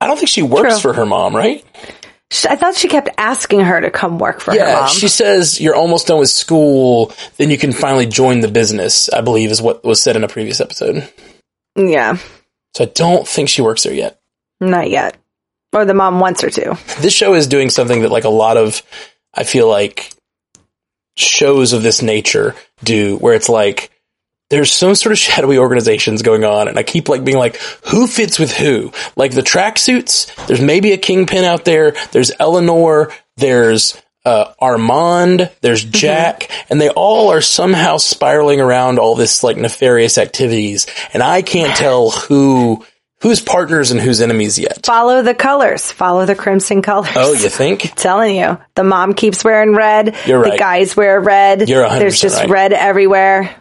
I 0.00 0.06
don't 0.06 0.16
think 0.16 0.28
she 0.28 0.42
works 0.42 0.80
True. 0.80 0.92
for 0.92 0.96
her 0.98 1.06
mom, 1.06 1.34
right? 1.34 1.64
I 2.48 2.56
thought 2.56 2.74
she 2.76 2.88
kept 2.88 3.08
asking 3.16 3.60
her 3.60 3.80
to 3.80 3.90
come 3.90 4.18
work 4.18 4.40
for 4.40 4.52
her 4.52 4.58
mom. 4.58 4.88
she 4.90 5.08
says 5.08 5.60
you're 5.60 5.74
almost 5.74 6.06
done 6.08 6.18
with 6.18 6.28
school, 6.28 7.12
then 7.38 7.50
you 7.50 7.56
can 7.58 7.72
finally 7.72 8.06
join 8.06 8.40
the 8.40 8.48
business, 8.48 9.08
I 9.08 9.22
believe 9.22 9.50
is 9.50 9.62
what 9.62 9.82
was 9.82 10.00
said 10.02 10.14
in 10.14 10.24
a 10.24 10.28
previous 10.28 10.60
episode. 10.60 11.08
yeah, 11.74 12.18
So 12.76 12.84
I 12.84 12.86
don't 12.86 13.26
think 13.26 13.48
she 13.48 13.62
works 13.62 13.82
there 13.84 13.94
yet. 13.94 14.20
not 14.60 14.90
yet. 14.90 15.16
Or 15.72 15.84
the 15.84 15.94
mom 15.94 16.20
wants 16.20 16.40
her 16.42 16.50
to. 16.50 16.78
This 17.00 17.12
show 17.12 17.34
is 17.34 17.46
doing 17.46 17.68
something 17.70 18.02
that 18.02 18.10
like 18.10 18.24
a 18.24 18.28
lot 18.30 18.56
of, 18.56 18.82
I 19.34 19.44
feel 19.44 19.68
like, 19.68 20.12
shows 21.16 21.72
of 21.72 21.82
this 21.82 22.00
nature 22.02 22.54
do, 22.84 23.16
where 23.16 23.34
it's 23.34 23.48
like, 23.48 23.90
there's 24.50 24.72
some 24.72 24.94
sort 24.94 25.12
of 25.12 25.18
shadowy 25.18 25.58
organizations 25.58 26.22
going 26.22 26.44
on, 26.44 26.68
and 26.68 26.78
I 26.78 26.82
keep 26.82 27.08
like 27.08 27.24
being 27.24 27.38
like, 27.38 27.56
who 27.86 28.06
fits 28.06 28.38
with 28.38 28.52
who? 28.52 28.92
Like 29.16 29.32
the 29.32 29.42
tracksuits, 29.42 30.34
there's 30.46 30.60
maybe 30.60 30.92
a 30.92 30.98
kingpin 30.98 31.44
out 31.44 31.64
there, 31.64 31.94
there's 32.12 32.32
Eleanor, 32.38 33.12
there's 33.36 34.00
uh, 34.24 34.52
Armand, 34.58 35.50
there's 35.60 35.84
Jack, 35.84 36.50
and 36.70 36.80
they 36.80 36.90
all 36.90 37.30
are 37.30 37.40
somehow 37.40 37.96
spiraling 37.96 38.60
around 38.60 38.98
all 38.98 39.14
this 39.14 39.42
like 39.42 39.56
nefarious 39.56 40.18
activities, 40.18 40.86
and 41.12 41.22
I 41.22 41.42
can't 41.42 41.76
tell 41.76 42.10
who 42.10 42.84
who's 43.20 43.40
partners 43.40 43.90
and 43.90 44.00
who's 44.00 44.20
enemies 44.20 44.58
yet. 44.58 44.84
Follow 44.86 45.22
the 45.22 45.34
colors. 45.34 45.90
Follow 45.90 46.24
the 46.24 46.34
crimson 46.36 46.82
colors. 46.82 47.12
Oh, 47.16 47.32
you 47.32 47.48
think? 47.48 47.80
telling 47.96 48.36
you, 48.36 48.58
the 48.74 48.84
mom 48.84 49.14
keeps 49.14 49.42
wearing 49.44 49.74
red. 49.74 50.14
You're 50.26 50.40
right. 50.40 50.52
The 50.52 50.58
guys 50.58 50.96
wear 50.96 51.20
red. 51.20 51.68
You're 51.68 51.84
100% 51.84 51.98
There's 51.98 52.20
just 52.20 52.40
right. 52.40 52.50
red 52.50 52.72
everywhere. 52.72 53.54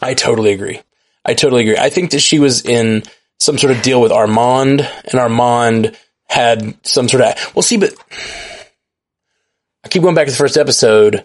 I 0.00 0.14
totally 0.14 0.52
agree. 0.52 0.80
I 1.24 1.34
totally 1.34 1.62
agree. 1.62 1.76
I 1.76 1.90
think 1.90 2.12
that 2.12 2.20
she 2.20 2.38
was 2.38 2.64
in 2.64 3.02
some 3.38 3.58
sort 3.58 3.76
of 3.76 3.82
deal 3.82 4.00
with 4.00 4.12
Armand, 4.12 4.80
and 4.80 5.20
Armand 5.20 5.96
had 6.28 6.76
some 6.86 7.08
sort 7.08 7.22
of. 7.22 7.54
Well, 7.54 7.62
see, 7.62 7.76
but 7.76 7.94
I 9.84 9.88
keep 9.88 10.02
going 10.02 10.14
back 10.14 10.26
to 10.26 10.32
the 10.32 10.38
first 10.38 10.56
episode. 10.56 11.24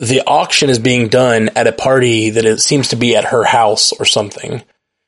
The 0.00 0.22
auction 0.26 0.70
is 0.70 0.78
being 0.78 1.08
done 1.08 1.50
at 1.54 1.66
a 1.66 1.72
party 1.72 2.30
that 2.30 2.44
it 2.44 2.60
seems 2.60 2.88
to 2.88 2.96
be 2.96 3.16
at 3.16 3.26
her 3.26 3.44
house 3.44 3.92
or 3.92 4.04
something. 4.04 4.62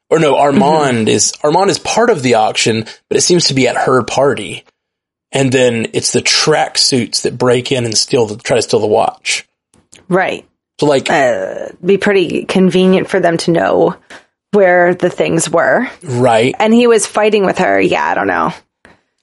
Or 0.09 0.19
no, 0.19 0.37
Armand 0.37 0.99
mm-hmm. 0.99 1.09
is 1.09 1.33
Armand 1.43 1.71
is 1.71 1.79
part 1.79 2.11
of 2.11 2.23
the 2.23 2.35
auction, 2.35 2.85
but 3.09 3.17
it 3.17 3.23
seems 3.23 3.49
to 3.49 3.55
be 3.55 3.67
at 3.67 3.77
her 3.77 4.03
party. 4.03 4.65
And 5.33 5.51
then 5.51 5.89
it's 5.93 6.13
the 6.13 6.21
track 6.21 6.79
suits 6.79 7.23
that 7.23 7.37
break 7.37 7.73
in 7.73 7.85
and 7.85 7.97
steal 7.97 8.27
the 8.27 8.37
try 8.37 8.57
to 8.57 8.63
steal 8.63 8.81
the 8.81 8.87
watch. 8.87 9.47
Right. 10.09 10.49
So 10.79 10.87
like 10.87 11.11
uh, 11.11 11.69
Be 11.85 11.99
pretty 11.99 12.45
convenient 12.45 13.09
for 13.09 13.21
them 13.21 13.37
to 13.39 13.51
know 13.51 13.97
where 14.53 14.95
the 14.95 15.11
things 15.11 15.51
were. 15.51 15.87
right, 16.03 16.55
And 16.59 16.73
he 16.73 16.87
was 16.87 17.07
fighting 17.07 17.45
with 17.45 17.59
her. 17.59 17.81
Yeah, 17.81 18.05
I 18.05 18.15
don't 18.15 18.27
know. 18.27 18.53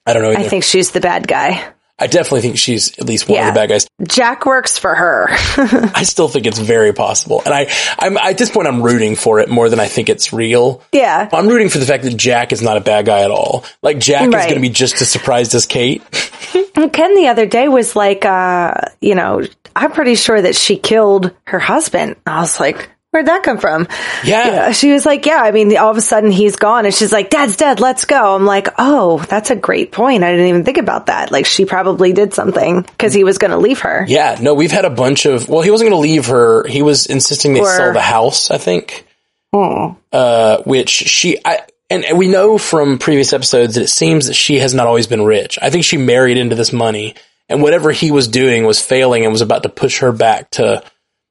I 0.06 0.12
don't 0.12 0.22
know. 0.22 0.32
I 0.32 0.42
think 0.48 0.64
she's 0.64 0.90
the 0.90 1.00
bad 1.00 1.26
guy. 1.26 1.72
I 1.98 2.06
definitely 2.08 2.40
think 2.40 2.58
she's 2.58 2.98
at 2.98 3.06
least 3.06 3.28
one 3.28 3.36
Yeah. 3.38 3.48
of 3.48 3.54
the 3.54 3.60
bad 3.60 3.68
guys. 3.68 3.86
Jack 4.08 4.46
works 4.46 4.78
for 4.78 4.94
her. 4.94 5.26
I 5.30 6.02
still 6.02 6.26
think 6.28 6.46
it's 6.46 6.58
very 6.58 6.92
possible, 6.92 7.40
and 7.44 7.54
I, 7.54 7.70
I'm 7.98 8.16
at 8.16 8.36
this 8.36 8.50
point, 8.50 8.66
I'm 8.66 8.82
rooting 8.82 9.14
for 9.14 9.38
it 9.40 9.48
more 9.48 9.68
than 9.68 9.78
I 9.80 9.86
think 9.86 10.08
it's 10.08 10.32
real. 10.32 10.82
yeah. 10.92 11.28
I'm 11.32 11.46
rooting 11.48 11.68
for 11.68 11.78
the 11.78 11.86
fact 11.86 12.02
that 12.04 12.16
Jack 12.16 12.52
is 12.52 12.62
not 12.62 12.76
a 12.76 12.80
bad 12.80 13.06
guy 13.06 13.22
at 13.22 13.30
all. 13.30 13.64
Like 13.82 13.98
Jack 13.98 14.26
is 14.26 14.30
going 14.32 14.54
to 14.54 14.60
be 14.60 14.70
just 14.70 15.00
as 15.00 15.08
surprised 15.08 15.54
as 15.54 15.66
Kate. 15.66 16.02
And 16.76 16.92
Ken 16.92 17.14
the 17.14 17.28
other 17.28 17.46
day 17.46 17.68
was 17.68 17.94
like, 17.94 18.24
uh, 18.24 18.74
you 19.00 19.14
know, 19.14 19.42
I'm 19.76 19.92
pretty 19.92 20.16
sure 20.16 20.40
that 20.42 20.56
she 20.56 20.76
killed 20.76 21.32
her 21.46 21.60
husband. 21.60 22.16
I 22.26 22.40
was 22.40 22.58
like, 22.58 22.90
where'd 23.14 23.26
that 23.26 23.44
come 23.44 23.58
from? 23.58 23.86
Yeah. 24.24 24.46
Yeah, 24.46 24.72
She 24.72 24.92
was 24.92 25.06
like, 25.06 25.24
yeah, 25.24 25.40
I 25.40 25.52
mean, 25.52 25.74
all 25.78 25.90
of 25.90 25.96
a 25.96 26.00
sudden 26.02 26.30
he's 26.32 26.56
gone 26.56 26.84
and 26.84 26.92
she's 26.92 27.12
like, 27.12 27.30
dad's 27.30 27.56
dead. 27.56 27.78
Let's 27.78 28.04
go. 28.04 28.34
I'm 28.34 28.44
like, 28.44 28.68
oh, 28.76 29.18
that's 29.28 29.50
a 29.50 29.56
great 29.56 29.92
point. 29.92 30.24
I 30.24 30.32
didn't 30.32 30.48
even 30.48 30.64
think 30.64 30.78
about 30.78 31.06
that. 31.06 31.30
Like 31.30 31.46
she 31.46 31.64
probably 31.64 32.12
did 32.12 32.34
something 32.34 32.82
because 32.82 33.14
he 33.14 33.22
was 33.22 33.38
going 33.38 33.52
to 33.52 33.58
leave 33.58 33.80
her. 33.80 34.04
Yeah, 34.08 34.36
no, 34.42 34.54
we've 34.54 34.72
had 34.72 34.84
a 34.84 34.90
bunch 34.90 35.24
of. 35.26 35.48
Well, 35.48 35.62
he 35.62 35.70
wasn't 35.70 35.90
going 35.90 36.02
to 36.02 36.08
leave 36.08 36.26
her. 36.26 36.66
He 36.66 36.82
was 36.82 37.06
insisting 37.06 37.54
they 37.54 37.60
Or- 37.60 37.76
sell 37.76 37.92
the 37.92 38.00
house. 38.00 38.50
I 38.50 38.58
think. 38.58 39.06
Hmm. 39.54 39.92
Uh, 40.12 40.62
which 40.64 40.88
she, 40.90 41.38
I, 41.44 41.60
and 41.88 42.18
we 42.18 42.26
know 42.26 42.58
from 42.58 42.98
previous 42.98 43.32
episodes 43.32 43.76
that 43.76 43.82
it 43.84 43.88
seems 43.88 44.26
that 44.26 44.34
she 44.34 44.58
has 44.58 44.74
not 44.74 44.88
always 44.88 45.06
been 45.06 45.22
rich. 45.22 45.60
I 45.62 45.70
think 45.70 45.84
she 45.84 45.96
married 45.96 46.38
into 46.38 46.56
this 46.56 46.72
money, 46.72 47.14
and 47.48 47.62
whatever 47.62 47.92
he 47.92 48.10
was 48.10 48.26
doing 48.26 48.64
was 48.64 48.82
failing 48.82 49.22
and 49.22 49.30
was 49.32 49.42
about 49.42 49.62
to 49.62 49.68
push 49.68 50.00
her 50.00 50.10
back 50.10 50.50
to, 50.52 50.82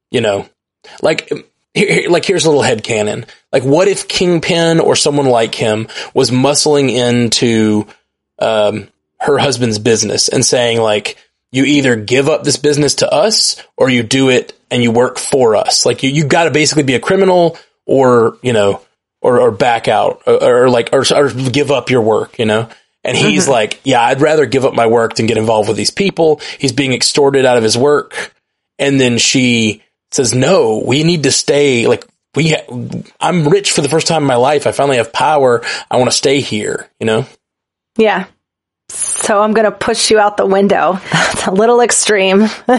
you 0.10 0.22
know, 0.22 0.48
like. 1.02 1.30
Here, 1.74 2.10
like 2.10 2.26
here's 2.26 2.46
a 2.46 2.50
little 2.50 2.64
head 2.64 2.84
canon. 2.84 3.26
Like, 3.52 3.64
what 3.64 3.88
if 3.88 4.08
Kingpin 4.08 4.80
or 4.80 4.96
someone 4.96 5.28
like 5.28 5.56
him 5.56 5.88
was 6.14 6.32
muscling 6.32 6.92
into 6.92 7.86
um, 8.40 8.90
her 9.20 9.38
husband's 9.38 9.80
business 9.80 10.28
and 10.28 10.46
saying 10.46 10.80
like, 10.80 11.18
you 11.52 11.66
either 11.66 11.96
give 11.96 12.30
up 12.30 12.44
this 12.44 12.58
business 12.58 12.96
to 12.96 13.12
us 13.12 13.62
or 13.78 13.88
you 13.88 14.02
do 14.02 14.30
it 14.30 14.60
and 14.72 14.82
you 14.82 14.92
work 14.92 15.20
for 15.20 15.56
us. 15.56 15.86
Like 15.86 16.02
you, 16.02 16.10
you 16.10 16.26
got 16.26 16.46
to 16.46 16.52
basically 16.52 16.82
be 16.82 16.96
a 16.96 17.00
criminal 17.00 17.60
or, 17.86 18.40
you 18.42 18.54
know, 18.54 18.82
or, 19.22 19.40
or 19.40 19.52
back 19.52 19.88
out 19.88 20.24
or, 20.26 20.64
or 20.64 20.70
like, 20.70 20.90
or, 20.94 21.04
or 21.16 21.30
give 21.30 21.70
up 21.70 21.92
your 21.92 22.02
work, 22.02 22.40
you 22.40 22.46
know? 22.46 22.70
And 23.04 23.16
he's 23.16 23.48
like, 23.48 23.82
yeah, 23.84 24.02
I'd 24.02 24.22
rather 24.22 24.46
give 24.46 24.66
up 24.66 24.74
my 24.74 24.88
work 24.88 25.16
than 25.16 25.28
get 25.28 25.38
involved 25.38 25.68
with 25.68 25.78
these 25.78 25.92
people. 25.92 26.42
He's 26.58 26.72
being 26.72 26.94
extorted 26.94 27.46
out 27.46 27.58
of 27.58 27.64
his 27.64 27.78
work. 27.78 28.34
And 28.80 29.00
then 29.00 29.18
she 29.18 29.84
says, 30.16 30.34
no, 30.34 30.84
we 30.86 31.04
need 31.04 31.24
to 31.24 31.32
stay. 31.32 31.88
Like 31.88 32.06
we, 32.36 32.50
ha- 32.50 33.02
I'm 33.20 33.48
rich 33.48 33.72
for 33.72 33.82
the 33.82 33.90
first 33.90 34.08
time 34.08 34.24
in 34.24 34.28
my 34.28 34.36
life. 34.36 34.68
I 34.68 34.72
finally 34.72 34.98
have 34.98 35.14
power. 35.14 35.64
I 35.90 35.98
want 35.98 36.10
to 36.12 36.18
stay 36.18 36.42
here, 36.42 36.90
you 37.00 37.06
know? 37.06 37.26
Yeah. 37.98 38.26
So 38.90 39.42
I'm 39.42 39.54
going 39.54 39.66
to 39.66 39.72
push 39.72 40.12
you 40.12 40.20
out 40.20 40.38
the 40.38 40.46
window. 40.46 41.00
It's 41.34 41.48
a 41.48 41.52
little 41.52 41.82
extreme. 41.82 42.44
I 42.68 42.78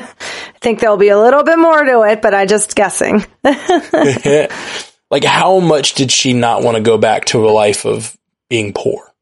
think 0.60 0.80
there'll 0.80 0.96
be 0.96 1.08
a 1.08 1.18
little 1.18 1.42
bit 1.42 1.58
more 1.58 1.84
to 1.84 2.02
it, 2.02 2.22
but 2.22 2.32
I 2.32 2.46
just 2.46 2.74
guessing. 2.74 3.26
like, 3.42 5.24
how 5.24 5.60
much 5.60 5.94
did 5.94 6.10
she 6.10 6.32
not 6.32 6.62
want 6.62 6.76
to 6.76 6.82
go 6.82 6.96
back 6.96 7.26
to 7.26 7.46
a 7.46 7.50
life 7.50 7.84
of 7.84 8.16
being 8.48 8.72
poor? 8.72 9.12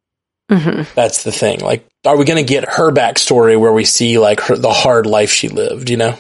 hmm 0.51 0.83
That's 0.95 1.25
the 1.25 1.33
thing. 1.33 1.61
Like, 1.61 1.89
are 2.05 2.17
we 2.17 2.25
going 2.25 2.45
to 2.45 2.49
get 2.49 2.69
her 2.69 2.93
backstory 2.93 3.59
where 3.59 3.73
we 3.73 3.85
see 3.85 4.19
like 4.19 4.41
her, 4.43 4.57
the 4.57 4.73
hard 4.73 5.07
life 5.07 5.31
she 5.31 5.49
lived? 5.49 5.91
You 5.91 5.97
know, 5.97 6.19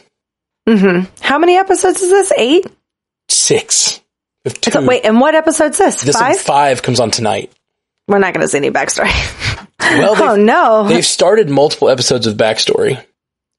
hmm 0.68 1.01
How 1.20 1.38
many 1.38 1.57
episodes 1.57 2.01
is 2.03 2.11
this? 2.11 2.33
Eight? 2.37 2.66
six. 3.29 4.01
Two. 4.61 4.70
So, 4.72 4.85
wait, 4.85 5.05
and 5.05 5.20
what 5.20 5.35
episode's 5.35 5.79
this? 5.79 6.03
this 6.03 6.16
Five? 6.16 6.38
five 6.40 6.83
comes 6.83 6.98
on 7.01 7.11
tonight. 7.11 7.53
We're 8.09 8.18
not 8.18 8.35
going 8.35 8.42
to 8.44 8.48
see 8.48 8.59
any 8.59 8.70
backstory. 8.70 9.11
Well, 9.83 10.14
oh 10.22 10.37
no. 10.37 10.87
they've 10.88 11.05
started 11.05 11.51
multiple 11.51 11.88
episodes 11.90 12.27
of 12.27 12.37
backstory. 12.37 13.05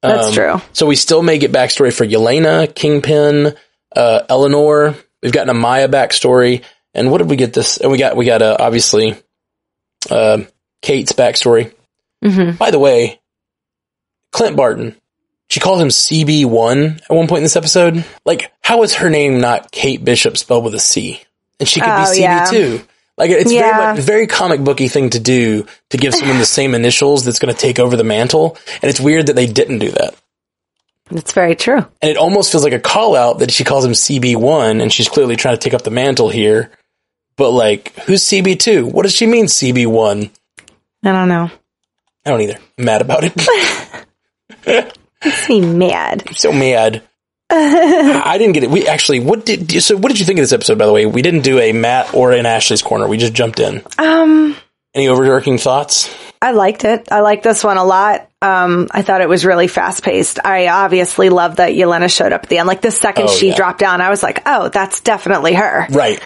That's 0.02 0.28
Um, 0.30 0.34
true. 0.34 0.62
So 0.72 0.86
we 0.88 0.96
still 0.96 1.22
may 1.22 1.38
get 1.38 1.52
backstory 1.52 1.94
for 1.94 2.06
Yelena, 2.06 2.74
Kingpin, 2.74 3.54
uh, 3.96 4.20
Eleanor. 4.30 4.96
We've 5.22 5.34
gotten 5.34 5.50
a 5.50 5.54
Maya 5.54 5.90
backstory, 5.90 6.64
and 6.94 7.12
what 7.12 7.18
did 7.20 7.30
we 7.30 7.36
get 7.36 7.54
this? 7.54 7.78
And 7.78 7.92
we 7.92 7.98
got 7.98 8.16
we 8.16 8.26
got 8.26 8.42
uh, 8.42 8.56
obviously 8.60 9.16
uh, 10.10 10.40
Kate's 10.82 11.12
backstory. 11.12 11.74
hmm 12.24 12.52
By 12.52 12.72
the 12.72 12.80
way, 12.80 13.20
Clint 14.32 14.56
Barton. 14.56 14.96
She 15.54 15.60
calls 15.60 15.80
him 15.80 15.90
CB1 15.90 17.04
at 17.04 17.12
one 17.12 17.28
point 17.28 17.38
in 17.38 17.44
this 17.44 17.56
episode. 17.56 18.04
Like, 18.26 18.52
how 18.62 18.82
is 18.82 18.96
her 18.96 19.08
name 19.12 19.40
not 19.40 19.72
Kate 19.72 20.04
Bishop 20.04 20.36
spelled 20.36 20.64
with 20.64 20.74
a 20.74 20.80
C? 20.80 21.22
And 21.60 21.70
she 21.70 21.80
could 21.80 21.90
Oh, 21.90 22.12
be. 22.12 22.22
CB2. 22.22 22.84
Like, 23.20 23.30
it's 23.30 23.52
very 23.52 23.72
much, 23.72 24.00
very 24.00 24.26
comic 24.26 24.62
booky 24.62 24.88
thing 24.88 25.12
to 25.12 25.20
do 25.20 25.68
to 25.92 25.98
give 25.98 26.16
someone 26.16 26.40
the 26.40 26.46
same 26.48 26.74
initials 26.74 27.24
that's 27.24 27.38
going 27.38 27.54
to 27.54 27.62
take 27.62 27.78
over 27.78 27.96
the 27.96 28.04
mantle. 28.04 28.58
And 28.82 28.90
it's 28.90 29.00
weird 29.00 29.28
that 29.28 29.36
they 29.36 29.46
didn't 29.46 29.78
do 29.78 29.92
that. 29.92 30.16
It's 31.12 31.34
very 31.34 31.56
true. 31.56 31.86
And 32.02 32.10
it 32.10 32.18
almost 32.18 32.52
feels 32.52 32.64
like 32.64 32.74
a 32.74 32.80
call 32.80 33.16
out 33.16 33.38
that 33.38 33.52
she 33.52 33.64
calls 33.64 33.86
him 33.86 33.92
CB1 33.92 34.82
and 34.82 34.92
she's 34.92 35.08
clearly 35.08 35.36
trying 35.36 35.54
to 35.56 35.62
take 35.62 35.76
up 35.76 35.84
the 35.84 35.92
mantle 35.92 36.30
here. 36.30 36.72
But 37.36 37.52
like, 37.52 37.94
who's 38.08 38.24
CB2? 38.24 38.92
What 38.92 39.04
does 39.04 39.14
she 39.14 39.28
mean 39.28 39.46
CB1? 39.46 40.32
I 41.04 41.12
don't 41.12 41.28
know. 41.28 41.52
I 42.26 42.30
don't 42.32 42.42
either. 42.42 42.58
I'm 42.80 42.86
mad 42.86 43.02
about 43.02 43.24
it. 43.26 44.98
Makes 45.26 45.50
me 45.50 45.62
mad. 45.62 46.24
I'm 46.28 46.34
so 46.34 46.52
mad. 46.52 47.04
I 47.50 48.38
didn't 48.38 48.54
get 48.54 48.64
it. 48.64 48.70
We 48.72 48.88
actually, 48.88 49.20
what 49.20 49.46
did, 49.46 49.72
so 49.84 49.96
what 49.96 50.10
did 50.10 50.20
you 50.20 50.26
think 50.26 50.40
of 50.40 50.44
this 50.44 50.54
episode, 50.54 50.78
by 50.78 50.86
the 50.86 50.94
way? 50.94 51.06
We 51.06 51.22
didn't 51.22 51.42
do 51.42 51.60
a 51.60 51.72
Matt 51.72 52.14
or 52.14 52.32
an 52.32 52.46
Ashley's 52.46 52.82
corner. 52.82 53.08
We 53.08 53.18
just 53.18 53.34
jumped 53.34 53.60
in. 53.60 53.84
Um, 53.98 54.56
Any 54.96 55.08
overarching 55.08 55.58
thoughts? 55.60 56.14
I 56.42 56.52
liked 56.52 56.84
it. 56.84 57.12
I 57.12 57.20
liked 57.22 57.44
this 57.44 57.64
one 57.64 57.78
a 57.78 57.84
lot. 57.84 58.30
Um, 58.42 58.88
I 58.92 59.02
thought 59.04 59.22
it 59.22 59.30
was 59.30 59.46
really 59.46 59.68
fast 59.68 60.04
paced. 60.04 60.40
I 60.44 60.68
obviously 60.68 61.30
love 61.30 61.58
that 61.58 61.72
Yelena 61.74 62.14
showed 62.14 62.34
up 62.34 62.44
at 62.44 62.50
the 62.50 62.58
end. 62.58 62.68
Like 62.68 62.82
the 62.82 62.92
second 62.92 63.26
Oh, 63.30 63.34
she 63.34 63.50
yeah. 63.50 63.56
dropped 63.56 63.80
down, 63.80 64.02
I 64.02 64.10
was 64.10 64.24
like, 64.24 64.42
oh, 64.46 64.70
that's 64.70 65.02
definitely 65.02 65.54
her. 65.54 65.88
Right. 65.90 66.26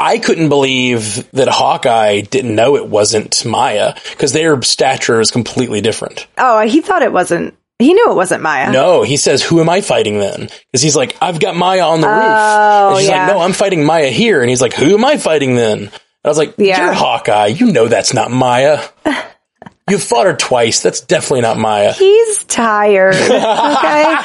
I 0.00 0.18
couldn't 0.18 0.48
believe 0.48 1.28
that 1.32 1.48
Hawkeye 1.48 2.20
didn't 2.22 2.54
know 2.54 2.76
it 2.76 2.86
wasn't 2.88 3.44
Maya 3.44 3.94
because 4.10 4.32
their 4.32 4.60
stature 4.62 5.20
is 5.20 5.30
completely 5.32 5.80
different. 5.80 6.26
Oh, 6.38 6.64
he 6.66 6.80
thought 6.80 7.02
it 7.02 7.12
wasn't, 7.12 7.54
he 7.78 7.92
knew 7.94 8.10
it 8.10 8.14
wasn't 8.14 8.42
Maya. 8.42 8.70
No, 8.72 9.02
he 9.02 9.16
says, 9.16 9.42
"Who 9.42 9.60
am 9.60 9.68
I 9.68 9.80
fighting 9.80 10.18
then?" 10.18 10.48
Because 10.72 10.82
he's 10.82 10.96
like, 10.96 11.16
"I've 11.20 11.38
got 11.38 11.54
Maya 11.56 11.82
on 11.82 12.00
the 12.00 12.08
roof." 12.08 12.16
Oh, 12.18 12.88
and 12.90 12.98
she's 12.98 13.08
yeah. 13.08 13.26
like, 13.26 13.34
"No, 13.36 13.40
I'm 13.40 13.52
fighting 13.52 13.84
Maya 13.84 14.08
here." 14.08 14.40
And 14.40 14.50
he's 14.50 14.60
like, 14.60 14.74
"Who 14.74 14.94
am 14.94 15.04
I 15.04 15.16
fighting 15.16 15.54
then?" 15.54 15.78
And 15.78 15.90
I 16.24 16.28
was 16.28 16.38
like, 16.38 16.54
Yeah. 16.58 16.84
"You're 16.86 16.94
Hawkeye. 16.94 17.46
You 17.46 17.70
know 17.70 17.86
that's 17.88 18.12
not 18.12 18.30
Maya. 18.30 18.82
You've 19.90 20.02
fought 20.02 20.26
her 20.26 20.34
twice. 20.34 20.80
That's 20.82 21.00
definitely 21.00 21.42
not 21.42 21.58
Maya." 21.58 21.92
He's 21.92 22.44
tired. 22.44 23.14
Okay. 23.14 23.28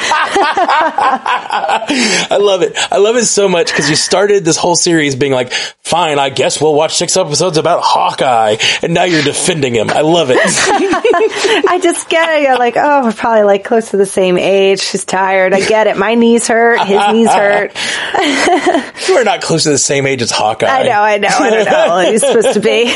I 2.30 2.38
love 2.40 2.62
it. 2.62 2.78
I 2.92 2.98
love 2.98 3.16
it 3.16 3.26
so 3.26 3.48
much 3.48 3.68
because 3.68 3.90
you 3.90 3.96
started 3.96 4.46
this 4.46 4.58
whole 4.58 4.76
series 4.76 5.16
being 5.16 5.34
like, 5.34 5.52
"Fine, 5.82 6.20
I 6.20 6.30
guess 6.30 6.62
we'll 6.62 6.76
watch 6.76 6.96
six 6.96 7.18
episodes 7.18 7.58
about 7.58 7.82
Hawkeye," 7.84 8.58
and 8.82 8.94
now 8.94 9.04
you're 9.04 9.24
defending 9.24 9.74
him. 9.76 9.90
I 9.90 10.02
love 10.02 10.30
it. 10.32 10.38
I 10.44 11.80
just 11.82 12.10
get 12.10 12.38
it. 12.38 12.44
You're 12.44 12.58
like, 12.58 12.76
oh, 12.78 13.04
we're 13.06 13.14
probably 13.14 13.44
like 13.44 13.64
close 13.64 13.92
to 13.92 13.98
the 13.98 14.06
same 14.06 14.38
age. 14.38 14.80
She's 14.82 15.06
tired. 15.06 15.54
I 15.54 15.62
get 15.62 15.88
it. 15.88 15.98
My 15.98 16.16
knees 16.16 16.48
hurt. 16.48 16.80
His 16.86 17.02
knees 17.12 17.30
hurt. 17.30 17.74
you 19.08 19.16
are 19.18 19.24
not 19.24 19.42
close 19.42 19.64
to 19.64 19.70
the 19.70 19.78
same 19.78 20.06
age 20.06 20.22
as 20.22 20.32
Hawkeye. 20.32 20.68
I 20.68 20.84
know. 20.84 21.02
I 21.02 21.18
know. 21.18 21.28
I 21.30 21.50
don't 21.50 21.66
know. 21.66 22.12
He's 22.12 22.22
supposed 22.22 22.54
to 22.54 22.60
be. 22.60 22.94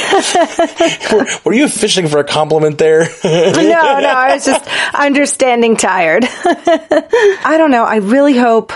Were, 1.16 1.26
were 1.46 1.54
you 1.54 1.70
fishing 1.70 2.08
for 2.08 2.20
a 2.20 2.24
compliment 2.24 2.57
there? 2.78 3.02
no, 3.24 3.52
no, 3.54 4.10
I 4.10 4.34
was 4.34 4.46
just 4.46 4.68
understanding 4.94 5.76
tired. 5.78 6.26
I 6.26 7.56
don't 7.58 7.72
know. 7.72 7.84
I 7.84 7.98
really 7.98 8.38
hope 8.38 8.74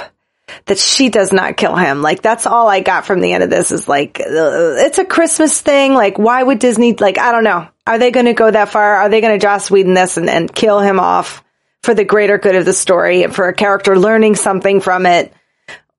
that 0.65 0.78
she 0.78 1.10
does 1.10 1.32
not 1.32 1.58
kill 1.58 1.76
him. 1.76 2.02
Like 2.02 2.22
that's 2.22 2.46
all 2.46 2.67
I 2.67 2.82
got 2.82 3.06
from 3.06 3.22
the 3.22 3.34
end 3.34 3.44
of 3.44 3.50
this 3.50 3.72
is 3.72 3.88
like 3.88 4.20
uh, 4.20 4.76
it's 4.78 4.98
a 4.98 5.06
Christmas 5.06 5.60
thing. 5.62 5.94
Like 5.94 6.17
why 6.17 6.41
would 6.44 6.60
Disney 6.60 6.94
like 6.94 7.17
I 7.17 7.32
don't 7.32 7.44
know. 7.44 7.67
Are 7.88 7.98
they 7.98 8.12
going 8.12 8.28
to 8.28 8.34
go 8.34 8.50
that 8.50 8.70
far? 8.70 8.98
Are 8.98 9.10
they 9.10 9.22
going 9.22 9.34
to 9.34 9.44
Joss 9.44 9.72
Whedon 9.72 9.96
this 9.96 10.17
and, 10.17 10.30
and 10.30 10.54
kill 10.54 10.80
him 10.80 11.00
off 11.00 11.44
for 11.82 11.96
the 11.96 12.04
greater 12.06 12.38
good 12.38 12.56
of 12.56 12.63
the 12.63 12.74
story 12.74 13.24
and 13.24 13.34
for 13.34 13.48
a 13.48 13.56
character 13.56 13.98
learning 13.98 14.36
something 14.36 14.82
from 14.82 15.06
it? 15.06 15.34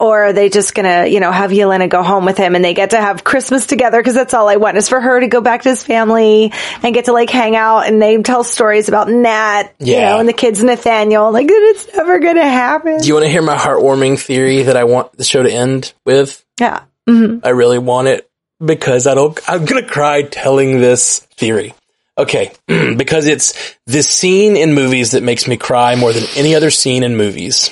Or 0.02 0.24
are 0.24 0.32
they 0.32 0.48
just 0.48 0.74
gonna, 0.74 1.06
you 1.06 1.20
know, 1.20 1.30
have 1.30 1.52
Yelena 1.52 1.88
go 1.88 2.02
home 2.02 2.24
with 2.24 2.36
him 2.36 2.56
and 2.56 2.64
they 2.64 2.74
get 2.74 2.90
to 2.90 2.96
have 3.00 3.22
Christmas 3.22 3.68
together? 3.68 4.00
Because 4.00 4.14
that's 4.14 4.34
all 4.34 4.48
I 4.48 4.56
want 4.56 4.76
is 4.76 4.88
for 4.88 5.00
her 5.00 5.20
to 5.20 5.28
go 5.28 5.40
back 5.40 5.62
to 5.62 5.68
his 5.68 5.84
family 5.84 6.52
and 6.82 6.92
get 6.92 7.04
to 7.04 7.12
like 7.12 7.30
hang 7.30 7.54
out 7.54 7.86
and 7.86 8.02
they 8.02 8.20
tell 8.20 8.42
stories 8.42 8.88
about 8.88 9.08
Nat, 9.08 9.72
you 9.78 9.94
Yeah. 9.94 10.08
know, 10.10 10.18
and 10.18 10.28
the 10.28 10.32
kids 10.32 10.60
Nathaniel. 10.62 11.30
Like 11.30 11.46
it's 11.48 11.86
never 11.94 12.18
gonna 12.18 12.42
happen. 12.42 12.98
Do 12.98 13.06
you 13.06 13.14
want 13.14 13.26
to 13.26 13.30
hear 13.30 13.42
my 13.42 13.56
heartwarming 13.56 14.18
theory 14.18 14.64
that 14.64 14.76
I 14.76 14.82
want 14.84 15.16
the 15.16 15.22
show 15.24 15.44
to 15.44 15.50
end 15.52 15.92
with? 16.04 16.44
yeah. 16.58 16.82
Mm-hmm. 17.08 17.46
I 17.46 17.50
really 17.50 17.78
want 17.78 18.08
it 18.08 18.28
because 18.64 19.06
I 19.06 19.14
don't, 19.14 19.38
I'm 19.48 19.64
to 19.66 19.82
cry 19.86 20.22
telling 20.22 20.80
this 20.80 21.20
theory. 21.36 21.74
Okay. 22.18 22.52
because 22.66 23.26
it's 23.28 23.76
this 23.86 24.08
scene 24.08 24.56
in 24.56 24.74
movies 24.74 25.12
that 25.12 25.22
makes 25.22 25.46
me 25.46 25.56
cry 25.56 25.94
more 25.94 26.12
than 26.12 26.24
any 26.36 26.54
other 26.56 26.70
scene 26.70 27.02
in 27.04 27.16
movies. 27.16 27.70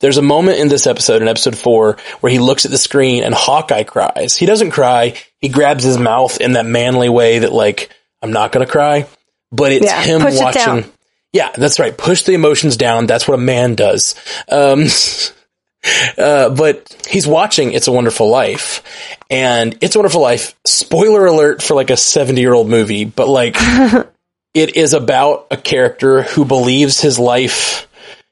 There's 0.00 0.16
a 0.18 0.22
moment 0.22 0.58
in 0.58 0.68
this 0.68 0.86
episode, 0.86 1.22
in 1.22 1.28
episode 1.28 1.56
four, 1.56 1.96
where 2.20 2.30
he 2.30 2.38
looks 2.38 2.64
at 2.64 2.70
the 2.70 2.78
screen 2.78 3.24
and 3.24 3.34
Hawkeye 3.34 3.82
cries. 3.82 4.36
He 4.36 4.46
doesn't 4.46 4.70
cry. 4.70 5.14
He 5.40 5.48
grabs 5.48 5.82
his 5.84 5.98
mouth 5.98 6.40
in 6.40 6.52
that 6.52 6.66
manly 6.66 7.08
way 7.08 7.40
that 7.40 7.52
like, 7.52 7.90
I'm 8.22 8.32
not 8.32 8.52
going 8.52 8.64
to 8.64 8.70
cry, 8.70 9.06
but 9.50 9.72
it's 9.72 9.86
Yeah, 9.86 10.02
him 10.02 10.22
it 10.22 10.34
watching. 10.40 10.62
down. 10.62 10.84
Yeah, 11.32 11.50
that's 11.52 11.78
right. 11.78 11.96
Push 11.96 12.22
the 12.22 12.32
emotions 12.34 12.76
down. 12.76 13.06
That's 13.06 13.26
what 13.28 13.34
a 13.34 13.42
man 13.42 13.74
does. 13.74 14.14
Um, 14.48 14.84
uh, 16.18 16.50
but 16.50 17.06
he's 17.08 17.26
watching 17.26 17.72
It's 17.72 17.88
a 17.88 17.92
Wonderful 17.92 18.28
Life, 18.30 18.82
and 19.30 19.76
It's 19.80 19.94
a 19.94 19.98
Wonderful 19.98 20.22
Life. 20.22 20.54
Spoiler 20.64 21.26
alert 21.26 21.62
for 21.62 21.74
like 21.74 21.90
a 21.90 21.96
seventy-year-old 21.96 22.68
movie, 22.68 23.04
but 23.04 23.28
like 23.28 23.56
it 24.54 24.76
is 24.76 24.94
about 24.94 25.48
a 25.50 25.56
character 25.56 26.22
who 26.22 26.44
believes 26.44 27.00
his 27.00 27.18
life 27.18 27.87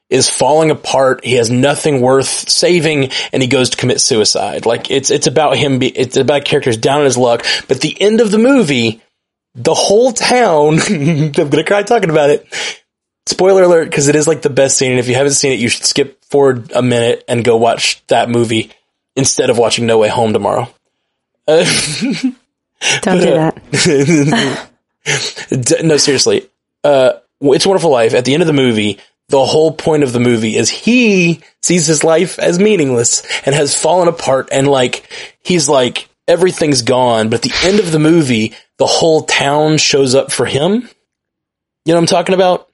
is 0.09 0.29
falling 0.29 0.71
apart. 0.71 1.23
He 1.23 1.33
has 1.33 1.49
nothing 1.49 2.01
worth 2.01 2.49
saving, 2.49 3.11
and 3.33 3.41
he 3.41 3.47
goes 3.47 3.71
to 3.71 3.77
commit 3.77 4.01
suicide. 4.01 4.65
Like 4.65 4.89
it's 4.89 5.11
it's 5.11 5.27
about 5.27 5.57
him. 5.57 5.79
Be, 5.79 5.87
it's 5.87 6.17
about 6.17 6.45
characters 6.45 6.77
down 6.77 6.99
on 6.99 7.05
his 7.05 7.17
luck. 7.17 7.45
But 7.67 7.81
the 7.81 7.99
end 8.01 8.21
of 8.21 8.31
the 8.31 8.37
movie, 8.37 9.01
the 9.55 9.73
whole 9.73 10.11
town. 10.13 10.79
I'm 10.89 11.31
gonna 11.31 11.63
cry 11.63 11.83
talking 11.83 12.09
about 12.09 12.29
it. 12.29 12.47
Spoiler 13.25 13.63
alert, 13.63 13.85
because 13.89 14.07
it 14.07 14.15
is 14.15 14.27
like 14.27 14.41
the 14.41 14.49
best 14.49 14.77
scene. 14.77 14.91
And 14.91 14.99
if 14.99 15.09
you 15.09 15.15
haven't 15.15 15.33
seen 15.33 15.51
it, 15.51 15.59
you 15.59 15.67
should 15.67 15.83
skip 15.83 16.23
forward 16.25 16.71
a 16.71 16.81
minute 16.81 17.25
and 17.27 17.43
go 17.43 17.57
watch 17.57 18.01
that 18.07 18.29
movie 18.29 18.71
instead 19.17 19.49
of 19.49 19.57
watching 19.57 19.85
No 19.85 19.97
Way 19.97 20.07
Home 20.07 20.31
tomorrow. 20.31 20.69
Uh, 21.45 21.65
Don't 23.01 23.19
do 23.19 23.33
that. 23.33 24.69
No, 25.83 25.95
seriously. 25.95 26.49
Uh, 26.83 27.13
it's 27.41 27.65
a 27.65 27.69
Wonderful 27.69 27.91
Life. 27.91 28.13
At 28.13 28.25
the 28.25 28.33
end 28.33 28.43
of 28.43 28.47
the 28.47 28.53
movie, 28.53 28.99
the 29.29 29.45
whole 29.45 29.71
point 29.71 30.03
of 30.03 30.13
the 30.13 30.19
movie 30.19 30.55
is 30.55 30.69
he 30.69 31.41
sees 31.61 31.85
his 31.85 32.03
life 32.03 32.39
as 32.39 32.59
meaningless 32.59 33.23
and 33.45 33.53
has 33.53 33.75
fallen 33.79 34.07
apart 34.07 34.49
and 34.51 34.67
like, 34.67 35.09
he's 35.41 35.67
like, 35.67 36.07
everything's 36.27 36.81
gone. 36.81 37.29
But 37.29 37.45
at 37.45 37.51
the 37.51 37.67
end 37.67 37.79
of 37.79 37.91
the 37.91 37.99
movie, 37.99 38.53
the 38.77 38.85
whole 38.85 39.23
town 39.23 39.77
shows 39.77 40.15
up 40.15 40.31
for 40.31 40.45
him. 40.45 40.73
You 40.73 41.93
know 41.93 41.95
what 41.95 41.97
I'm 41.99 42.05
talking 42.05 42.35
about? 42.35 42.69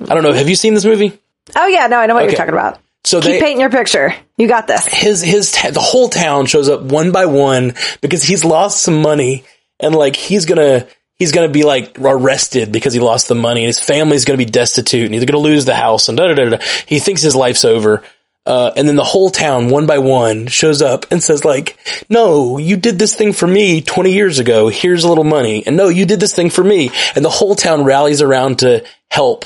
I 0.00 0.14
don't 0.14 0.22
know. 0.22 0.32
Have 0.32 0.48
you 0.48 0.54
seen 0.54 0.74
this 0.74 0.84
movie? 0.84 1.18
Oh 1.56 1.66
yeah, 1.66 1.86
no, 1.88 1.98
I 1.98 2.06
know 2.06 2.14
what 2.14 2.24
Okay. 2.24 2.32
you're 2.32 2.38
talking 2.38 2.54
about. 2.54 2.78
So 3.04 3.20
Keep 3.20 3.30
they, 3.32 3.40
painting 3.40 3.60
your 3.60 3.70
picture. 3.70 4.14
You 4.36 4.48
got 4.48 4.66
this. 4.66 4.86
his 4.86 5.22
his 5.22 5.52
ta- 5.52 5.70
the 5.70 5.80
whole 5.80 6.08
town 6.08 6.46
shows 6.46 6.68
up 6.68 6.82
one 6.82 7.10
by 7.12 7.26
one 7.26 7.74
because 8.00 8.22
he's 8.22 8.44
lost 8.44 8.82
some 8.82 9.00
money 9.02 9.44
and 9.80 9.94
like 9.94 10.14
he's 10.16 10.44
gonna 10.44 10.86
he's 11.18 11.32
gonna 11.32 11.48
be 11.48 11.64
like 11.64 11.98
arrested 11.98 12.72
because 12.72 12.92
he 12.92 13.00
lost 13.00 13.28
the 13.28 13.34
money 13.34 13.62
and 13.62 13.68
his 13.68 13.80
family's 13.80 14.24
gonna 14.24 14.38
be 14.38 14.44
destitute 14.44 15.06
and 15.06 15.14
he's 15.14 15.24
gonna 15.24 15.38
lose 15.38 15.64
the 15.64 15.74
house 15.74 16.08
and 16.08 16.16
da 16.16 16.28
da 16.28 16.34
da 16.34 16.48
da. 16.50 16.58
He 16.86 16.98
thinks 16.98 17.22
his 17.22 17.36
life's 17.36 17.64
over. 17.64 18.02
Uh, 18.46 18.72
and 18.76 18.88
then 18.88 18.96
the 18.96 19.04
whole 19.04 19.28
town, 19.28 19.68
one 19.68 19.86
by 19.86 19.98
one, 19.98 20.46
shows 20.46 20.80
up 20.80 21.04
and 21.10 21.22
says 21.22 21.44
like, 21.44 21.76
no, 22.08 22.56
you 22.56 22.78
did 22.78 22.98
this 22.98 23.14
thing 23.14 23.34
for 23.34 23.46
me 23.46 23.82
20 23.82 24.10
years 24.10 24.38
ago. 24.38 24.68
Here's 24.68 25.04
a 25.04 25.08
little 25.08 25.24
money. 25.24 25.66
And 25.66 25.76
no, 25.76 25.88
you 25.88 26.06
did 26.06 26.18
this 26.18 26.34
thing 26.34 26.48
for 26.48 26.64
me. 26.64 26.90
And 27.14 27.22
the 27.22 27.28
whole 27.28 27.54
town 27.54 27.84
rallies 27.84 28.22
around 28.22 28.60
to 28.60 28.86
help, 29.10 29.44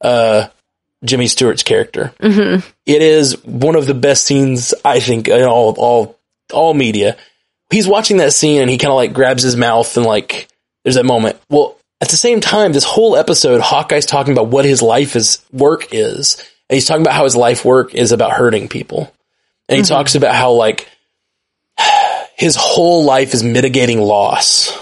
uh, 0.00 0.46
Jimmy 1.04 1.26
Stewart's 1.26 1.64
character. 1.64 2.12
Mm-hmm. 2.20 2.64
is 2.86 3.44
one 3.44 3.74
of 3.74 3.88
the 3.88 3.94
best 3.94 4.22
scenes, 4.22 4.72
I 4.84 5.00
think, 5.00 5.26
in 5.26 5.42
all, 5.42 5.74
all, 5.76 6.16
all 6.52 6.74
media. 6.74 7.16
He's 7.70 7.88
watching 7.88 8.18
that 8.18 8.32
scene 8.32 8.60
and 8.60 8.70
he 8.70 8.78
kind 8.78 8.92
of 8.92 8.96
like 8.96 9.12
grabs 9.12 9.42
his 9.42 9.56
mouth 9.56 9.96
and 9.96 10.06
like, 10.06 10.48
there's 10.88 10.94
that 10.94 11.04
moment. 11.04 11.38
Well, 11.50 11.76
at 12.00 12.08
the 12.08 12.16
same 12.16 12.40
time, 12.40 12.72
this 12.72 12.84
whole 12.84 13.14
episode, 13.14 13.60
Hawkeye's 13.60 14.06
talking 14.06 14.32
about 14.32 14.46
what 14.46 14.64
his 14.64 14.80
life 14.80 15.16
is, 15.16 15.44
work 15.52 15.88
is. 15.92 16.38
And 16.70 16.76
he's 16.76 16.86
talking 16.86 17.02
about 17.02 17.12
how 17.12 17.24
his 17.24 17.36
life 17.36 17.62
work 17.62 17.94
is 17.94 18.10
about 18.10 18.32
hurting 18.32 18.68
people. 18.68 19.12
And 19.68 19.76
he 19.76 19.82
mm-hmm. 19.82 19.92
talks 19.94 20.14
about 20.14 20.34
how 20.34 20.52
like 20.52 20.88
his 22.38 22.56
whole 22.56 23.04
life 23.04 23.34
is 23.34 23.42
mitigating 23.42 24.00
loss. 24.00 24.74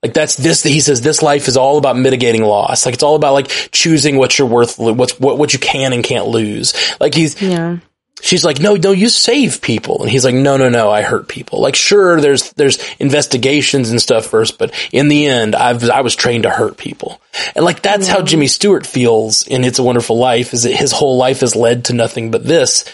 Like 0.00 0.14
that's 0.14 0.36
this, 0.36 0.62
that 0.62 0.70
he 0.70 0.80
says 0.80 1.00
this 1.00 1.22
life 1.22 1.48
is 1.48 1.56
all 1.56 1.76
about 1.76 1.96
mitigating 1.96 2.44
loss. 2.44 2.86
Like 2.86 2.94
it's 2.94 3.02
all 3.02 3.16
about 3.16 3.32
like 3.32 3.48
choosing 3.72 4.16
what 4.16 4.38
you're 4.38 4.46
worth, 4.46 4.78
what's, 4.78 5.18
what, 5.18 5.38
what 5.38 5.52
you 5.52 5.58
can 5.58 5.92
and 5.92 6.04
can't 6.04 6.28
lose. 6.28 6.72
Like 7.00 7.14
he's, 7.14 7.42
yeah 7.42 7.78
she's 8.22 8.44
like, 8.44 8.60
no, 8.60 8.76
no, 8.76 8.92
you 8.92 9.08
save 9.10 9.60
people. 9.60 10.00
And 10.02 10.10
he's 10.10 10.24
like, 10.24 10.34
no, 10.34 10.56
no, 10.56 10.70
no, 10.70 10.90
I 10.90 11.02
hurt 11.02 11.28
people. 11.28 11.60
Like, 11.60 11.76
sure, 11.76 12.20
there's, 12.20 12.52
there's 12.52 12.78
investigations 12.98 13.90
and 13.90 14.00
stuff 14.00 14.26
first, 14.26 14.58
but 14.58 14.72
in 14.92 15.08
the 15.08 15.26
end, 15.26 15.54
I've, 15.54 15.88
I 15.90 16.00
was 16.00 16.16
trained 16.16 16.44
to 16.44 16.50
hurt 16.50 16.78
people. 16.78 17.20
And 17.54 17.64
like, 17.64 17.82
that's 17.82 18.06
yeah. 18.06 18.14
how 18.14 18.18
mm-hmm. 18.20 18.26
Jimmy 18.28 18.46
Stewart 18.46 18.86
feels 18.86 19.46
in 19.46 19.64
It's 19.64 19.80
a 19.80 19.82
Wonderful 19.82 20.16
Life 20.16 20.54
is 20.54 20.62
that 20.62 20.74
his 20.74 20.92
whole 20.92 21.18
life 21.18 21.40
has 21.40 21.54
led 21.54 21.86
to 21.86 21.92
nothing 21.92 22.30
but 22.30 22.44
this 22.44 22.84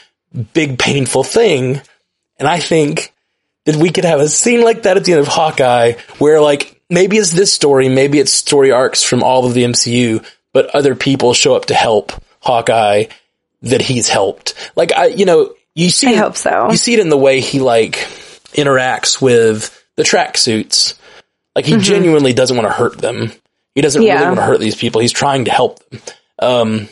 big 0.54 0.78
painful 0.78 1.22
thing. 1.22 1.80
And 2.38 2.48
I 2.48 2.58
think 2.58 3.12
that 3.66 3.76
we 3.76 3.90
could 3.90 4.04
have 4.04 4.20
a 4.20 4.28
scene 4.28 4.62
like 4.62 4.82
that 4.82 4.96
at 4.96 5.04
the 5.04 5.12
end 5.12 5.20
of 5.20 5.28
Hawkeye 5.28 5.92
where 6.18 6.40
like, 6.40 6.80
maybe 6.88 7.18
it's 7.18 7.32
this 7.32 7.52
story, 7.52 7.88
maybe 7.88 8.18
it's 8.18 8.32
story 8.32 8.72
arcs 8.72 9.02
from 9.02 9.22
all 9.22 9.44
of 9.44 9.54
the 9.54 9.64
MCU, 9.64 10.24
but 10.54 10.74
other 10.74 10.94
people 10.94 11.34
show 11.34 11.54
up 11.54 11.66
to 11.66 11.74
help 11.74 12.12
Hawkeye 12.40 13.06
that 13.62 13.80
he's 13.82 14.08
helped. 14.08 14.54
Like 14.76 14.92
I, 14.92 15.06
you 15.06 15.24
know, 15.24 15.54
you 15.74 15.90
see, 15.90 16.08
I 16.08 16.16
hope 16.16 16.36
so. 16.36 16.70
You 16.70 16.76
see 16.76 16.94
it 16.94 17.00
in 17.00 17.08
the 17.08 17.18
way 17.18 17.40
he 17.40 17.60
like 17.60 17.92
interacts 18.52 19.20
with 19.20 19.74
the 19.96 20.02
tracksuits. 20.02 20.98
Like 21.54 21.66
he 21.66 21.72
mm-hmm. 21.72 21.82
genuinely 21.82 22.32
doesn't 22.32 22.56
want 22.56 22.68
to 22.68 22.72
hurt 22.74 22.98
them. 22.98 23.32
He 23.74 23.80
doesn't 23.80 24.02
yeah. 24.02 24.14
really 24.14 24.26
want 24.26 24.38
to 24.38 24.44
hurt 24.44 24.60
these 24.60 24.76
people. 24.76 25.00
He's 25.00 25.12
trying 25.12 25.44
to 25.46 25.50
help 25.50 25.88
them. 25.88 26.00
Um, 26.40 26.88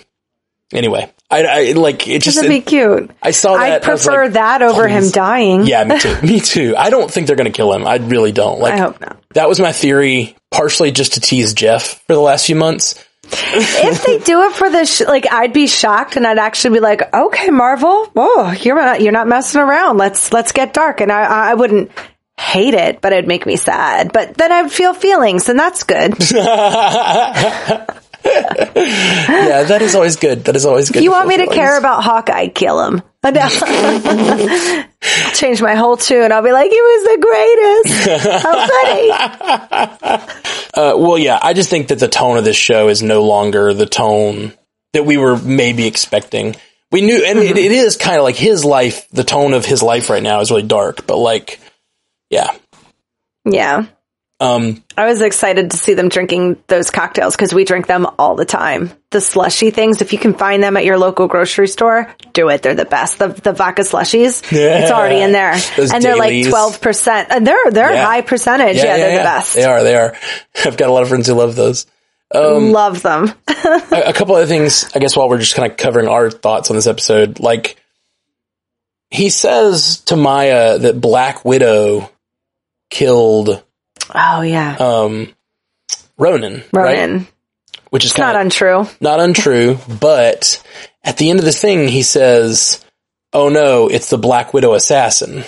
anyway, 0.73 1.13
I, 1.31 1.45
I 1.45 1.73
like 1.73 2.07
it 2.07 2.23
just. 2.23 2.37
Doesn't 2.37 2.51
be 2.51 2.61
cute. 2.61 3.11
I 3.23 3.31
saw 3.33 3.55
that. 3.57 3.61
I'd 3.61 3.83
prefer 3.83 4.25
like, 4.25 4.35
that 4.35 4.63
over 4.63 4.87
him 4.87 5.11
dying. 5.11 5.67
Yeah, 5.67 5.85
me 5.85 5.99
too. 6.01 6.21
me 6.23 6.41
too. 6.41 6.75
I 6.77 6.91
don't 6.91 7.11
think 7.11 7.27
they're 7.27 7.37
going 7.37 7.51
to 7.51 7.57
kill 7.57 7.73
him. 7.73 7.87
I 7.87 7.97
really 7.97 8.33
don't. 8.33 8.61
Like, 8.61 8.75
I 8.75 8.79
hope 8.79 9.01
not. 9.01 9.21
That 9.35 9.49
was 9.49 9.61
my 9.61 9.73
theory, 9.73 10.37
partially 10.51 10.93
just 10.93 11.15
to 11.15 11.21
tease 11.21 11.55
Jeff 11.55 12.03
for 12.07 12.15
the 12.15 12.21
last 12.21 12.47
few 12.47 12.57
months 12.57 13.05
if 13.33 14.05
they 14.05 14.19
do 14.19 14.43
it 14.43 14.53
for 14.55 14.71
this, 14.71 14.97
sh- 14.97 15.07
like 15.07 15.31
I'd 15.31 15.53
be 15.53 15.67
shocked, 15.67 16.17
and 16.17 16.27
I'd 16.27 16.39
actually 16.39 16.75
be 16.75 16.81
like, 16.81 17.15
"Okay, 17.15 17.51
Marvel, 17.51 18.11
oh, 18.17 18.55
you're 18.61 18.77
not 18.77 19.01
you're 19.01 19.13
not 19.13 19.29
messing 19.29 19.61
around. 19.61 19.99
Let's 19.99 20.33
let's 20.33 20.53
get 20.53 20.73
dark." 20.75 21.01
And 21.01 21.11
I 21.11 21.51
I 21.51 21.55
wouldn't 21.55 21.91
hate 22.39 22.75
it, 22.75 23.01
but 23.01 23.13
it'd 23.13 23.29
make 23.29 23.47
me 23.47 23.57
sad. 23.57 24.13
But 24.13 24.37
then 24.37 24.53
I'd 24.53 24.71
feel 24.71 24.95
feelings, 24.95 25.49
and 25.49 25.59
that's 25.59 25.83
good. 25.85 26.15
yeah, 26.31 27.87
that 29.65 29.79
is 29.81 29.95
always 29.95 30.17
good. 30.17 30.45
That 30.45 30.57
is 30.57 30.65
always 30.67 30.91
good. 30.91 31.03
You 31.03 31.11
want 31.11 31.29
me 31.29 31.39
to 31.39 31.47
care 31.47 31.79
about 31.79 32.03
Hawkeye, 32.03 32.49
kill 32.49 32.85
him. 32.85 33.03
Change 35.35 35.63
my 35.63 35.75
whole 35.75 35.97
tune. 35.97 36.33
I'll 36.33 36.43
be 36.43 36.53
like, 36.53 36.71
he 36.71 36.81
was 36.81 37.05
the 37.05 37.19
greatest. 37.23 38.43
How 38.43 38.67
funny. 38.69 39.11
Uh, 40.75 40.97
well, 40.97 41.19
yeah, 41.19 41.39
I 41.41 41.53
just 41.53 41.71
think 41.71 41.89
that 41.89 41.99
the 41.99 42.09
tone 42.09 42.37
of 42.37 42.45
this 42.45 42.57
show 42.57 42.89
is 42.89 43.03
no 43.03 43.25
longer 43.25 43.75
the 43.75 43.87
tone 43.87 44.53
that 44.93 45.05
we 45.05 45.17
were 45.17 45.37
maybe 45.37 45.87
expecting. 45.87 46.57
We 46.91 47.03
knew, 47.03 47.25
and 47.25 47.39
mm-hmm. 47.39 47.57
it, 47.57 47.59
it 47.59 47.73
is 47.73 47.97
kind 47.97 48.19
of 48.19 48.25
like 48.25 48.37
his 48.37 48.65
life, 48.65 49.09
the 49.11 49.25
tone 49.25 49.55
of 49.55 49.65
his 49.65 49.83
life 49.83 50.09
right 50.09 50.23
now 50.23 50.41
is 50.41 50.51
really 50.51 50.63
dark, 50.63 51.07
but 51.07 51.17
like, 51.17 51.61
yeah. 52.31 52.51
Yeah. 53.45 53.87
Um, 54.39 54.85
I 54.99 55.07
was 55.07 55.23
excited 55.23 55.71
to 55.71 55.79
see 55.79 55.95
them 55.95 56.11
drinking 56.11 56.63
those 56.67 56.91
cocktails 56.91 57.35
because 57.35 57.55
we 57.55 57.65
drink 57.65 57.87
them 57.87 58.07
all 58.19 58.35
the 58.35 58.45
time. 58.45 58.93
The 59.11 59.21
slushy 59.23 59.71
things, 59.71 60.03
if 60.03 60.13
you 60.13 60.19
can 60.19 60.35
find 60.35 60.63
them 60.63 60.77
at 60.77 60.85
your 60.85 60.99
local 60.99 61.27
grocery 61.27 61.69
store, 61.69 62.15
do 62.35 62.51
it. 62.51 62.63
They're 62.63 62.75
the 62.75 62.85
best. 62.85 63.19
The, 63.19 63.29
the 63.29 63.55
vodka 63.55 63.83
slushies, 63.83 64.53
yeah. 64.53 64.83
it's 64.83 64.91
already 64.91 65.23
in 65.23 65.33
there, 65.33 65.53
those 65.77 65.91
and 65.91 66.05
they're 66.05 66.17
like 66.17 66.49
twelve 66.49 66.83
percent. 66.83 67.29
And 67.31 67.47
they're 67.47 67.71
they're 67.71 67.95
yeah. 67.95 68.05
high 68.05 68.21
percentage. 68.21 68.77
Yeah, 68.77 68.85
yeah 68.85 68.97
they're 68.97 69.19
the 69.19 69.25
best. 69.25 69.55
They 69.55 69.65
are. 69.65 69.83
They 69.83 69.97
are. 69.97 70.15
I've 70.65 70.77
got 70.77 70.91
a 70.91 70.93
lot 70.93 71.03
of 71.03 71.09
friends 71.09 71.29
who 71.29 71.35
love 71.35 71.57
those. 71.57 71.87
Um, 72.35 72.73
love 72.73 73.01
them. 73.03 73.33
a, 73.49 74.03
a 74.09 74.13
couple 74.13 74.35
other 74.35 74.47
things, 74.47 74.91
I 74.95 74.99
guess, 74.99 75.17
while 75.17 75.31
we're 75.31 75.39
just 75.39 75.55
kind 75.55 75.71
of 75.71 75.79
covering 75.79 76.09
our 76.09 76.31
thoughts 76.31 76.69
on 76.69 76.77
this 76.77 76.87
episode, 76.87 77.41
like 77.41 77.77
he 79.11 79.31
says 79.31 80.01
to 80.07 80.17
Maya 80.17 80.79
that 80.79 81.01
Black 81.01 81.45
Widow 81.45 82.11
killed 82.91 83.63
Oh 84.15 84.43
yeah. 84.43 84.77
Um, 84.79 85.35
Ronin. 86.19 86.63
Ronin. 86.73 87.19
Right? 87.19 87.33
Which 87.91 88.05
is 88.05 88.19
not 88.19 88.37
untrue. 88.37 88.87
Not 89.01 89.21
untrue, 89.21 89.79
but 90.01 90.63
at 91.05 91.17
the 91.17 91.31
end 91.31 91.39
of 91.39 91.45
the 91.45 91.53
thing, 91.53 91.89
he 91.89 92.03
says, 92.03 92.85
"Oh 93.33 93.49
no, 93.49 93.89
it's 93.89 94.11
the 94.11 94.19
Black 94.19 94.53
Widow 94.53 94.75
assassin." 94.75 95.45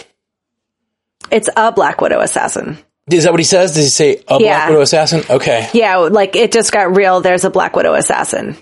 It's 1.30 1.48
a 1.56 1.72
Black 1.72 2.00
Widow 2.00 2.20
assassin. 2.20 2.78
Is 3.10 3.24
that 3.24 3.32
what 3.32 3.40
he 3.40 3.44
says? 3.44 3.74
Does 3.74 3.84
he 3.84 3.90
say 3.90 4.22
a 4.28 4.38
yeah. 4.40 4.56
Black 4.56 4.68
Widow 4.68 4.80
assassin? 4.82 5.22
Okay. 5.28 5.68
Yeah, 5.72 5.96
like 5.96 6.36
it 6.36 6.52
just 6.52 6.72
got 6.72 6.94
real. 6.94 7.20
There's 7.20 7.44
a 7.44 7.50
Black 7.50 7.74
Widow 7.74 7.94
assassin. 7.94 8.56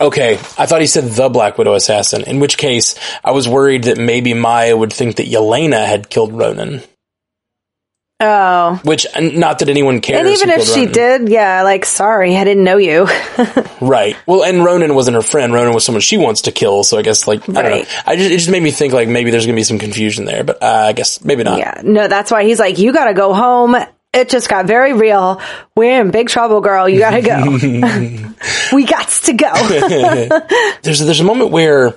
Okay, 0.00 0.34
I 0.58 0.66
thought 0.66 0.80
he 0.80 0.88
said 0.88 1.04
the 1.04 1.28
Black 1.28 1.56
Widow 1.56 1.74
assassin. 1.74 2.22
In 2.22 2.40
which 2.40 2.58
case, 2.58 2.98
I 3.22 3.30
was 3.30 3.48
worried 3.48 3.84
that 3.84 3.96
maybe 3.96 4.34
Maya 4.34 4.76
would 4.76 4.92
think 4.92 5.16
that 5.16 5.28
Yelena 5.28 5.86
had 5.86 6.10
killed 6.10 6.32
Ronin. 6.32 6.82
Oh. 8.20 8.80
Which, 8.84 9.06
not 9.20 9.58
that 9.58 9.68
anyone 9.68 10.00
cares. 10.00 10.20
And 10.20 10.28
even 10.28 10.50
if 10.50 10.64
she 10.64 10.80
Ronin. 10.80 10.92
did, 10.92 11.28
yeah, 11.28 11.62
like, 11.62 11.84
sorry, 11.84 12.36
I 12.36 12.44
didn't 12.44 12.64
know 12.64 12.76
you. 12.76 13.06
right. 13.80 14.16
Well, 14.26 14.44
and 14.44 14.64
Ronin 14.64 14.94
wasn't 14.94 15.16
her 15.16 15.22
friend. 15.22 15.52
Ronin 15.52 15.74
was 15.74 15.84
someone 15.84 16.00
she 16.00 16.16
wants 16.16 16.42
to 16.42 16.52
kill. 16.52 16.84
So 16.84 16.96
I 16.96 17.02
guess, 17.02 17.26
like, 17.26 17.46
right. 17.48 17.56
I 17.58 17.62
don't 17.62 17.70
know. 17.72 17.84
I 18.06 18.16
just, 18.16 18.30
it 18.30 18.36
just 18.38 18.50
made 18.50 18.62
me 18.62 18.70
think, 18.70 18.92
like, 18.92 19.08
maybe 19.08 19.30
there's 19.30 19.46
going 19.46 19.56
to 19.56 19.58
be 19.58 19.64
some 19.64 19.78
confusion 19.78 20.26
there, 20.26 20.44
but 20.44 20.62
uh, 20.62 20.86
I 20.88 20.92
guess 20.92 21.24
maybe 21.24 21.42
not. 21.42 21.58
Yeah. 21.58 21.80
No, 21.84 22.06
that's 22.06 22.30
why 22.30 22.44
he's 22.44 22.60
like, 22.60 22.78
you 22.78 22.92
got 22.92 23.06
to 23.06 23.14
go 23.14 23.34
home. 23.34 23.76
It 24.14 24.28
just 24.28 24.48
got 24.48 24.66
very 24.66 24.92
real. 24.92 25.40
We're 25.76 26.00
in 26.00 26.12
big 26.12 26.28
trouble, 26.28 26.60
girl. 26.60 26.88
You 26.88 27.00
got 27.00 27.10
to 27.10 27.20
go. 27.20 27.50
we 28.76 28.84
got 28.84 29.08
to 29.08 29.32
go. 29.32 29.52
there's, 30.82 31.00
there's 31.00 31.20
a 31.20 31.24
moment 31.24 31.50
where 31.50 31.94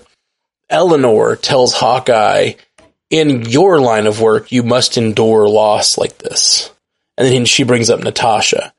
Eleanor 0.68 1.36
tells 1.36 1.74
Hawkeye, 1.74 2.54
in 3.10 3.46
your 3.46 3.80
line 3.80 4.08
of 4.08 4.22
work, 4.22 4.52
you 4.52 4.64
must 4.64 4.98
endure 4.98 5.48
loss 5.48 5.98
like 5.98 6.18
this. 6.18 6.72
And 7.18 7.28
then 7.28 7.46
she 7.46 7.64
brings 7.64 7.90
up 7.90 8.00
Natasha. 8.02 8.74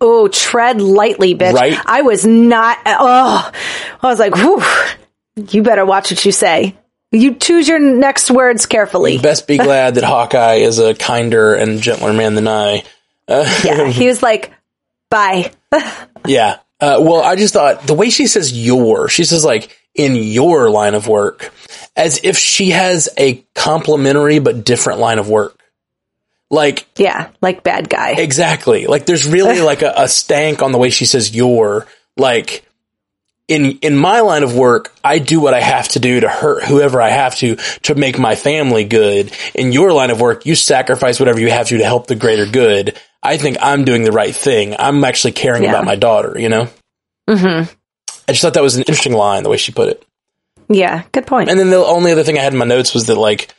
Oh, 0.00 0.28
tread 0.28 0.80
lightly, 0.80 1.34
bitch. 1.34 1.52
Right? 1.52 1.78
I 1.84 2.02
was 2.02 2.24
not, 2.24 2.78
oh, 2.86 3.50
I 4.02 4.06
was 4.06 4.18
like, 4.18 4.34
whew, 4.36 4.62
you 5.50 5.62
better 5.62 5.84
watch 5.84 6.10
what 6.10 6.24
you 6.24 6.32
say. 6.32 6.76
You 7.10 7.34
choose 7.34 7.66
your 7.66 7.78
next 7.78 8.30
words 8.30 8.66
carefully. 8.66 9.14
You 9.14 9.20
best 9.20 9.46
be 9.46 9.56
glad 9.58 9.94
that 9.94 10.04
Hawkeye 10.04 10.56
is 10.56 10.78
a 10.78 10.94
kinder 10.94 11.54
and 11.54 11.80
gentler 11.80 12.12
man 12.12 12.34
than 12.34 12.46
I. 12.46 12.84
Uh, 13.26 13.60
yeah, 13.64 13.88
he 13.90 14.06
was 14.06 14.22
like, 14.22 14.52
bye. 15.10 15.50
yeah. 16.26 16.58
Uh, 16.80 16.98
well, 17.00 17.22
I 17.22 17.34
just 17.34 17.54
thought 17.54 17.86
the 17.86 17.94
way 17.94 18.10
she 18.10 18.26
says 18.26 18.52
your, 18.52 19.08
she 19.08 19.24
says 19.24 19.44
like, 19.44 19.76
in 19.94 20.14
your 20.14 20.70
line 20.70 20.94
of 20.94 21.08
work 21.08 21.52
as 21.98 22.20
if 22.22 22.38
she 22.38 22.70
has 22.70 23.08
a 23.18 23.44
complementary 23.54 24.38
but 24.38 24.64
different 24.64 25.00
line 25.00 25.18
of 25.18 25.28
work. 25.28 25.60
Like, 26.50 26.86
yeah, 26.96 27.30
like 27.42 27.62
bad 27.62 27.90
guy. 27.90 28.12
Exactly. 28.12 28.86
Like 28.86 29.04
there's 29.04 29.28
really 29.28 29.60
like 29.72 29.82
a, 29.82 29.92
a 29.96 30.08
stank 30.08 30.62
on 30.62 30.72
the 30.72 30.78
way 30.78 30.88
she 30.88 31.04
says 31.04 31.34
your, 31.34 31.86
like, 32.16 32.64
in 33.48 33.78
in 33.78 33.96
my 33.96 34.20
line 34.20 34.42
of 34.42 34.54
work, 34.54 34.94
I 35.02 35.18
do 35.18 35.40
what 35.40 35.54
I 35.54 35.60
have 35.60 35.88
to 35.88 36.00
do 36.00 36.20
to 36.20 36.28
hurt 36.28 36.64
whoever 36.64 37.00
I 37.00 37.08
have 37.08 37.34
to 37.36 37.56
to 37.82 37.94
make 37.94 38.18
my 38.18 38.34
family 38.34 38.84
good. 38.84 39.32
In 39.54 39.72
your 39.72 39.92
line 39.92 40.10
of 40.10 40.20
work, 40.20 40.44
you 40.44 40.54
sacrifice 40.54 41.18
whatever 41.18 41.40
you 41.40 41.50
have 41.50 41.68
to 41.68 41.78
to 41.78 41.84
help 41.84 42.06
the 42.06 42.14
greater 42.14 42.44
good. 42.44 42.98
I 43.22 43.38
think 43.38 43.56
I'm 43.60 43.84
doing 43.84 44.04
the 44.04 44.12
right 44.12 44.34
thing. 44.34 44.76
I'm 44.78 45.02
actually 45.02 45.32
caring 45.32 45.64
yeah. 45.64 45.70
about 45.70 45.86
my 45.86 45.96
daughter, 45.96 46.38
you 46.38 46.50
know? 46.50 46.68
Mm-hmm. 47.28 47.72
I 48.28 48.32
just 48.32 48.42
thought 48.42 48.54
that 48.54 48.62
was 48.62 48.76
an 48.76 48.82
interesting 48.82 49.14
line, 49.14 49.42
the 49.42 49.48
way 49.48 49.56
she 49.56 49.72
put 49.72 49.88
it. 49.88 50.04
Yeah, 50.68 51.04
good 51.12 51.26
point. 51.26 51.48
And 51.50 51.58
then 51.58 51.70
the 51.70 51.76
only 51.78 52.12
other 52.12 52.24
thing 52.24 52.38
I 52.38 52.42
had 52.42 52.52
in 52.52 52.58
my 52.58 52.64
notes 52.64 52.94
was 52.94 53.06
that 53.06 53.16
like 53.16 53.54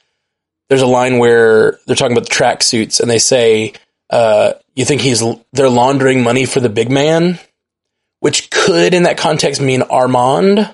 there's 0.69 0.81
a 0.81 0.87
line 0.87 1.17
where 1.17 1.79
they're 1.85 1.95
talking 1.95 2.15
about 2.15 2.25
the 2.25 2.33
track 2.33 2.61
suits 2.63 2.99
and 2.99 3.09
they 3.09 3.17
say, 3.19 3.73
uh, 4.09 4.53
you 4.75 4.85
think 4.85 5.01
he's 5.01 5.23
they're 5.53 5.69
laundering 5.69 6.23
money 6.23 6.45
for 6.45 6.59
the 6.59 6.69
big 6.69 6.91
man, 6.91 7.39
which 8.19 8.49
could 8.51 8.93
in 8.93 9.03
that 9.03 9.17
context 9.17 9.61
mean 9.61 9.81
Armand. 9.81 10.73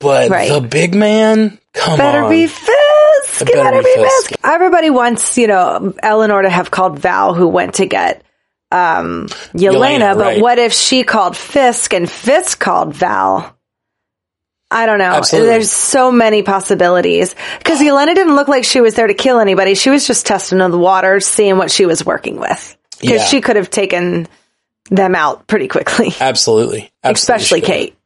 but 0.00 0.30
Right. 0.30 0.50
the 0.50 0.60
big 0.60 0.94
man, 0.94 1.58
come 1.72 1.98
better 1.98 2.24
on. 2.24 2.30
be 2.30 2.46
Fisk. 2.46 3.42
It 3.42 3.46
better 3.46 3.70
better 3.70 3.82
be 3.82 3.94
be 3.96 4.02
Fisk. 4.02 4.28
Fisk. 4.28 4.40
Everybody 4.44 4.90
wants, 4.90 5.38
you 5.38 5.46
know, 5.46 5.94
Eleanor 6.02 6.42
to 6.42 6.50
have 6.50 6.70
called 6.70 6.98
Val, 6.98 7.34
who 7.34 7.48
went 7.48 7.74
to 7.76 7.86
get 7.86 8.22
um, 8.70 9.26
Yelena, 9.54 9.72
Yelena, 9.72 10.14
but 10.14 10.18
right. 10.18 10.42
what 10.42 10.58
if 10.58 10.72
she 10.72 11.02
called 11.02 11.36
Fisk 11.36 11.94
and 11.94 12.10
Fisk 12.10 12.60
called 12.60 12.94
Val? 12.94 13.57
I 14.70 14.84
don't 14.86 14.98
know. 14.98 15.04
Absolutely. 15.12 15.48
There's 15.50 15.70
so 15.70 16.12
many 16.12 16.42
possibilities 16.42 17.34
because 17.58 17.80
Yelena 17.80 18.14
didn't 18.14 18.36
look 18.36 18.48
like 18.48 18.64
she 18.64 18.80
was 18.82 18.94
there 18.94 19.06
to 19.06 19.14
kill 19.14 19.40
anybody. 19.40 19.74
She 19.74 19.88
was 19.90 20.06
just 20.06 20.26
testing 20.26 20.58
the 20.58 20.76
waters, 20.76 21.26
seeing 21.26 21.56
what 21.56 21.70
she 21.70 21.86
was 21.86 22.04
working 22.04 22.38
with. 22.38 22.76
Because 23.00 23.20
Yeah. 23.22 23.26
she 23.26 23.40
could 23.40 23.56
have 23.56 23.70
taken 23.70 24.28
them 24.90 25.14
out 25.14 25.46
pretty 25.46 25.68
quickly, 25.68 26.12
Absolutely. 26.20 26.90
Absolutely 27.02 27.12
especially. 27.12 27.60
Kate. 27.62 27.96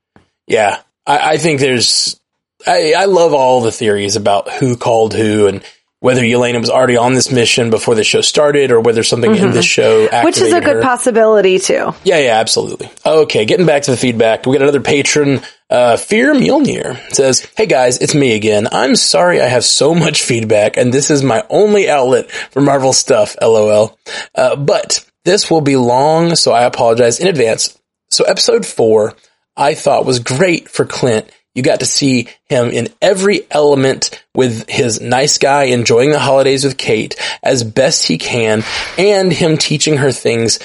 Yeah. 0.46 0.80
I, 1.06 1.32
I 1.32 1.36
think 1.38 1.58
there's, 1.60 2.20
I, 2.66 2.94
I 2.96 3.04
love 3.06 3.34
all 3.34 3.60
the 3.62 3.72
theories 3.72 4.14
about 4.16 4.50
who 4.50 4.76
called 4.76 5.14
who 5.14 5.46
and 5.48 5.62
whether 6.02 6.22
Yelena 6.22 6.58
was 6.58 6.68
already 6.68 6.96
on 6.96 7.14
this 7.14 7.30
mission 7.30 7.70
before 7.70 7.94
the 7.94 8.02
show 8.02 8.20
started 8.20 8.72
or 8.72 8.80
whether 8.80 9.04
something 9.04 9.34
in 9.36 9.52
the 9.52 9.62
show 9.62 10.06
activated 10.06 10.12
Mm-hmm. 10.12 10.26
Which 10.26 10.38
is 10.40 10.52
a 10.52 10.60
good 10.60 10.76
her. 10.76 10.82
possibility 10.82 11.58
too. 11.60 11.94
Yeah, 12.02 12.18
yeah, 12.18 12.40
absolutely. 12.40 12.90
Okay, 13.06 13.44
getting 13.44 13.66
back 13.66 13.82
to 13.82 13.92
the 13.92 13.96
feedback, 13.96 14.44
we 14.44 14.52
got 14.56 14.62
another 14.62 14.80
patron, 14.80 15.40
uh, 15.70 15.96
Fear 15.96 16.34
Mjolnir 16.34 16.98
says, 17.14 17.46
Hey 17.56 17.66
guys, 17.66 17.98
it's 17.98 18.16
me 18.16 18.34
again. 18.34 18.66
I'm 18.72 18.96
sorry 18.96 19.40
I 19.40 19.46
have 19.46 19.64
so 19.64 19.94
much 19.94 20.22
feedback 20.22 20.76
and 20.76 20.92
this 20.92 21.08
is 21.08 21.22
my 21.22 21.44
only 21.48 21.88
outlet 21.88 22.30
for 22.32 22.60
Marvel 22.60 22.92
stuff, 22.92 23.36
lol. 23.40 23.96
Uh, 24.34 24.56
but 24.56 25.08
this 25.24 25.52
will 25.52 25.60
be 25.60 25.76
long, 25.76 26.34
so 26.34 26.50
I 26.50 26.64
apologize 26.64 27.20
in 27.20 27.28
advance. 27.28 27.78
So 28.10 28.24
episode 28.24 28.66
four, 28.66 29.14
I 29.56 29.74
thought 29.74 30.04
was 30.04 30.18
great 30.18 30.68
for 30.68 30.84
Clint. 30.84 31.30
You 31.54 31.62
got 31.62 31.80
to 31.80 31.86
see 31.86 32.28
him 32.44 32.68
in 32.68 32.88
every 33.00 33.46
element 33.50 34.22
with 34.34 34.68
his 34.68 35.00
nice 35.00 35.38
guy 35.38 35.64
enjoying 35.64 36.10
the 36.10 36.18
holidays 36.18 36.64
with 36.64 36.78
Kate 36.78 37.14
as 37.42 37.62
best 37.62 38.06
he 38.06 38.16
can 38.16 38.62
and 38.96 39.32
him 39.32 39.58
teaching 39.58 39.98
her 39.98 40.12
things 40.12 40.58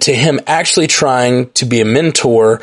to 0.00 0.12
him 0.12 0.40
actually 0.46 0.86
trying 0.86 1.50
to 1.52 1.64
be 1.64 1.80
a 1.80 1.84
mentor, 1.84 2.60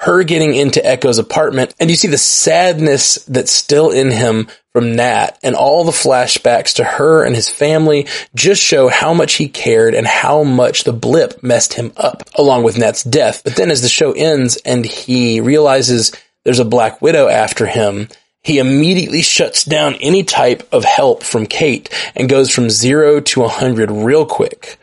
her 0.00 0.22
getting 0.22 0.54
into 0.54 0.84
Echo's 0.84 1.18
apartment, 1.18 1.74
and 1.80 1.90
you 1.90 1.96
see 1.96 2.08
the 2.08 2.16
sadness 2.16 3.16
that's 3.24 3.50
still 3.50 3.90
in 3.90 4.10
him 4.10 4.48
from 4.72 4.94
Nat, 4.94 5.36
and 5.42 5.56
all 5.56 5.82
the 5.82 5.90
flashbacks 5.90 6.76
to 6.76 6.84
her 6.84 7.24
and 7.24 7.34
his 7.34 7.48
family 7.48 8.06
just 8.32 8.62
show 8.62 8.88
how 8.88 9.12
much 9.12 9.34
he 9.34 9.48
cared 9.48 9.94
and 9.94 10.06
how 10.06 10.44
much 10.44 10.84
the 10.84 10.92
blip 10.92 11.42
messed 11.42 11.74
him 11.74 11.92
up, 11.96 12.22
along 12.36 12.62
with 12.62 12.78
Nat's 12.78 13.02
death. 13.02 13.42
But 13.42 13.56
then 13.56 13.72
as 13.72 13.82
the 13.82 13.88
show 13.88 14.12
ends 14.12 14.56
and 14.64 14.86
he 14.86 15.40
realizes 15.40 16.12
there's 16.44 16.58
a 16.58 16.64
Black 16.64 17.02
Widow 17.02 17.28
after 17.28 17.66
him, 17.66 18.08
he 18.42 18.58
immediately 18.58 19.22
shuts 19.22 19.64
down 19.64 19.94
any 19.96 20.22
type 20.22 20.66
of 20.72 20.84
help 20.84 21.22
from 21.22 21.46
Kate 21.46 21.92
and 22.14 22.28
goes 22.28 22.50
from 22.50 22.70
zero 22.70 23.20
to 23.20 23.44
a 23.44 23.48
hundred 23.48 23.90
real 23.90 24.24
quick 24.24 24.78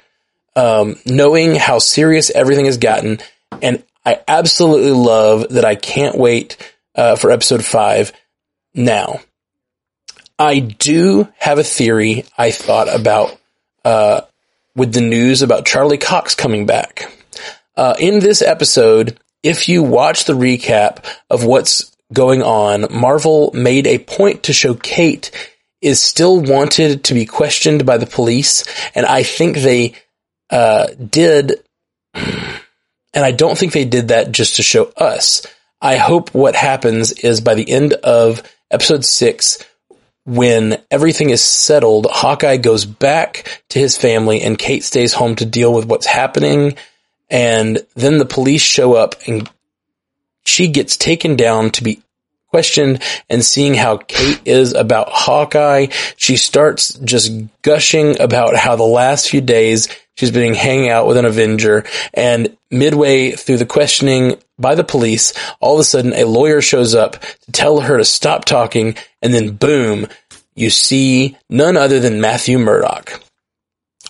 um, 0.55 0.95
knowing 1.05 1.55
how 1.55 1.79
serious 1.79 2.29
everything 2.29 2.65
has 2.65 2.77
gotten. 2.77 3.19
And 3.61 3.83
I 4.05 4.21
absolutely 4.27 4.91
love 4.91 5.49
that 5.49 5.65
I 5.65 5.75
can't 5.75 6.17
wait 6.17 6.57
uh, 6.95 7.15
for 7.15 7.31
episode 7.31 7.63
five 7.63 8.13
now. 8.73 9.19
I 10.37 10.59
do 10.59 11.27
have 11.37 11.59
a 11.59 11.63
theory 11.63 12.25
I 12.37 12.51
thought 12.51 12.93
about 12.93 13.37
uh, 13.83 14.21
with 14.75 14.93
the 14.93 15.01
news 15.01 15.41
about 15.41 15.65
Charlie 15.65 15.97
Cox 15.97 16.35
coming 16.35 16.65
back. 16.65 17.11
Uh, 17.77 17.95
in 17.99 18.19
this 18.19 18.41
episode, 18.41 19.19
if 19.45 19.69
you 19.69 19.83
watch 19.83 20.25
the 20.25 20.33
recap 20.33 21.05
of 21.29 21.43
what's 21.43 21.95
going 22.11 22.41
on, 22.41 22.87
Marvel 22.89 23.51
made 23.53 23.85
a 23.85 23.99
point 23.99 24.43
to 24.43 24.53
show 24.53 24.73
Kate 24.73 25.29
is 25.81 26.01
still 26.01 26.41
wanted 26.41 27.03
to 27.03 27.13
be 27.13 27.27
questioned 27.27 27.85
by 27.85 27.97
the 27.97 28.07
police, 28.07 28.63
and 28.95 29.05
I 29.05 29.21
think 29.21 29.57
they 29.57 29.93
uh, 30.49 30.87
did, 30.87 31.63
and 32.15 32.63
I 33.13 33.31
don't 33.31 33.55
think 33.55 33.73
they 33.73 33.85
did 33.85 34.07
that 34.07 34.31
just 34.31 34.55
to 34.55 34.63
show 34.63 34.91
us. 34.97 35.45
I 35.79 35.97
hope 35.97 36.33
what 36.33 36.55
happens 36.55 37.11
is 37.11 37.39
by 37.39 37.53
the 37.53 37.69
end 37.69 37.93
of 37.93 38.41
episode 38.71 39.05
six, 39.05 39.63
when 40.23 40.81
everything 40.89 41.29
is 41.29 41.43
settled, 41.43 42.07
Hawkeye 42.09 42.57
goes 42.57 42.85
back 42.85 43.61
to 43.69 43.77
his 43.77 43.95
family 43.95 44.41
and 44.41 44.57
Kate 44.57 44.83
stays 44.83 45.13
home 45.13 45.35
to 45.35 45.45
deal 45.45 45.71
with 45.71 45.85
what's 45.85 46.07
happening. 46.07 46.77
And 47.29 47.85
then 47.95 48.17
the 48.17 48.25
police 48.25 48.61
show 48.61 48.93
up 48.93 49.15
and 49.27 49.49
she 50.45 50.67
gets 50.67 50.95
taken 50.95 51.35
down 51.35 51.71
to 51.71 51.83
be 51.83 52.01
questioned 52.55 53.01
and 53.29 53.43
seeing 53.43 53.73
how 53.73 53.97
Kate 53.97 54.39
is 54.45 54.73
about 54.73 55.09
Hawkeye, 55.09 55.87
she 56.15 56.37
starts 56.37 56.93
just 56.99 57.33
gushing 57.63 58.21
about 58.21 58.55
how 58.55 58.77
the 58.77 58.83
last 58.83 59.29
few 59.29 59.41
days 59.41 59.89
she's 60.15 60.31
been 60.31 60.53
hanging 60.53 60.89
out 60.89 61.05
with 61.05 61.17
an 61.17 61.25
Avenger. 61.25 61.83
And 62.13 62.55
midway 62.71 63.31
through 63.31 63.57
the 63.57 63.65
questioning 63.65 64.37
by 64.57 64.75
the 64.75 64.85
police, 64.85 65.33
all 65.59 65.73
of 65.73 65.81
a 65.81 65.83
sudden 65.83 66.13
a 66.13 66.23
lawyer 66.23 66.61
shows 66.61 66.95
up 66.95 67.19
to 67.19 67.51
tell 67.51 67.81
her 67.81 67.97
to 67.97 68.05
stop 68.05 68.45
talking. 68.45 68.95
And 69.21 69.33
then 69.33 69.57
boom, 69.57 70.07
you 70.55 70.69
see 70.69 71.37
none 71.49 71.75
other 71.75 71.99
than 71.99 72.21
Matthew 72.21 72.57
Murdock. 72.57 73.21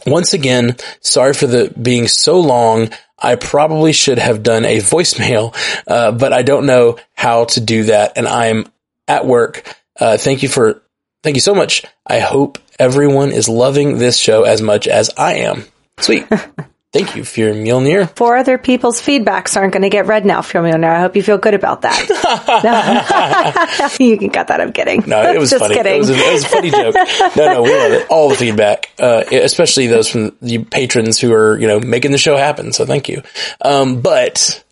Once 0.05 0.33
again, 0.33 0.75
sorry 1.01 1.33
for 1.33 1.47
the 1.47 1.73
being 1.81 2.07
so 2.07 2.39
long. 2.39 2.89
I 3.17 3.35
probably 3.35 3.93
should 3.93 4.19
have 4.19 4.43
done 4.43 4.65
a 4.65 4.77
voicemail, 4.77 5.55
uh, 5.87 6.11
but 6.11 6.33
I 6.33 6.41
don't 6.43 6.65
know 6.65 6.97
how 7.13 7.45
to 7.45 7.61
do 7.61 7.85
that, 7.85 8.17
and 8.17 8.27
I'm 8.27 8.67
at 9.07 9.25
work. 9.25 9.75
Uh, 9.99 10.17
thank 10.17 10.43
you 10.43 10.49
for, 10.49 10.81
thank 11.23 11.35
you 11.35 11.41
so 11.41 11.55
much. 11.55 11.83
I 12.05 12.19
hope 12.19 12.59
everyone 12.77 13.31
is 13.31 13.47
loving 13.47 13.97
this 13.97 14.17
show 14.17 14.43
as 14.43 14.61
much 14.61 14.87
as 14.87 15.09
I 15.17 15.35
am. 15.35 15.63
Sweet. 15.99 16.27
thank 16.95 17.15
you, 17.15 17.25
Fear 17.25 17.53
Mjolnir. 17.53 18.15
Four 18.15 18.37
other 18.37 18.57
people's 18.57 19.01
feedbacks 19.01 19.57
aren't 19.57 19.73
going 19.73 19.83
to 19.83 19.89
get 19.89 20.05
read 20.07 20.25
now, 20.25 20.39
Filmioner. 20.39 20.89
I 20.89 21.01
hope 21.01 21.17
you 21.17 21.23
feel 21.23 21.37
good 21.37 21.53
about 21.53 21.81
that. 21.81 21.99
you 23.99 24.17
can 24.17 24.29
cut 24.29 24.47
that. 24.47 24.61
I'm 24.61 24.71
kidding. 24.71 25.03
No, 25.05 25.21
it 25.29 25.37
was 25.37 25.49
Just 25.49 25.61
funny. 25.61 25.75
kidding. 25.75 25.95
It 25.95 25.97
was, 25.97 26.09
a, 26.09 26.13
it 26.15 26.33
was 26.33 26.43
a 26.45 26.47
funny 26.47 26.71
joke. 26.71 26.95
No, 27.35 27.53
no, 27.53 27.61
we 27.63 27.73
love 27.73 27.91
it. 27.91 28.07
All 28.09 28.29
the 28.29 28.35
feedback, 28.35 28.91
uh, 28.97 29.23
especially 29.29 29.87
those 29.87 30.07
from 30.07 30.37
the 30.41 30.59
patrons 30.59 31.19
who 31.19 31.33
are, 31.33 31.59
you 31.59 31.67
know, 31.67 31.81
making 31.81 32.11
the 32.11 32.17
show 32.17 32.37
happen. 32.37 32.71
So 32.71 32.85
thank 32.85 33.09
you. 33.09 33.23
Um, 33.61 33.99
but 33.99 34.63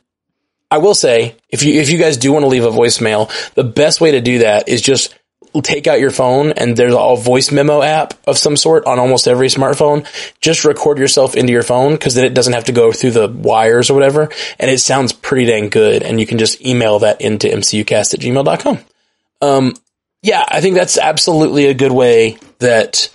I 0.71 0.77
will 0.77 0.95
say, 0.95 1.35
if 1.49 1.63
you, 1.63 1.79
if 1.81 1.89
you 1.89 1.97
guys 1.97 2.15
do 2.15 2.31
want 2.31 2.43
to 2.43 2.47
leave 2.47 2.63
a 2.63 2.69
voicemail, 2.69 3.29
the 3.53 3.65
best 3.65 3.99
way 3.99 4.11
to 4.11 4.21
do 4.21 4.39
that 4.39 4.69
is 4.69 4.81
just 4.81 5.13
take 5.61 5.87
out 5.87 5.99
your 5.99 6.11
phone 6.11 6.51
and 6.53 6.75
there's 6.75 6.93
a 6.95 7.15
voice 7.15 7.51
memo 7.51 7.81
app 7.81 8.13
of 8.27 8.37
some 8.37 8.57
sort 8.57 8.85
on 8.85 8.99
almost 8.99 9.27
every 9.27 9.47
smartphone. 9.47 10.05
Just 10.41 10.65
record 10.65 10.97
yourself 10.97 11.35
into 11.35 11.53
your 11.53 11.63
phone 11.63 11.93
because 11.93 12.15
then 12.15 12.25
it 12.25 12.33
doesn't 12.33 12.53
have 12.53 12.65
to 12.65 12.71
go 12.71 12.91
through 12.91 13.11
the 13.11 13.27
wires 13.27 13.89
or 13.89 13.93
whatever. 13.93 14.29
And 14.59 14.71
it 14.71 14.79
sounds 14.79 15.13
pretty 15.13 15.45
dang 15.45 15.69
good. 15.69 16.03
And 16.03 16.19
you 16.19 16.25
can 16.25 16.37
just 16.37 16.65
email 16.65 16.99
that 16.99 17.21
into 17.21 17.47
mcucast 17.47 18.13
at 18.13 18.19
gmail.com. 18.19 18.79
Um, 19.41 19.73
yeah, 20.21 20.43
I 20.47 20.61
think 20.61 20.75
that's 20.75 20.97
absolutely 20.97 21.67
a 21.67 21.73
good 21.73 21.91
way 21.91 22.37
that 22.59 23.09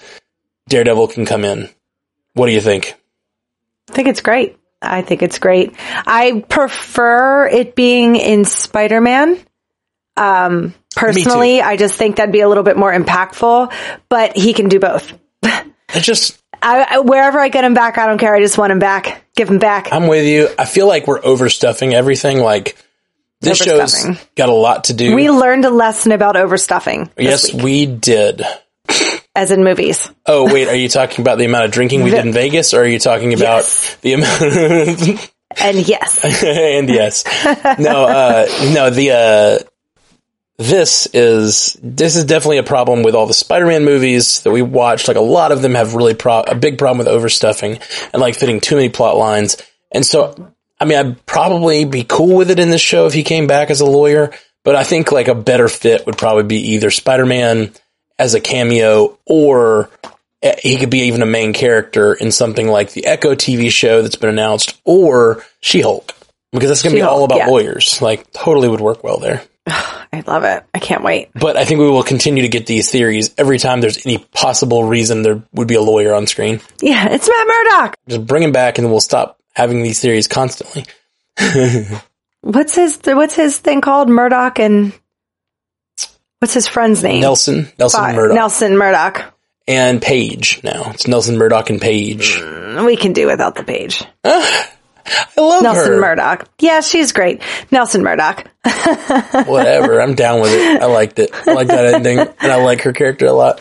Daredevil 0.68 1.08
can 1.08 1.24
come 1.24 1.44
in. 1.44 1.70
What 2.34 2.46
do 2.46 2.52
you 2.52 2.60
think? 2.60 2.94
I 3.90 3.94
think 3.94 4.08
it's 4.08 4.20
great. 4.20 4.58
I 4.80 5.02
think 5.02 5.22
it's 5.22 5.38
great. 5.38 5.74
I 5.78 6.44
prefer 6.48 7.48
it 7.48 7.74
being 7.74 8.16
in 8.16 8.44
Spider-Man. 8.44 9.38
Um, 10.18 10.74
personally, 10.96 11.60
I 11.62 11.76
just 11.76 11.94
think 11.94 12.16
that'd 12.16 12.32
be 12.32 12.40
a 12.40 12.48
little 12.48 12.64
bit 12.64 12.76
more 12.76 12.92
impactful, 12.92 13.72
but 14.08 14.36
he 14.36 14.52
can 14.52 14.68
do 14.68 14.80
both. 14.80 15.12
It 15.94 16.02
just, 16.02 16.38
I, 16.60 16.86
I, 16.86 16.98
wherever 16.98 17.38
I 17.38 17.48
get 17.48 17.64
him 17.64 17.72
back, 17.72 17.96
I 17.96 18.06
don't 18.06 18.18
care. 18.18 18.34
I 18.34 18.40
just 18.40 18.58
want 18.58 18.72
him 18.72 18.78
back. 18.78 19.24
Give 19.34 19.48
him 19.48 19.58
back. 19.58 19.88
I'm 19.90 20.06
with 20.06 20.26
you. 20.26 20.50
I 20.58 20.66
feel 20.66 20.86
like 20.86 21.06
we're 21.06 21.22
overstuffing 21.22 21.94
everything. 21.94 22.40
Like 22.40 22.76
this 23.40 23.56
show's 23.56 24.04
got 24.36 24.50
a 24.50 24.52
lot 24.52 24.84
to 24.84 24.92
do. 24.92 25.14
we 25.14 25.30
learned 25.30 25.64
a 25.64 25.70
lesson 25.70 26.12
about 26.12 26.34
overstuffing. 26.36 27.10
yes, 27.16 27.54
week, 27.54 27.62
we 27.64 27.86
did. 27.86 28.42
as 29.34 29.50
in 29.50 29.64
movies. 29.64 30.10
Oh, 30.26 30.52
wait, 30.52 30.68
are 30.68 30.74
you 30.76 30.90
talking 30.90 31.22
about 31.22 31.38
the 31.38 31.46
amount 31.46 31.64
of 31.64 31.70
drinking 31.70 32.02
we 32.02 32.10
did 32.10 32.26
in 32.26 32.32
Vegas 32.34 32.74
or 32.74 32.82
are 32.82 32.86
you 32.86 32.98
talking 32.98 33.32
about 33.32 33.62
Yes. 33.62 33.96
the 34.02 34.12
amount? 34.12 35.30
And 35.58 35.88
yes, 35.88 36.22
and 36.44 36.90
yes, 36.90 37.24
no, 37.78 38.04
uh, 38.04 38.46
no, 38.74 38.90
the, 38.90 39.10
uh, 39.12 39.68
this 40.58 41.06
is, 41.14 41.78
this 41.82 42.16
is 42.16 42.24
definitely 42.24 42.58
a 42.58 42.64
problem 42.64 43.04
with 43.04 43.14
all 43.14 43.26
the 43.26 43.34
Spider-Man 43.34 43.84
movies 43.84 44.42
that 44.42 44.50
we 44.50 44.60
watched. 44.60 45.06
Like 45.06 45.16
a 45.16 45.20
lot 45.20 45.52
of 45.52 45.62
them 45.62 45.74
have 45.74 45.94
really 45.94 46.14
pro- 46.14 46.40
a 46.40 46.56
big 46.56 46.78
problem 46.78 46.98
with 46.98 47.06
overstuffing 47.06 47.80
and 48.12 48.20
like 48.20 48.34
fitting 48.34 48.60
too 48.60 48.74
many 48.74 48.88
plot 48.88 49.16
lines. 49.16 49.56
And 49.92 50.04
so, 50.04 50.52
I 50.80 50.84
mean, 50.84 50.98
I'd 50.98 51.26
probably 51.26 51.84
be 51.84 52.04
cool 52.04 52.36
with 52.36 52.50
it 52.50 52.58
in 52.58 52.70
this 52.70 52.80
show 52.80 53.06
if 53.06 53.14
he 53.14 53.22
came 53.22 53.46
back 53.46 53.70
as 53.70 53.80
a 53.80 53.86
lawyer, 53.86 54.32
but 54.64 54.74
I 54.74 54.82
think 54.82 55.12
like 55.12 55.28
a 55.28 55.34
better 55.34 55.68
fit 55.68 56.06
would 56.06 56.18
probably 56.18 56.42
be 56.42 56.72
either 56.72 56.90
Spider-Man 56.90 57.72
as 58.18 58.34
a 58.34 58.40
cameo 58.40 59.16
or 59.26 59.90
eh, 60.42 60.56
he 60.60 60.76
could 60.76 60.90
be 60.90 61.02
even 61.02 61.22
a 61.22 61.26
main 61.26 61.52
character 61.52 62.14
in 62.14 62.32
something 62.32 62.66
like 62.66 62.92
the 62.92 63.06
Echo 63.06 63.36
TV 63.36 63.70
show 63.70 64.02
that's 64.02 64.16
been 64.16 64.30
announced 64.30 64.80
or 64.84 65.44
She-Hulk 65.60 66.14
because 66.52 66.68
that's 66.68 66.82
going 66.82 66.94
to 66.94 67.00
be 67.00 67.02
all 67.02 67.24
about 67.24 67.38
yeah. 67.38 67.46
lawyers. 67.46 68.02
Like 68.02 68.32
totally 68.32 68.68
would 68.68 68.80
work 68.80 69.04
well 69.04 69.18
there. 69.18 69.42
I 70.12 70.22
love 70.26 70.44
it. 70.44 70.64
I 70.74 70.78
can't 70.78 71.02
wait. 71.02 71.28
But 71.34 71.56
I 71.56 71.64
think 71.64 71.80
we 71.80 71.88
will 71.90 72.02
continue 72.02 72.42
to 72.42 72.48
get 72.48 72.66
these 72.66 72.90
theories 72.90 73.34
every 73.38 73.58
time 73.58 73.80
there's 73.80 74.04
any 74.06 74.18
possible 74.18 74.84
reason 74.84 75.22
there 75.22 75.42
would 75.52 75.68
be 75.68 75.74
a 75.74 75.82
lawyer 75.82 76.14
on 76.14 76.26
screen. 76.26 76.60
Yeah, 76.80 77.08
it's 77.10 77.28
Matt 77.28 77.46
Murdock. 77.46 77.96
Just 78.08 78.26
bring 78.26 78.42
him 78.42 78.52
back 78.52 78.78
and 78.78 78.90
we'll 78.90 79.00
stop 79.00 79.38
having 79.52 79.82
these 79.82 80.00
theories 80.00 80.26
constantly. 80.28 80.84
What's 82.40 82.74
his 82.74 82.98
What's 83.04 83.34
his 83.34 83.58
thing 83.58 83.80
called? 83.80 84.08
Murdock 84.08 84.58
and 84.60 84.92
what's 86.38 86.54
his 86.54 86.66
friend's 86.68 87.02
name? 87.02 87.20
Nelson, 87.20 87.68
Nelson 87.78 88.14
Murdock. 88.14 88.34
Nelson 88.36 88.76
Murdock. 88.78 89.34
and 89.66 90.00
Page 90.00 90.60
now. 90.62 90.90
It's 90.92 91.08
Nelson 91.08 91.36
Murdock 91.36 91.68
and 91.70 91.80
Page. 91.80 92.36
Mm, 92.36 92.86
we 92.86 92.96
can 92.96 93.12
do 93.12 93.26
without 93.26 93.56
the 93.56 93.64
page. 93.64 94.02
Ah. 94.24 94.70
I 95.36 95.40
love 95.40 95.62
Nelson 95.62 95.92
her. 95.92 96.00
Murdock. 96.00 96.48
Yeah, 96.60 96.80
she's 96.80 97.12
great. 97.12 97.42
Nelson 97.70 98.02
Murdock. 98.02 98.46
Whatever. 99.46 100.00
I'm 100.00 100.14
down 100.14 100.40
with 100.40 100.52
it. 100.52 100.82
I 100.82 100.86
liked 100.86 101.18
it. 101.18 101.30
I 101.46 101.52
like 101.52 101.68
that 101.68 101.94
ending, 101.94 102.18
and 102.18 102.52
I 102.52 102.62
like 102.62 102.82
her 102.82 102.92
character 102.92 103.26
a 103.26 103.32
lot. 103.32 103.60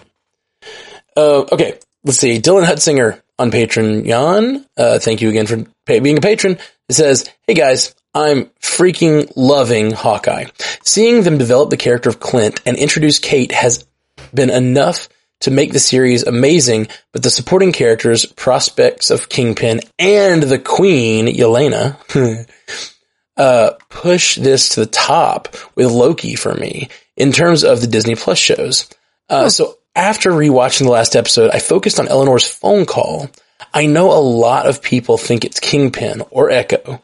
Uh, 1.16 1.46
okay, 1.52 1.80
let's 2.04 2.20
see. 2.20 2.40
Dylan 2.40 2.66
Hutzinger 2.66 3.22
on 3.40 3.52
Patreon. 3.52 4.66
Uh, 4.78 5.00
thank 5.00 5.22
you 5.22 5.30
again 5.30 5.48
for 5.48 5.64
pay- 5.86 6.00
being 6.00 6.18
a 6.18 6.22
patron. 6.22 6.58
It 6.90 6.94
says, 6.94 7.30
"Hey 7.48 7.54
guys, 7.54 7.96
I'm 8.14 8.46
freaking 8.62 9.32
loving 9.36 9.92
Hawkeye. 9.92 10.46
Seeing 10.84 11.24
them 11.24 11.38
develop 11.38 11.70
the 11.70 11.78
character 11.78 12.10
of 12.10 12.20
Clint 12.20 12.62
and 12.66 12.78
introduce 12.78 13.20
Kate 13.20 13.52
has 13.52 13.86
been 14.34 14.50
enough." 14.50 15.10
To 15.42 15.52
make 15.52 15.72
the 15.72 15.80
series 15.80 16.24
amazing, 16.24 16.88
but 17.14 17.22
the 17.22 17.30
supporting 17.30 17.72
characters, 17.72 18.26
prospects 18.26 19.12
of 19.12 19.30
Kingpin, 19.30 19.82
and 20.00 20.42
the 20.42 20.58
Queen, 20.58 21.28
Yelena, 21.28 21.96
uh, 23.38 23.72
push 23.90 24.36
this 24.36 24.70
to 24.70 24.80
the 24.80 24.88
top 24.88 25.56
with 25.76 25.92
Loki 25.92 26.36
for 26.36 26.56
me 26.56 26.90
in 27.16 27.32
terms 27.32 27.64
of 27.64 27.82
the 27.82 27.88
Disney 27.88 28.16
Plus 28.16 28.40
shows. 28.40 28.90
Uh, 29.30 29.50
so 29.50 29.78
after 29.96 30.32
rewatching 30.32 30.86
the 30.86 30.92
last 30.92 31.16
episode, 31.16 31.52
I 31.52 31.60
focused 31.60 32.00
on 32.00 32.08
Eleanor's 32.08 32.48
phone 32.48 32.86
call. 32.86 33.30
I 33.74 33.86
know 33.86 34.12
a 34.12 34.22
lot 34.22 34.68
of 34.68 34.82
people 34.82 35.18
think 35.18 35.46
it's 35.46 35.60
Kingpin 35.60 36.22
or 36.32 36.50
Echo 36.50 37.02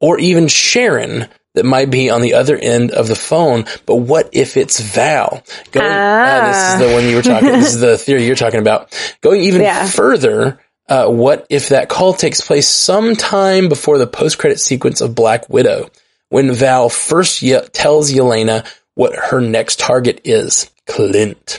or 0.00 0.18
even 0.18 0.48
Sharon 0.48 1.28
that 1.54 1.64
might 1.64 1.90
be 1.90 2.08
on 2.10 2.20
the 2.22 2.34
other 2.34 2.56
end 2.56 2.90
of 2.92 3.08
the 3.08 3.14
phone. 3.14 3.64
But 3.86 3.96
what 3.96 4.30
if 4.32 4.56
it's 4.56 4.80
Val? 4.80 5.42
Going, 5.70 5.86
uh, 5.86 6.46
this 6.48 6.68
is 6.68 6.78
the 6.78 6.92
one 6.94 7.04
you 7.08 7.16
were 7.16 7.22
talking. 7.22 7.48
this 7.52 7.74
is 7.74 7.80
the 7.80 7.98
theory 8.04 8.26
you're 8.26 8.36
talking 8.36 8.60
about. 8.60 8.92
Going 9.20 9.42
even 9.42 9.60
Yeah. 9.62 9.86
further, 9.86 10.58
uh, 10.88 11.08
what 11.08 11.46
if 11.50 11.68
that 11.68 11.88
call 11.88 12.14
takes 12.14 12.40
place 12.40 12.68
sometime 12.68 13.68
before 13.68 13.98
the 13.98 14.06
post-credit 14.06 14.60
sequence 14.60 15.00
of 15.00 15.14
Black 15.14 15.48
Widow, 15.48 15.90
when 16.30 16.52
Val 16.52 16.88
first 16.88 17.42
ye- 17.42 17.60
tells 17.72 18.12
Yelena 18.12 18.66
what 18.94 19.14
her 19.14 19.40
next 19.40 19.78
target 19.78 20.20
is? 20.24 20.70
Clint. 20.86 21.58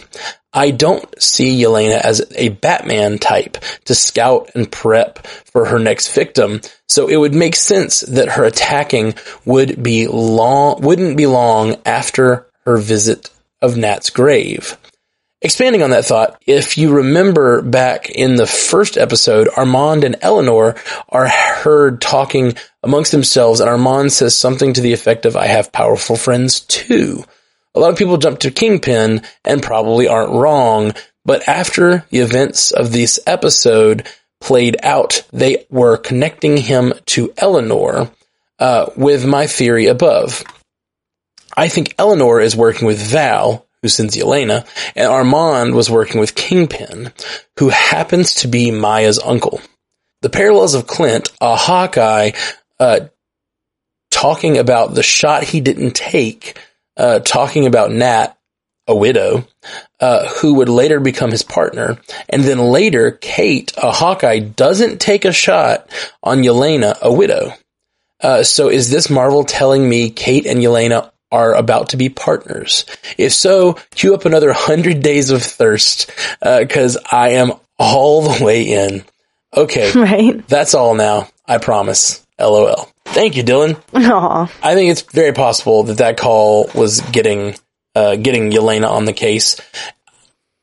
I 0.53 0.71
don't 0.71 1.21
see 1.21 1.61
Yelena 1.61 1.99
as 1.99 2.21
a 2.35 2.49
Batman 2.49 3.17
type 3.17 3.57
to 3.85 3.95
scout 3.95 4.51
and 4.53 4.71
prep 4.71 5.25
for 5.25 5.65
her 5.65 5.79
next 5.79 6.13
victim, 6.13 6.61
so 6.87 7.07
it 7.07 7.17
would 7.17 7.33
make 7.33 7.55
sense 7.55 8.01
that 8.01 8.29
her 8.29 8.43
attacking 8.43 9.15
would 9.45 9.81
be 9.81 10.07
long, 10.07 10.81
wouldn't 10.81 11.17
be 11.17 11.25
long 11.25 11.77
after 11.85 12.47
her 12.65 12.77
visit 12.77 13.31
of 13.61 13.77
Nat's 13.77 14.11
grave. 14.11 14.77
Expanding 15.41 15.83
on 15.83 15.89
that 15.89 16.05
thought, 16.05 16.41
if 16.47 16.77
you 16.77 16.93
remember 16.93 17.61
back 17.61 18.09
in 18.09 18.35
the 18.35 18.47
first 18.47 18.97
episode, 18.97 19.49
Armand 19.57 20.05
and 20.05 20.15
Eleanor 20.21 20.75
are 21.09 21.27
heard 21.27 21.99
talking 21.99 22.55
amongst 22.81 23.11
themselves 23.11 23.59
and 23.59 23.69
Armand 23.69 24.13
says 24.13 24.37
something 24.37 24.71
to 24.71 24.79
the 24.79 24.93
effect 24.93 25.25
of, 25.25 25.35
I 25.35 25.47
have 25.47 25.73
powerful 25.73 26.15
friends 26.15 26.61
too. 26.61 27.25
A 27.75 27.79
lot 27.79 27.91
of 27.91 27.97
people 27.97 28.17
jump 28.17 28.39
to 28.39 28.51
Kingpin 28.51 29.23
and 29.43 29.63
probably 29.63 30.07
aren't 30.07 30.33
wrong, 30.33 30.93
but 31.25 31.47
after 31.47 32.05
the 32.09 32.19
events 32.19 32.71
of 32.71 32.91
this 32.91 33.19
episode 33.25 34.07
played 34.39 34.77
out, 34.83 35.23
they 35.31 35.65
were 35.69 35.97
connecting 35.97 36.57
him 36.57 36.93
to 37.07 37.33
Eleanor, 37.37 38.11
uh, 38.59 38.89
with 38.95 39.25
my 39.25 39.47
theory 39.47 39.87
above. 39.87 40.43
I 41.55 41.67
think 41.67 41.95
Eleanor 41.97 42.39
is 42.41 42.55
working 42.55 42.87
with 42.87 42.99
Val, 42.99 43.65
who 43.81 43.87
sends 43.87 44.15
Yelena, 44.15 44.65
and 44.95 45.07
Armand 45.07 45.75
was 45.75 45.89
working 45.89 46.19
with 46.19 46.35
Kingpin, 46.35 47.11
who 47.59 47.69
happens 47.69 48.35
to 48.35 48.47
be 48.47 48.71
Maya's 48.71 49.19
uncle. 49.19 49.61
The 50.21 50.29
parallels 50.29 50.73
of 50.73 50.87
Clint, 50.87 51.31
a 51.41 51.55
Hawkeye, 51.55 52.31
uh, 52.79 53.01
talking 54.09 54.57
about 54.57 54.93
the 54.93 55.03
shot 55.03 55.43
he 55.43 55.59
didn't 55.59 55.95
take, 55.95 56.57
uh, 56.97 57.19
talking 57.19 57.65
about 57.65 57.91
Nat, 57.91 58.37
a 58.87 58.95
widow, 58.95 59.47
uh, 59.99 60.27
who 60.27 60.55
would 60.55 60.69
later 60.69 60.99
become 60.99 61.31
his 61.31 61.43
partner, 61.43 61.97
and 62.29 62.43
then 62.43 62.59
later 62.59 63.11
Kate, 63.11 63.71
a 63.77 63.91
Hawkeye, 63.91 64.39
doesn't 64.39 64.99
take 64.99 65.25
a 65.25 65.31
shot 65.31 65.87
on 66.21 66.39
Yelena, 66.39 66.99
a 67.01 67.11
widow. 67.11 67.53
Uh, 68.21 68.43
so 68.43 68.69
is 68.69 68.89
this 68.89 69.09
Marvel 69.09 69.43
telling 69.43 69.87
me 69.87 70.09
Kate 70.09 70.45
and 70.45 70.59
Yelena 70.59 71.11
are 71.31 71.53
about 71.53 71.89
to 71.89 71.97
be 71.97 72.09
partners? 72.09 72.85
If 73.17 73.33
so, 73.33 73.77
cue 73.95 74.13
up 74.13 74.25
another 74.25 74.53
hundred 74.53 75.01
days 75.01 75.29
of 75.29 75.43
thirst, 75.43 76.11
uh, 76.41 76.65
cause 76.69 76.97
I 77.11 77.31
am 77.31 77.53
all 77.77 78.21
the 78.21 78.43
way 78.43 78.63
in. 78.63 79.03
Okay. 79.55 79.91
Right? 79.95 80.47
That's 80.47 80.73
all 80.73 80.95
now. 80.95 81.29
I 81.45 81.57
promise. 81.57 82.25
LOL. 82.39 82.89
Thank 83.05 83.35
you, 83.37 83.43
Dylan. 83.43 83.81
Aw. 83.93 84.51
I 84.63 84.73
think 84.73 84.91
it's 84.91 85.01
very 85.01 85.33
possible 85.33 85.83
that 85.83 85.97
that 85.97 86.17
call 86.17 86.69
was 86.73 87.01
getting, 87.01 87.55
uh, 87.95 88.15
getting 88.15 88.51
Yelena 88.51 88.89
on 88.89 89.05
the 89.05 89.13
case. 89.13 89.59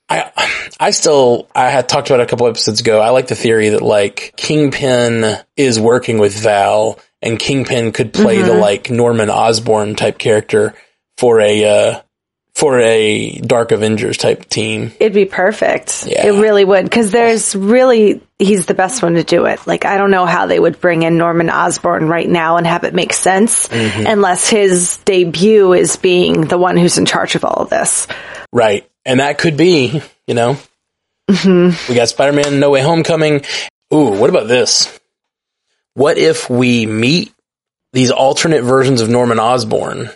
I, 0.08 0.32
I 0.80 0.90
still, 0.90 1.48
I 1.54 1.70
had 1.70 1.88
talked 1.88 2.10
about 2.10 2.20
it 2.20 2.24
a 2.24 2.26
couple 2.26 2.48
episodes 2.48 2.80
ago. 2.80 3.00
I 3.00 3.10
like 3.10 3.28
the 3.28 3.36
theory 3.36 3.68
that 3.70 3.82
like 3.82 4.34
Kingpin 4.36 5.36
is 5.56 5.78
working 5.78 6.18
with 6.18 6.36
Val 6.36 6.98
and 7.22 7.38
Kingpin 7.38 7.92
could 7.92 8.12
play 8.12 8.42
the 8.42 8.54
like 8.54 8.90
Norman 8.90 9.30
Osborn 9.30 9.94
type 9.94 10.18
character 10.18 10.74
for 11.18 11.40
a, 11.40 11.64
uh, 11.64 12.02
for 12.54 12.80
a 12.80 13.38
Dark 13.38 13.72
Avengers 13.72 14.16
type 14.16 14.46
team. 14.48 14.92
It'd 15.00 15.14
be 15.14 15.24
perfect. 15.24 16.06
Yeah. 16.06 16.26
It 16.26 16.40
really 16.40 16.64
would. 16.64 16.84
Because 16.84 17.10
there's 17.10 17.54
really, 17.56 18.20
he's 18.38 18.66
the 18.66 18.74
best 18.74 19.02
one 19.02 19.14
to 19.14 19.22
do 19.24 19.46
it. 19.46 19.66
Like, 19.66 19.84
I 19.84 19.96
don't 19.96 20.10
know 20.10 20.26
how 20.26 20.46
they 20.46 20.58
would 20.60 20.80
bring 20.80 21.02
in 21.02 21.16
Norman 21.16 21.48
Osborn 21.48 22.08
right 22.08 22.28
now 22.28 22.56
and 22.56 22.66
have 22.66 22.84
it 22.84 22.92
make 22.94 23.12
sense 23.12 23.68
Mm-hmm. 23.68 24.06
unless 24.06 24.48
his 24.50 24.98
debut 24.98 25.72
is 25.72 25.96
being 25.96 26.42
the 26.42 26.58
one 26.58 26.76
who's 26.76 26.98
in 26.98 27.06
charge 27.06 27.34
of 27.34 27.44
all 27.44 27.62
of 27.62 27.70
this. 27.70 28.06
Right. 28.52 28.88
And 29.06 29.20
that 29.20 29.38
could 29.38 29.56
be, 29.56 30.02
you 30.26 30.34
know, 30.34 30.56
we 31.28 31.94
got 31.94 32.08
Spider-Man 32.08 32.60
No 32.60 32.70
Way 32.70 32.82
Homecoming. 32.82 33.42
Ooh, 33.94 34.10
what 34.10 34.28
about 34.28 34.48
this? 34.48 34.98
What 35.94 36.18
if 36.18 36.50
we 36.50 36.84
meet 36.86 37.32
these 37.92 38.10
alternate 38.10 38.62
versions 38.62 39.00
of 39.00 39.08
Norman 39.08 39.38
Osborn? 39.38 40.10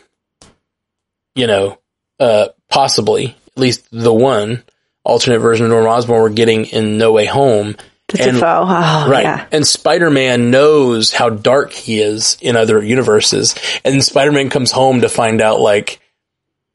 You 1.34 1.46
know, 1.46 1.78
uh, 2.20 2.48
possibly, 2.70 3.36
at 3.56 3.58
least 3.60 3.86
the 3.90 4.12
one 4.12 4.62
alternate 5.04 5.40
version 5.40 5.66
of 5.66 5.70
Norman 5.70 5.90
Osborn 5.90 6.22
we're 6.22 6.30
getting 6.30 6.64
in 6.66 6.98
No 6.98 7.12
Way 7.12 7.26
Home. 7.26 7.76
And-. 8.18 8.36
Oh, 8.42 9.10
Right. 9.10 9.24
yeah. 9.24 9.46
And 9.50 9.66
Spider-Man 9.66 10.50
knows 10.50 11.12
how 11.12 11.30
dark 11.30 11.72
he 11.72 12.00
is 12.00 12.36
in 12.40 12.54
other 12.56 12.82
universes. 12.82 13.54
And 13.84 14.04
Spider-Man 14.04 14.50
comes 14.50 14.70
home 14.70 15.00
to 15.00 15.08
find 15.08 15.40
out 15.40 15.60
like 15.60 16.00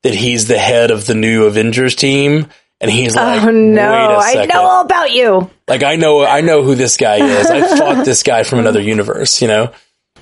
that 0.03 0.13
he's 0.15 0.47
the 0.47 0.57
head 0.57 0.91
of 0.91 1.05
the 1.05 1.15
new 1.15 1.45
Avengers 1.45 1.95
team. 1.95 2.47
And 2.81 2.89
he's 2.89 3.15
like, 3.15 3.43
Oh 3.43 3.51
no, 3.51 4.17
I 4.17 4.45
know 4.45 4.61
all 4.61 4.81
about 4.85 5.11
you. 5.11 5.49
Like 5.67 5.83
I 5.83 5.97
know, 5.97 6.25
I 6.25 6.41
know 6.41 6.63
who 6.63 6.75
this 6.75 6.95
guy 6.97 7.17
is. 7.17 7.47
I 7.47 7.77
fought 7.77 8.05
this 8.05 8.23
guy 8.23 8.43
from 8.43 8.59
another 8.59 8.81
universe, 8.81 9.41
you 9.41 9.47
know? 9.49 9.71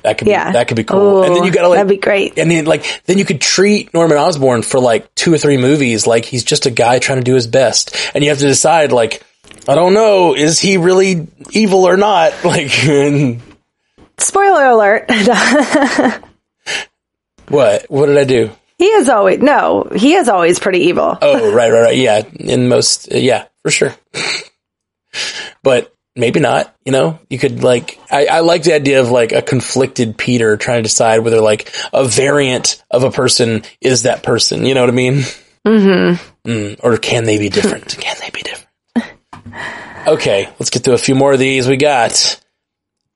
That 0.04 0.18
could 0.18 0.28
Yeah. 0.28 0.48
be, 0.50 0.54
that 0.54 0.68
could 0.68 0.78
be 0.78 0.84
cool. 0.84 1.24
and 1.24 1.36
then 1.36 1.43
you 1.43 1.52
gotta 1.52 1.68
like, 1.68 1.78
that'd 1.78 1.89
be 1.89 1.98
great. 1.98 2.38
and 2.38 2.50
then 2.50 2.66
like, 2.66 2.86
then 3.06 3.18
you 3.18 3.26
could 3.26 3.41
treat 3.41 3.93
Norman 3.93 4.18
Osborn 4.18 4.62
for 4.62 4.80
like 4.80 5.14
two 5.16 5.34
or 5.34 5.38
three 5.38 5.58
movies 5.58 6.08
like 6.08 6.26
he's 6.26 6.43
just 6.43 6.66
a 6.66 6.72
guy 6.72 7.00
trying 7.00 7.20
to 7.20 7.24
do 7.24 7.36
his 7.36 7.48
best. 7.48 7.95
And 8.14 8.24
you 8.24 8.30
have 8.30 8.39
to 8.39 8.48
decide 8.48 8.91
like, 8.91 9.24
I 9.68 9.76
don't 9.76 9.93
know, 9.93 10.36
is 10.36 10.60
he 10.60 10.78
really 10.78 11.28
evil 11.52 11.86
or 11.88 11.98
not? 11.98 12.34
Like, 12.43 12.86
and 12.88 13.41
Spoiler 14.20 14.66
alert. 14.66 15.06
what? 17.50 17.86
What 17.89 18.06
did 18.08 18.18
I 18.18 18.24
do? 18.24 18.52
he 18.78 18.86
is 18.86 19.10
always, 19.10 19.39
no, 19.39 19.89
he 19.95 20.14
is 20.14 20.30
always 20.30 20.60
pretty 20.60 20.80
evil. 20.82 21.18
Oh, 21.22 21.52
right, 21.54 21.72
right, 21.72 21.82
right. 21.82 21.98
Yeah. 21.98 22.22
In 22.39 22.68
most, 22.70 23.12
yeah, 23.12 23.45
for 23.64 23.72
sure. 23.72 23.95
but 25.64 25.93
maybe 26.18 26.39
not, 26.39 26.76
you 26.84 26.91
know, 26.91 27.20
you 27.30 27.38
could 27.38 27.63
like, 27.63 27.99
I, 28.11 28.26
I 28.26 28.39
like 28.41 28.63
the 28.63 28.74
idea 28.74 29.01
of 29.01 29.11
like 29.11 29.32
a 29.32 29.41
conflicted 29.41 30.18
Peter 30.18 30.57
trying 30.57 30.80
to 30.80 30.84
decide 30.84 31.20
whether 31.20 31.41
like 31.41 31.74
a 31.93 32.05
variant 32.05 32.84
of 32.89 33.03
a 33.03 33.11
person 33.11 33.63
is 33.82 34.03
that 34.03 34.24
person. 34.24 34.65
You 34.65 34.74
know 34.74 34.82
what 34.82 34.89
I 34.89 34.93
mean? 34.93 35.24
Mm-hmm. 35.65 36.49
Mm, 36.49 36.80
or 36.84 36.97
can 36.97 37.26
they 37.26 37.38
be 37.38 37.49
different? 37.49 37.97
can 37.99 38.18
they 38.20 38.30
be 38.30 38.41
different? 38.41 38.68
Okay. 40.07 40.49
Let's 40.59 40.70
get 40.70 40.84
through 40.84 40.93
a 40.93 40.99
few 40.99 41.15
more 41.15 41.34
of 41.34 41.39
these. 41.39 41.68
We 41.68 41.78
got 41.78 42.41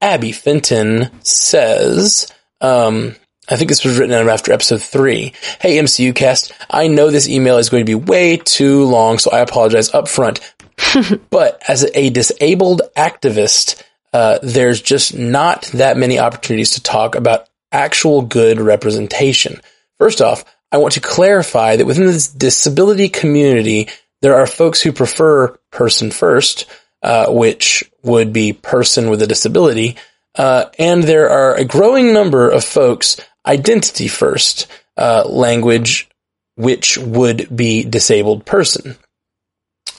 Abby 0.02 0.32
Fenton 0.32 1.10
says, 1.24 2.32
um, 2.60 3.16
I 3.49 3.58
think 3.58 3.70
this 3.70 3.84
was 3.84 3.97
written 3.97 4.30
after 4.30 4.52
episode 4.52 4.82
three. 4.82 5.34
Hey, 5.60 5.78
MCU 5.78 6.16
cast, 6.16 6.54
I 6.70 6.88
know 6.88 7.10
this 7.10 7.28
email 7.28 7.58
is 7.58 7.70
going 7.70 7.86
to 7.86 7.89
be 7.89 7.95
way 7.95 8.38
too 8.38 8.86
long, 8.86 9.18
so 9.18 9.32
I 9.32 9.39
apologize 9.39 9.93
up 9.93 10.08
front. 10.08 10.39
but 11.30 11.62
as 11.68 11.90
a 11.94 12.10
disabled 12.10 12.82
activist, 12.96 13.82
uh, 14.14 14.40
there's 14.42 14.82
just 14.82 15.18
not 15.18 15.64
that 15.74 15.98
many 15.98 16.20
opportunities 16.20 16.72
to 16.72 16.84
talk 16.84 17.16
about 17.16 17.48
actual 17.72 18.22
good 18.22 18.60
representation. 18.60 19.62
First 20.00 20.22
off, 20.22 20.44
I 20.72 20.78
want 20.78 20.94
to 20.94 21.02
clarify 21.02 21.76
that 21.76 21.86
within 21.86 22.06
this 22.06 22.28
disability 22.28 23.10
community, 23.10 23.90
there 24.22 24.36
are 24.36 24.48
folks 24.48 24.82
who 24.82 24.92
prefer 24.92 25.58
person 25.72 26.12
first, 26.12 26.66
uh, 27.02 27.32
which 27.32 27.84
would 28.04 28.34
be 28.34 28.54
person 28.54 29.10
with 29.10 29.22
a 29.22 29.28
disability, 29.28 29.98
uh, 30.36 30.66
and 30.80 31.04
there 31.04 31.30
are 31.30 31.56
a 31.56 31.66
growing 31.66 32.14
number 32.14 32.50
of 32.50 32.64
folks 32.64 33.20
identity 33.46 34.08
first, 34.08 34.68
uh, 34.98 35.24
language, 35.28 36.10
which 36.56 36.98
would 36.98 37.54
be 37.56 37.84
disabled 37.84 38.46
person. 38.46 38.96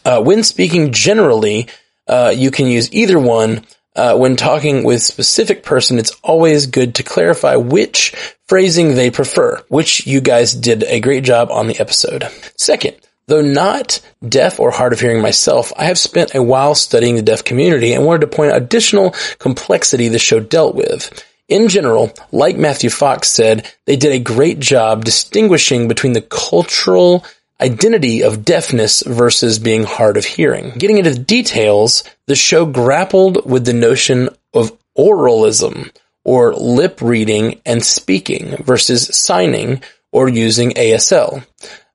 Uh, 0.05 0.23
when 0.23 0.43
speaking 0.43 0.93
generally, 0.93 1.69
uh, 2.07 2.33
you 2.35 2.51
can 2.51 2.67
use 2.67 2.93
either 2.93 3.19
one. 3.19 3.65
Uh, 3.95 4.17
when 4.17 4.37
talking 4.37 4.85
with 4.85 5.03
specific 5.03 5.63
person, 5.63 5.99
it's 5.99 6.19
always 6.23 6.67
good 6.67 6.95
to 6.95 7.03
clarify 7.03 7.57
which 7.57 8.15
phrasing 8.49 8.95
they 8.95 9.11
prefer, 9.11 9.63
which 9.69 10.07
you 10.07 10.21
guys 10.21 10.55
did 10.55 10.83
a 10.85 11.01
great 11.01 11.25
job 11.25 11.51
on 11.51 11.69
the 11.69 11.79
episode. 11.79 12.27
Second, 12.57 12.97
Though 13.29 13.41
not 13.41 14.01
deaf 14.29 14.59
or 14.59 14.71
hard 14.71 14.93
of 14.93 15.01
hearing 15.01 15.23
myself, 15.23 15.73
I 15.77 15.85
have 15.85 15.99
spent 15.99 16.35
a 16.35 16.43
while 16.43 16.75
studying 16.75 17.17
the 17.17 17.23
deaf 17.23 17.45
community 17.45 17.93
and 17.93 18.05
wanted 18.05 18.23
to 18.23 18.27
point 18.27 18.51
out 18.51 18.61
additional 18.61 19.15
complexity 19.39 20.09
the 20.09 20.19
show 20.19 20.41
dealt 20.41 20.75
with. 20.75 21.25
In 21.49 21.69
general, 21.69 22.13
like 22.33 22.57
Matthew 22.57 22.91
Fox 22.91 23.29
said, 23.29 23.71
they 23.87 23.97
did 23.97 24.13
a 24.13 24.19
great 24.19 24.59
job 24.59 25.05
distinguishing 25.05 25.87
between 25.87 26.15
the 26.15 26.23
cultural 26.23 27.25
identity 27.63 28.23
of 28.23 28.45
deafness 28.45 29.03
versus 29.07 29.59
being 29.59 29.85
hard 29.85 30.17
of 30.17 30.25
hearing. 30.25 30.73
Getting 30.77 30.99
into 30.99 31.11
the 31.11 31.19
details, 31.19 32.05
the 32.27 32.35
show 32.35 32.67
grappled 32.67 33.49
with 33.49 33.65
the 33.65 33.73
notion 33.73 34.29
of 34.53 34.77
oralism, 34.99 35.91
or 36.25 36.55
lip 36.55 37.01
reading 37.01 37.61
and 37.67 37.85
speaking 37.85 38.57
versus 38.63 39.09
signing 39.17 39.83
or 40.13 40.29
using 40.29 40.71
ASL. 40.71 41.45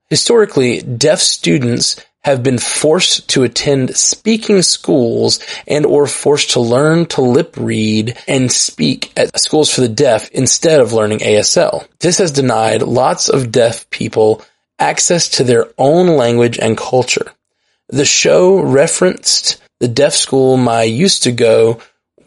Historically, 0.09 0.81
deaf 0.81 1.19
students 1.19 2.03
have 2.23 2.43
been 2.43 2.57
forced 2.57 3.29
to 3.29 3.43
attend 3.43 3.95
speaking 3.95 4.61
schools 4.61 5.39
and 5.65 5.85
or 5.85 6.07
forced 6.07 6.51
to 6.51 6.59
learn 6.59 7.05
to 7.05 7.21
lip 7.21 7.55
read 7.57 8.17
and 8.27 8.51
speak 8.51 9.13
at 9.15 9.39
schools 9.39 9.73
for 9.73 9.81
the 9.81 9.87
deaf 9.87 10.29
instead 10.31 10.81
of 10.81 10.91
learning 10.91 11.19
ASL. 11.19 11.87
This 11.99 12.17
has 12.17 12.31
denied 12.31 12.81
lots 12.81 13.29
of 13.29 13.51
deaf 13.51 13.89
people 13.91 14.41
access 14.79 15.29
to 15.29 15.43
their 15.43 15.67
own 15.77 16.17
language 16.17 16.59
and 16.59 16.77
culture. 16.77 17.31
The 17.89 18.05
show 18.05 18.59
referenced 18.59 19.61
the 19.79 19.87
deaf 19.87 20.13
school 20.13 20.57
Mai 20.57 20.83
used 20.83 21.23
to 21.23 21.31
go, 21.31 21.79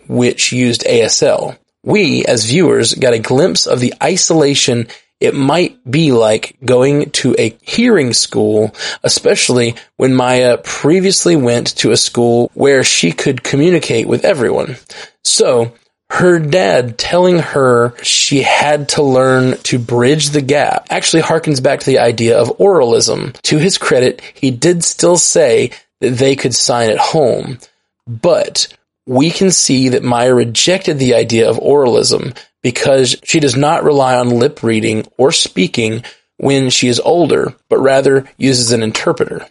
which 0.09 0.53
used 0.53 0.84
ASL. 0.84 1.59
We, 1.82 2.24
as 2.24 2.44
viewers, 2.46 2.94
got 2.94 3.14
a 3.14 3.18
glimpse 3.18 3.66
of 3.66 3.80
the 3.80 3.94
isolation 4.03 4.88
it 5.20 5.34
might 5.34 5.78
be 5.88 6.12
like 6.12 6.57
going 6.64 7.11
to 7.11 7.36
a 7.38 7.57
hearing 7.61 8.14
school, 8.14 8.74
especially 9.05 9.74
when 9.98 10.14
Maya 10.14 10.57
previously 10.57 11.36
went 11.36 11.76
to 11.76 11.90
a 11.90 11.96
school 11.96 12.51
where 12.55 12.82
she 12.82 13.12
could 13.12 13.42
communicate 13.42 14.09
with 14.09 14.24
everyone. 14.24 14.76
So, 15.22 15.74
her 16.11 16.41
dad 16.41 16.99
telling 16.99 17.39
her 17.39 17.95
she 18.03 18.43
had 18.43 18.89
to 18.91 19.03
learn 19.03 19.57
to 19.59 19.79
bridge 19.79 20.31
the 20.31 20.41
gap 20.41 20.89
actually 20.91 21.23
harkens 21.23 21.63
back 21.63 21.81
to 21.81 21.87
the 21.87 22.01
idea 22.01 22.39
of 22.39 22.59
oralism. 22.59 23.33
To 23.43 23.59
his 23.59 23.79
credit, 23.79 24.21
he 24.35 24.51
did 24.51 24.83
still 24.83 25.17
say 25.17 25.71
that 26.01 26.11
they 26.11 26.35
could 26.35 26.55
sign 26.55 26.91
at 26.91 26.99
home, 26.99 27.59
but 28.07 28.77
we 29.07 29.31
can 29.31 29.51
see 29.51 29.91
that 29.91 30.03
Maya 30.03 30.35
rejected 30.35 30.99
the 30.99 31.15
idea 31.15 31.49
of 31.49 31.59
oralism 31.59 32.35
because 32.63 33.17
she 33.23 33.39
does 33.39 33.57
not 33.57 33.85
rely 33.85 34.17
on 34.17 34.31
lip 34.31 34.63
reading 34.63 35.07
or 35.17 35.31
speaking 35.31 36.03
when 36.39 36.71
she 36.71 36.89
is 36.89 37.01
older, 37.01 37.55
but 37.69 37.79
rather 37.79 38.29
uses 38.37 38.73
an 38.73 38.83
interpreter. 38.83 39.47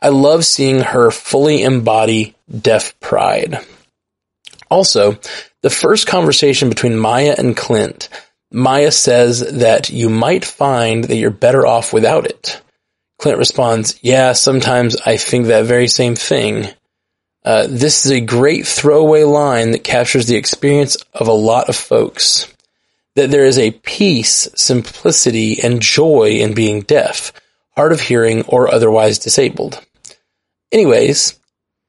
I 0.00 0.10
love 0.10 0.44
seeing 0.44 0.80
her 0.80 1.10
fully 1.10 1.62
embody 1.62 2.36
deaf 2.48 2.98
pride. 3.00 3.58
Also, 4.70 5.18
the 5.66 5.70
first 5.70 6.06
conversation 6.06 6.68
between 6.68 6.96
Maya 6.96 7.34
and 7.36 7.56
Clint, 7.56 8.08
Maya 8.52 8.92
says 8.92 9.40
that 9.58 9.90
you 9.90 10.08
might 10.08 10.44
find 10.44 11.02
that 11.02 11.16
you're 11.16 11.32
better 11.32 11.66
off 11.66 11.92
without 11.92 12.24
it. 12.24 12.62
Clint 13.18 13.36
responds, 13.36 13.98
yeah, 14.00 14.30
sometimes 14.30 14.96
I 15.04 15.16
think 15.16 15.46
that 15.46 15.64
very 15.64 15.88
same 15.88 16.14
thing. 16.14 16.68
Uh, 17.44 17.66
this 17.68 18.06
is 18.06 18.12
a 18.12 18.20
great 18.20 18.64
throwaway 18.64 19.24
line 19.24 19.72
that 19.72 19.82
captures 19.82 20.28
the 20.28 20.36
experience 20.36 20.96
of 21.12 21.26
a 21.26 21.32
lot 21.32 21.68
of 21.68 21.74
folks. 21.74 22.46
That 23.16 23.32
there 23.32 23.44
is 23.44 23.58
a 23.58 23.72
peace, 23.72 24.48
simplicity, 24.54 25.60
and 25.64 25.82
joy 25.82 26.38
in 26.38 26.54
being 26.54 26.82
deaf, 26.82 27.32
hard 27.74 27.90
of 27.90 27.98
hearing, 27.98 28.42
or 28.42 28.72
otherwise 28.72 29.18
disabled. 29.18 29.84
Anyways, 30.70 31.36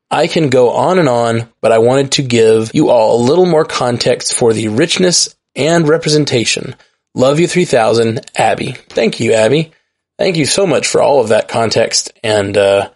I 0.09 0.27
can 0.27 0.49
go 0.49 0.71
on 0.71 0.99
and 0.99 1.09
on, 1.09 1.49
but 1.61 1.71
I 1.71 1.79
wanted 1.79 2.13
to 2.13 2.21
give 2.21 2.71
you 2.73 2.89
all 2.89 3.19
a 3.19 3.25
little 3.25 3.45
more 3.45 3.65
context 3.65 4.37
for 4.37 4.53
the 4.53 4.69
richness 4.69 5.35
and 5.55 5.87
representation. 5.87 6.75
Love 7.13 7.39
you 7.39 7.47
3000, 7.47 8.21
Abby. 8.35 8.71
Thank 8.71 9.19
you, 9.19 9.33
Abby. 9.33 9.71
Thank 10.17 10.37
you 10.37 10.45
so 10.45 10.65
much 10.65 10.87
for 10.87 11.01
all 11.01 11.19
of 11.19 11.29
that 11.29 11.47
context 11.47 12.11
and, 12.23 12.55
uh, 12.57 12.89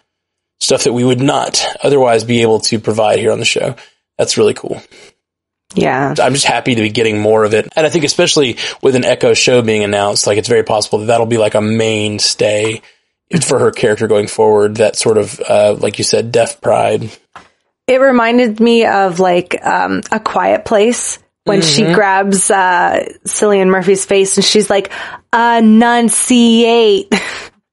stuff 0.59 0.83
that 0.83 0.93
we 0.93 1.03
would 1.03 1.19
not 1.19 1.65
otherwise 1.83 2.23
be 2.23 2.43
able 2.43 2.59
to 2.59 2.79
provide 2.79 3.19
here 3.19 3.31
on 3.31 3.39
the 3.39 3.45
show. 3.45 3.75
That's 4.17 4.37
really 4.37 4.53
cool. 4.53 4.81
Yeah. 5.73 6.13
I'm 6.19 6.33
just 6.33 6.45
happy 6.45 6.75
to 6.75 6.81
be 6.81 6.89
getting 6.89 7.19
more 7.19 7.43
of 7.43 7.53
it. 7.53 7.67
And 7.75 7.85
I 7.85 7.89
think 7.89 8.03
especially 8.03 8.57
with 8.81 8.95
an 8.95 9.05
Echo 9.05 9.33
show 9.33 9.61
being 9.61 9.83
announced, 9.83 10.27
like 10.27 10.37
it's 10.37 10.47
very 10.47 10.63
possible 10.63 10.99
that 10.99 11.05
that'll 11.05 11.25
be 11.25 11.37
like 11.37 11.55
a 11.55 11.61
mainstay 11.61 12.81
for 13.39 13.59
her 13.59 13.71
character 13.71 14.07
going 14.07 14.27
forward. 14.27 14.75
That 14.75 14.95
sort 14.95 15.17
of, 15.17 15.39
uh, 15.39 15.75
like 15.79 15.97
you 15.97 16.03
said, 16.03 16.31
deaf 16.31 16.61
pride. 16.61 17.09
It 17.87 17.99
reminded 17.99 18.59
me 18.59 18.85
of 18.85 19.19
like, 19.19 19.65
um, 19.65 20.01
a 20.11 20.19
quiet 20.19 20.65
place 20.65 21.19
when 21.45 21.61
mm-hmm. 21.61 21.89
she 21.89 21.93
grabs, 21.93 22.51
uh, 22.51 23.05
Cillian 23.25 23.67
Murphy's 23.67 24.05
face 24.05 24.37
and 24.37 24.45
she's 24.45 24.69
like, 24.69 24.91
enunciate. 25.33 27.09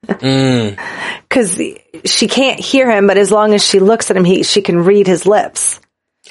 mm. 0.06 0.78
Cause 1.28 1.60
she 2.04 2.26
can't 2.26 2.58
hear 2.58 2.90
him, 2.90 3.06
but 3.06 3.18
as 3.18 3.30
long 3.30 3.52
as 3.52 3.62
she 3.62 3.80
looks 3.80 4.10
at 4.10 4.16
him, 4.16 4.24
he, 4.24 4.42
she 4.42 4.62
can 4.62 4.78
read 4.78 5.06
his 5.06 5.26
lips. 5.26 5.80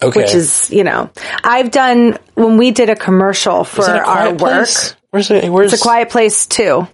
Okay. 0.01 0.21
Which 0.21 0.33
is, 0.33 0.69
you 0.69 0.83
know, 0.83 1.09
I've 1.43 1.71
done, 1.71 2.17
when 2.35 2.57
we 2.57 2.71
did 2.71 2.89
a 2.89 2.95
commercial 2.95 3.63
for 3.63 3.83
our 3.83 4.29
work. 4.31 4.39
Place? 4.39 4.95
Where's 5.09 5.31
it? 5.31 5.51
Where's 5.51 5.73
It's 5.73 5.81
a 5.81 5.83
quiet 5.83 6.09
place 6.09 6.45
too. 6.45 6.87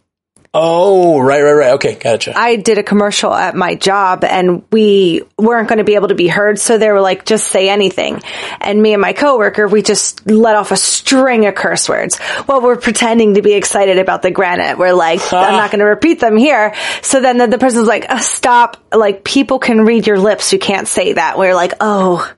Oh, 0.56 1.20
right, 1.20 1.42
right, 1.42 1.54
right. 1.54 1.72
Okay, 1.74 1.96
gotcha. 1.96 2.38
I 2.38 2.58
did 2.58 2.78
a 2.78 2.84
commercial 2.84 3.34
at 3.34 3.56
my 3.56 3.74
job 3.74 4.24
and 4.24 4.64
we 4.72 5.24
weren't 5.36 5.68
going 5.68 5.80
to 5.80 5.84
be 5.84 5.96
able 5.96 6.10
to 6.10 6.16
be 6.16 6.28
heard. 6.28 6.60
So 6.60 6.78
they 6.78 6.92
were 6.92 7.02
like, 7.02 7.26
just 7.26 7.48
say 7.48 7.70
anything. 7.70 8.22
And 8.62 8.80
me 8.80 8.94
and 8.94 9.02
my 9.02 9.14
coworker, 9.14 9.68
we 9.68 9.82
just 9.82 10.30
let 10.30 10.56
off 10.56 10.72
a 10.72 10.78
string 10.78 11.48
of 11.48 11.56
curse 11.56 11.90
words. 11.90 12.20
Well, 12.48 12.62
we're 12.62 12.78
pretending 12.78 13.34
to 13.34 13.42
be 13.42 13.54
excited 13.54 13.98
about 13.98 14.22
the 14.22 14.30
granite. 14.30 14.78
We're 14.78 14.94
like, 14.94 15.22
I'm 15.34 15.54
not 15.54 15.72
going 15.72 15.80
to 15.80 15.86
repeat 15.86 16.20
them 16.20 16.38
here. 16.38 16.76
So 17.02 17.20
then 17.20 17.40
the, 17.40 17.48
the 17.48 17.58
person's 17.58 17.88
like, 17.88 18.06
oh, 18.10 18.20
stop. 18.20 18.78
Like 18.94 19.24
people 19.24 19.58
can 19.58 19.86
read 19.86 20.06
your 20.06 20.20
lips. 20.20 20.54
You 20.54 20.60
can't 20.60 20.88
say 20.88 21.14
that. 21.14 21.40
We're 21.40 21.56
like, 21.56 21.74
oh, 21.80 22.32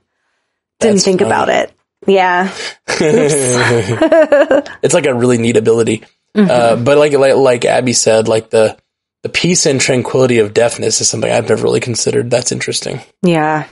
didn't 0.80 0.94
That's 0.94 1.04
think 1.04 1.20
funny. 1.20 1.30
about 1.30 1.48
it. 1.50 1.70
Yeah. 2.06 2.50
it's 2.88 4.94
like 4.94 5.04
a 5.04 5.14
really 5.14 5.36
neat 5.36 5.58
ability. 5.58 6.02
Mm-hmm. 6.36 6.50
Uh, 6.50 6.76
but 6.76 6.98
like, 6.98 7.12
like, 7.12 7.34
like 7.34 7.64
Abby 7.64 7.94
said, 7.94 8.28
like 8.28 8.50
the, 8.50 8.76
the 9.22 9.28
peace 9.28 9.66
and 9.66 9.80
tranquility 9.80 10.38
of 10.38 10.54
deafness 10.54 11.00
is 11.00 11.08
something 11.08 11.30
I've 11.30 11.48
never 11.48 11.64
really 11.64 11.80
considered. 11.80 12.30
That's 12.30 12.52
interesting. 12.52 13.00
Yeah. 13.22 13.66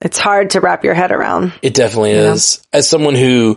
It's 0.00 0.18
hard 0.18 0.50
to 0.50 0.60
wrap 0.60 0.84
your 0.84 0.94
head 0.94 1.12
around. 1.12 1.52
It 1.60 1.74
definitely 1.74 2.12
is. 2.12 2.62
As 2.72 2.88
someone 2.88 3.14
who 3.14 3.56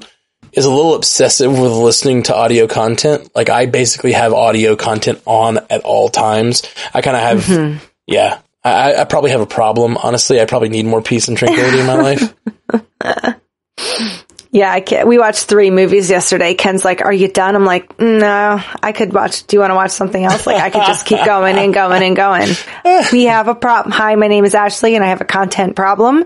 is 0.51 0.66
a 0.66 0.72
little 0.72 0.95
obsessive 0.95 1.51
with 1.51 1.72
listening 1.72 2.24
to 2.24 2.36
audio 2.36 2.68
content, 2.68 3.30
like 3.36 3.49
I 3.49 3.68
basically 3.68 4.12
have 4.14 4.34
audio 4.34 4.76
content 4.76 5.22
on 5.26 5.59
at 5.70 5.82
all 5.82 6.09
times. 6.09 6.64
I 6.93 7.01
kind 7.01 7.16
of 7.16 7.24
have, 7.24 7.39
mm-hmm. 7.45 7.86
yeah, 8.07 8.39
I, 8.64 8.95
I, 8.95 9.03
probably 9.05 9.32
have 9.32 9.41
a 9.41 9.45
problem. 9.45 9.97
Honestly, 9.97 10.41
I 10.41 10.45
probably 10.45 10.70
need 10.70 10.86
more 10.86 11.01
peace 11.01 11.28
and 11.28 11.38
tranquility 11.38 11.80
in 11.80 11.86
my 11.86 11.95
life. 11.95 12.34
Yeah, 14.53 14.69
I 14.69 14.81
can't. 14.81 15.07
we 15.07 15.17
watched 15.17 15.45
three 15.45 15.69
movies 15.71 16.09
yesterday. 16.09 16.53
Ken's 16.55 16.83
like, 16.83 17.01
"Are 17.05 17.13
you 17.13 17.29
done?" 17.29 17.55
I'm 17.55 17.63
like, 17.63 17.97
"No, 18.01 18.61
I 18.83 18.91
could 18.91 19.13
watch. 19.13 19.47
Do 19.47 19.55
you 19.55 19.61
want 19.61 19.71
to 19.71 19.75
watch 19.75 19.91
something 19.91 20.21
else?" 20.23 20.45
Like, 20.45 20.61
I 20.61 20.69
could 20.69 20.85
just 20.85 21.05
keep 21.05 21.23
going 21.23 21.57
and 21.57 21.73
going 21.73 22.03
and 22.03 22.15
going. 22.17 22.49
we 23.13 23.23
have 23.25 23.47
a 23.47 23.55
problem. 23.55 23.93
Hi, 23.93 24.15
my 24.15 24.27
name 24.27 24.43
is 24.43 24.53
Ashley, 24.53 24.95
and 24.95 25.05
I 25.05 25.07
have 25.07 25.21
a 25.21 25.25
content 25.25 25.77
problem. 25.77 26.25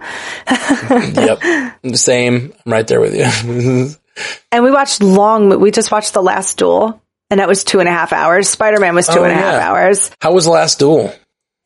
yep, 0.49 1.39
same. 1.95 2.53
I'm 2.65 2.71
right 2.71 2.87
there 2.87 2.99
with 2.99 3.15
you. 3.15 3.89
and 4.51 4.63
we 4.63 4.71
watched 4.71 5.03
long. 5.03 5.59
We 5.59 5.69
just 5.69 5.91
watched 5.91 6.13
the 6.13 6.23
last 6.23 6.57
duel, 6.57 7.01
and 7.29 7.39
that 7.39 7.47
was 7.47 7.63
two 7.63 7.79
and 7.79 7.87
a 7.87 7.91
half 7.91 8.11
hours. 8.11 8.49
Spider 8.49 8.79
Man 8.79 8.95
was 8.95 9.07
two 9.07 9.19
Oh, 9.19 9.23
and 9.23 9.33
a 9.33 9.35
half 9.35 9.53
yeah. 9.53 9.69
hours. 9.69 10.09
How 10.19 10.33
was 10.33 10.45
the 10.45 10.51
last 10.51 10.79
duel? 10.79 11.13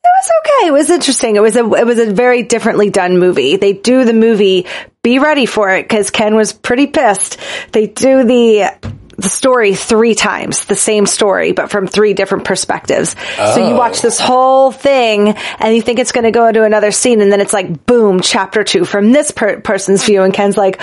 It 0.02 0.08
was 0.22 0.30
okay. 0.40 0.66
It 0.68 0.72
was 0.72 0.90
interesting. 0.90 1.36
It 1.36 1.42
was 1.42 1.56
a 1.56 1.60
it 1.74 1.86
was 1.86 1.98
a 1.98 2.10
very 2.12 2.42
differently 2.42 2.90
done 2.90 3.18
movie. 3.18 3.56
They 3.56 3.72
do 3.74 4.04
the 4.04 4.12
movie. 4.14 4.66
Be 5.02 5.18
ready 5.18 5.46
for 5.46 5.70
it 5.70 5.84
because 5.88 6.10
Ken 6.10 6.34
was 6.36 6.52
pretty 6.52 6.86
pissed. 6.86 7.38
They 7.72 7.86
do 7.86 8.22
the 8.24 8.70
the 9.16 9.28
story 9.28 9.74
three 9.74 10.14
times, 10.14 10.64
the 10.64 10.74
same 10.76 11.04
story, 11.04 11.52
but 11.52 11.70
from 11.70 11.86
three 11.86 12.14
different 12.14 12.44
perspectives. 12.46 13.14
So 13.36 13.56
you 13.56 13.74
Oh. 13.74 13.76
watch 13.76 14.00
this 14.00 14.18
whole 14.18 14.70
thing 14.72 15.34
and 15.58 15.74
you 15.76 15.82
think 15.82 15.98
it's 15.98 16.12
going 16.12 16.24
to 16.24 16.30
go 16.30 16.46
into 16.46 16.64
another 16.64 16.90
scene, 16.90 17.20
and 17.20 17.30
then 17.30 17.40
it's 17.40 17.52
like 17.52 17.84
boom, 17.86 18.20
chapter 18.20 18.62
two 18.64 18.84
from 18.86 19.12
this 19.12 19.30
per- 19.30 19.60
person's 19.60 20.04
view, 20.04 20.22
and 20.22 20.32
Ken's 20.34 20.56
like, 20.58 20.78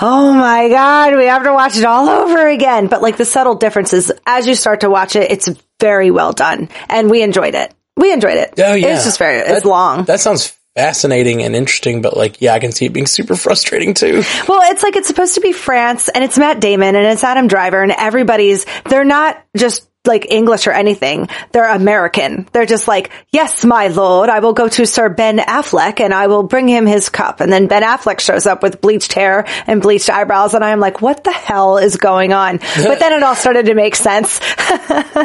"Oh 0.00 0.32
my 0.32 0.68
god, 0.68 1.16
we 1.16 1.26
have 1.26 1.42
to 1.44 1.52
watch 1.52 1.76
it 1.76 1.84
all 1.84 2.08
over 2.08 2.46
again." 2.48 2.86
But 2.86 3.02
like 3.02 3.16
the 3.16 3.24
subtle 3.24 3.54
differences 3.56 4.12
as 4.26 4.46
you 4.48 4.54
start 4.54 4.80
to 4.80 4.90
watch 4.90 5.16
it, 5.16 5.30
it's 5.30 5.48
very 5.80 6.10
well 6.12 6.32
done, 6.32 6.68
and 6.88 7.10
we 7.10 7.22
enjoyed 7.22 7.54
it. 7.56 7.72
We 7.96 8.12
enjoyed 8.12 8.36
it. 8.36 8.54
Oh 8.58 8.74
yeah, 8.74 8.94
It's 8.94 9.04
just 9.04 9.18
very, 9.18 9.38
it's 9.38 9.62
That- 9.62 9.68
long. 9.68 10.04
That 10.04 10.20
sounds 10.20 10.52
fascinating 10.76 11.42
and 11.42 11.56
interesting, 11.56 12.02
but 12.02 12.16
like, 12.16 12.40
yeah, 12.40 12.52
I 12.52 12.60
can 12.60 12.70
see 12.70 12.84
it 12.84 12.92
being 12.92 13.06
super 13.06 13.34
frustrating 13.36 13.94
too. 13.94 14.22
Well, 14.46 14.70
it's 14.70 14.82
like 14.82 14.94
it's 14.96 15.08
supposed 15.08 15.34
to 15.34 15.40
be 15.40 15.52
France 15.52 16.08
and 16.08 16.22
it's 16.22 16.38
Matt 16.38 16.60
Damon 16.60 16.94
and 16.94 17.06
it's 17.06 17.24
Adam 17.24 17.48
Driver 17.48 17.82
and 17.82 17.92
everybody's, 17.92 18.66
they're 18.84 19.04
not 19.04 19.42
just 19.56 19.88
like 20.04 20.30
English 20.30 20.66
or 20.66 20.70
anything. 20.70 21.28
They're 21.52 21.68
American. 21.68 22.46
They're 22.52 22.66
just 22.66 22.86
like, 22.86 23.10
yes, 23.32 23.64
my 23.64 23.88
lord, 23.88 24.28
I 24.28 24.38
will 24.38 24.52
go 24.52 24.68
to 24.68 24.86
Sir 24.86 25.08
Ben 25.08 25.38
Affleck 25.38 26.00
and 26.00 26.14
I 26.14 26.28
will 26.28 26.44
bring 26.44 26.68
him 26.68 26.86
his 26.86 27.08
cup. 27.08 27.40
And 27.40 27.52
then 27.52 27.66
Ben 27.66 27.82
Affleck 27.82 28.20
shows 28.20 28.46
up 28.46 28.62
with 28.62 28.80
bleached 28.80 29.14
hair 29.14 29.46
and 29.66 29.82
bleached 29.82 30.08
eyebrows. 30.08 30.54
And 30.54 30.64
I'm 30.64 30.78
like, 30.78 31.02
what 31.02 31.24
the 31.24 31.32
hell 31.32 31.78
is 31.78 31.96
going 31.96 32.32
on? 32.32 32.58
But 32.58 33.00
then 33.00 33.14
it 33.14 33.22
all 33.22 33.34
started 33.34 33.66
to 33.66 33.74
make 33.74 33.96
sense. 33.96 34.38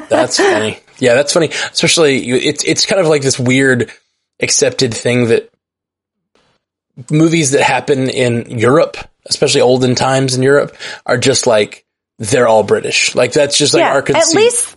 That's 0.09 0.37
funny. 0.37 0.79
Yeah, 0.97 1.15
that's 1.15 1.33
funny. 1.33 1.47
Especially, 1.47 2.19
it's 2.29 2.63
it's 2.63 2.85
kind 2.85 3.01
of 3.01 3.07
like 3.07 3.23
this 3.23 3.39
weird 3.39 3.91
accepted 4.41 4.93
thing 4.93 5.27
that 5.27 5.49
movies 7.09 7.51
that 7.51 7.63
happen 7.63 8.09
in 8.09 8.57
Europe, 8.59 8.97
especially 9.25 9.61
olden 9.61 9.95
times 9.95 10.35
in 10.35 10.43
Europe, 10.43 10.75
are 11.05 11.17
just 11.17 11.47
like 11.47 11.85
they're 12.19 12.47
all 12.47 12.63
British. 12.63 13.15
Like 13.15 13.33
that's 13.33 13.57
just 13.57 13.73
like 13.73 13.81
yeah, 13.81 13.93
our 13.93 13.99
at 13.99 14.33
least 14.35 14.75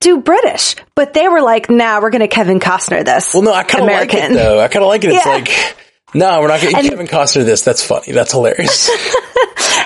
do 0.00 0.20
British. 0.20 0.76
But 0.94 1.14
they 1.14 1.28
were 1.28 1.42
like, 1.42 1.70
nah, 1.70 2.00
we're 2.00 2.10
going 2.10 2.20
to 2.20 2.28
Kevin 2.28 2.60
Costner 2.60 3.04
this. 3.04 3.32
well, 3.34 3.42
no, 3.42 3.52
I 3.52 3.62
kind 3.62 3.84
of 3.84 3.90
like 3.90 4.12
it 4.14 4.32
though. 4.32 4.60
I 4.60 4.68
kind 4.68 4.82
of 4.82 4.88
like 4.88 5.04
it. 5.04 5.12
It's 5.12 5.24
Yeah. 5.24 5.32
like. 5.32 5.76
No, 6.14 6.42
we're 6.42 6.48
not 6.48 6.60
going 6.60 6.74
to 6.74 6.90
Kevin 6.90 7.06
Costner 7.06 7.42
this. 7.44 7.62
That's 7.62 7.82
funny. 7.82 8.12
That's 8.12 8.32
hilarious. 8.32 8.90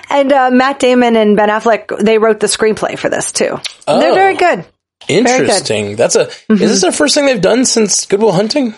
And 0.08 0.32
uh, 0.32 0.50
Matt 0.50 0.78
Damon 0.78 1.14
and 1.16 1.36
Ben 1.36 1.48
Affleck, 1.50 1.98
they 1.98 2.16
wrote 2.16 2.40
the 2.40 2.46
screenplay 2.46 2.98
for 2.98 3.10
this 3.10 3.32
too. 3.32 3.58
They're 3.86 4.10
Oh. 4.12 4.14
very 4.14 4.34
good. 4.36 4.64
Interesting. 5.08 5.96
That's 5.96 6.14
a. 6.16 6.26
Mm-hmm. 6.26 6.54
Is 6.54 6.70
this 6.70 6.80
the 6.80 6.92
first 6.92 7.14
thing 7.14 7.26
they've 7.26 7.40
done 7.40 7.64
since 7.66 8.06
Goodwill 8.06 8.32
Hunting? 8.32 8.74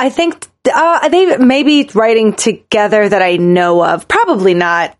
I 0.00 0.08
think 0.08 0.46
uh, 0.72 1.08
they 1.10 1.36
may 1.36 1.62
be 1.62 1.88
writing 1.94 2.32
together 2.32 3.06
that 3.08 3.20
I 3.20 3.36
know 3.36 3.84
of. 3.84 4.08
Probably 4.08 4.54
not, 4.54 4.96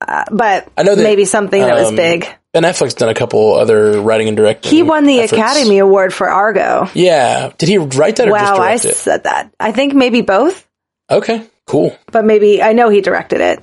uh, 0.00 0.24
but 0.30 0.72
I 0.76 0.84
know 0.84 0.94
that, 0.94 1.02
maybe 1.02 1.26
something 1.26 1.60
that 1.60 1.74
was 1.74 1.88
um, 1.88 1.96
big. 1.96 2.26
Ben 2.54 2.62
Affleck's 2.62 2.94
done 2.94 3.10
a 3.10 3.14
couple 3.14 3.54
other 3.54 4.00
writing 4.00 4.28
and 4.28 4.36
directing. 4.36 4.70
He 4.70 4.82
won 4.82 5.04
the 5.04 5.18
efforts. 5.20 5.34
Academy 5.34 5.78
Award 5.78 6.14
for 6.14 6.30
Argo. 6.30 6.88
Yeah. 6.94 7.52
Did 7.58 7.68
he 7.68 7.76
write 7.76 8.16
that 8.16 8.28
or 8.28 8.38
just 8.38 8.52
Wow, 8.54 8.58
I 8.62 8.72
it? 8.72 8.80
said 8.80 9.24
that. 9.24 9.52
I 9.60 9.72
think 9.72 9.94
maybe 9.94 10.22
both, 10.22 10.66
Okay. 11.10 11.46
Cool. 11.66 11.94
but 12.10 12.24
maybe 12.24 12.62
I 12.62 12.72
know 12.72 12.88
he 12.88 13.02
directed 13.02 13.42
it. 13.42 13.62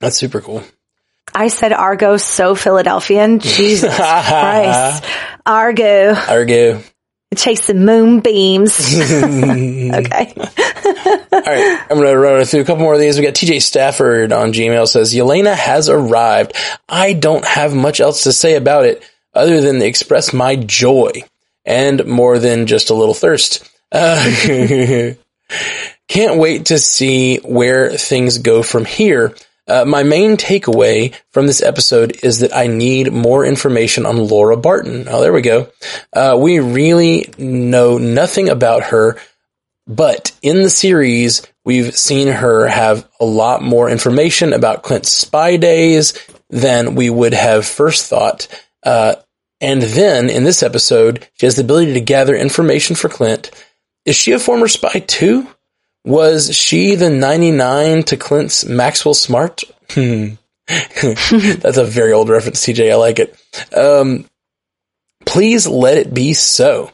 That's 0.00 0.16
super 0.16 0.40
cool. 0.40 0.64
I 1.32 1.46
said 1.48 1.72
Argo 1.72 2.16
so 2.16 2.56
Philadelphian. 2.56 3.38
Jesus 3.38 3.94
Christ. 3.94 5.04
Argo, 5.46 6.14
Argo. 6.14 6.82
Chasing 7.36 7.84
moonbeams. 7.84 8.78
okay. 9.12 10.32
All 10.36 11.40
right, 11.40 11.86
I'm 11.90 11.98
going 11.98 12.12
to 12.12 12.18
run 12.18 12.44
through 12.44 12.60
a 12.60 12.64
couple 12.64 12.82
more 12.84 12.94
of 12.94 13.00
these. 13.00 13.18
We 13.18 13.24
got 13.24 13.34
TJ 13.34 13.62
Stafford 13.62 14.32
on 14.32 14.52
Gmail 14.52 14.88
says, 14.88 15.14
Yelena 15.14 15.54
has 15.54 15.88
arrived. 15.88 16.54
I 16.88 17.12
don't 17.12 17.44
have 17.44 17.74
much 17.74 18.00
else 18.00 18.24
to 18.24 18.32
say 18.32 18.54
about 18.54 18.86
it 18.86 19.02
other 19.34 19.60
than 19.60 19.78
to 19.78 19.86
express 19.86 20.32
my 20.32 20.56
joy 20.56 21.12
and 21.64 22.06
more 22.06 22.38
than 22.38 22.66
just 22.66 22.90
a 22.90 22.94
little 22.94 23.14
thirst. 23.14 23.68
Uh, 23.92 24.18
can't 26.08 26.38
wait 26.38 26.66
to 26.66 26.78
see 26.78 27.38
where 27.38 27.90
things 27.90 28.38
go 28.38 28.62
from 28.62 28.84
here. 28.84 29.34
Uh, 29.68 29.84
my 29.84 30.02
main 30.02 30.36
takeaway 30.36 31.14
from 31.30 31.46
this 31.46 31.62
episode 31.62 32.16
is 32.22 32.40
that 32.40 32.56
I 32.56 32.66
need 32.66 33.12
more 33.12 33.44
information 33.44 34.06
on 34.06 34.16
Laura 34.16 34.56
Barton. 34.56 35.06
Oh, 35.08 35.20
there 35.20 35.32
we 35.32 35.42
go. 35.42 35.70
Uh, 36.12 36.36
we 36.40 36.58
really 36.58 37.32
know 37.36 37.98
nothing 37.98 38.48
about 38.48 38.84
her, 38.84 39.18
but 39.86 40.32
in 40.42 40.62
the 40.62 40.70
series, 40.70 41.46
we've 41.64 41.94
seen 41.96 42.28
her 42.28 42.66
have 42.66 43.08
a 43.20 43.24
lot 43.24 43.62
more 43.62 43.90
information 43.90 44.52
about 44.52 44.82
Clint's 44.82 45.10
spy 45.10 45.56
days 45.56 46.18
than 46.48 46.94
we 46.94 47.10
would 47.10 47.34
have 47.34 47.66
first 47.66 48.08
thought. 48.08 48.48
Uh, 48.82 49.16
and 49.60 49.82
then 49.82 50.30
in 50.30 50.44
this 50.44 50.62
episode, 50.62 51.26
she 51.34 51.46
has 51.46 51.56
the 51.56 51.62
ability 51.62 51.94
to 51.94 52.00
gather 52.00 52.34
information 52.34 52.96
for 52.96 53.08
Clint. 53.08 53.50
Is 54.04 54.16
she 54.16 54.32
a 54.32 54.38
former 54.38 54.68
spy 54.68 55.00
too? 55.06 55.46
Was 56.08 56.56
she 56.56 56.94
the 56.94 57.10
99 57.10 58.02
to 58.04 58.16
Clint's 58.16 58.64
Maxwell 58.64 59.12
Smart? 59.12 59.62
Hmm. 59.90 60.36
That's 60.66 61.76
a 61.76 61.84
very 61.84 62.14
old 62.14 62.30
reference, 62.30 62.64
TJ. 62.64 62.90
I 62.90 62.94
like 62.94 63.18
it. 63.18 63.38
Um, 63.76 64.24
please 65.26 65.66
let 65.66 65.98
it 65.98 66.14
be 66.14 66.32
so. 66.32 66.90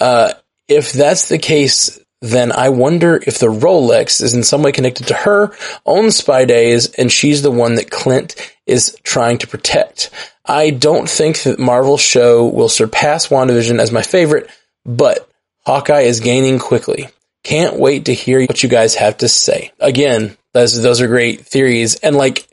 Uh, 0.00 0.32
if 0.66 0.94
that's 0.94 1.28
the 1.28 1.36
case, 1.36 2.00
then 2.22 2.52
I 2.52 2.70
wonder 2.70 3.22
if 3.26 3.38
the 3.38 3.48
Rolex 3.48 4.22
is 4.22 4.32
in 4.32 4.42
some 4.42 4.62
way 4.62 4.72
connected 4.72 5.08
to 5.08 5.14
her 5.14 5.54
own 5.84 6.10
spy 6.10 6.46
days 6.46 6.90
and 6.94 7.12
she's 7.12 7.42
the 7.42 7.50
one 7.50 7.74
that 7.74 7.90
Clint 7.90 8.34
is 8.64 8.96
trying 9.02 9.36
to 9.38 9.46
protect. 9.46 10.08
I 10.46 10.70
don't 10.70 11.08
think 11.08 11.42
that 11.42 11.58
Marvel's 11.58 12.00
show 12.00 12.46
will 12.46 12.70
surpass 12.70 13.28
WandaVision 13.28 13.78
as 13.78 13.92
my 13.92 14.00
favorite, 14.00 14.48
but 14.86 15.28
Hawkeye 15.66 16.00
is 16.00 16.20
gaining 16.20 16.58
quickly. 16.58 17.10
Can't 17.44 17.78
wait 17.78 18.06
to 18.06 18.14
hear 18.14 18.44
what 18.46 18.62
you 18.62 18.68
guys 18.68 18.96
have 18.96 19.18
to 19.18 19.28
say. 19.28 19.70
Again, 19.78 20.36
those, 20.54 20.80
those 20.80 21.00
are 21.00 21.06
great 21.06 21.42
theories. 21.42 21.96
And 21.96 22.16
like, 22.16 22.48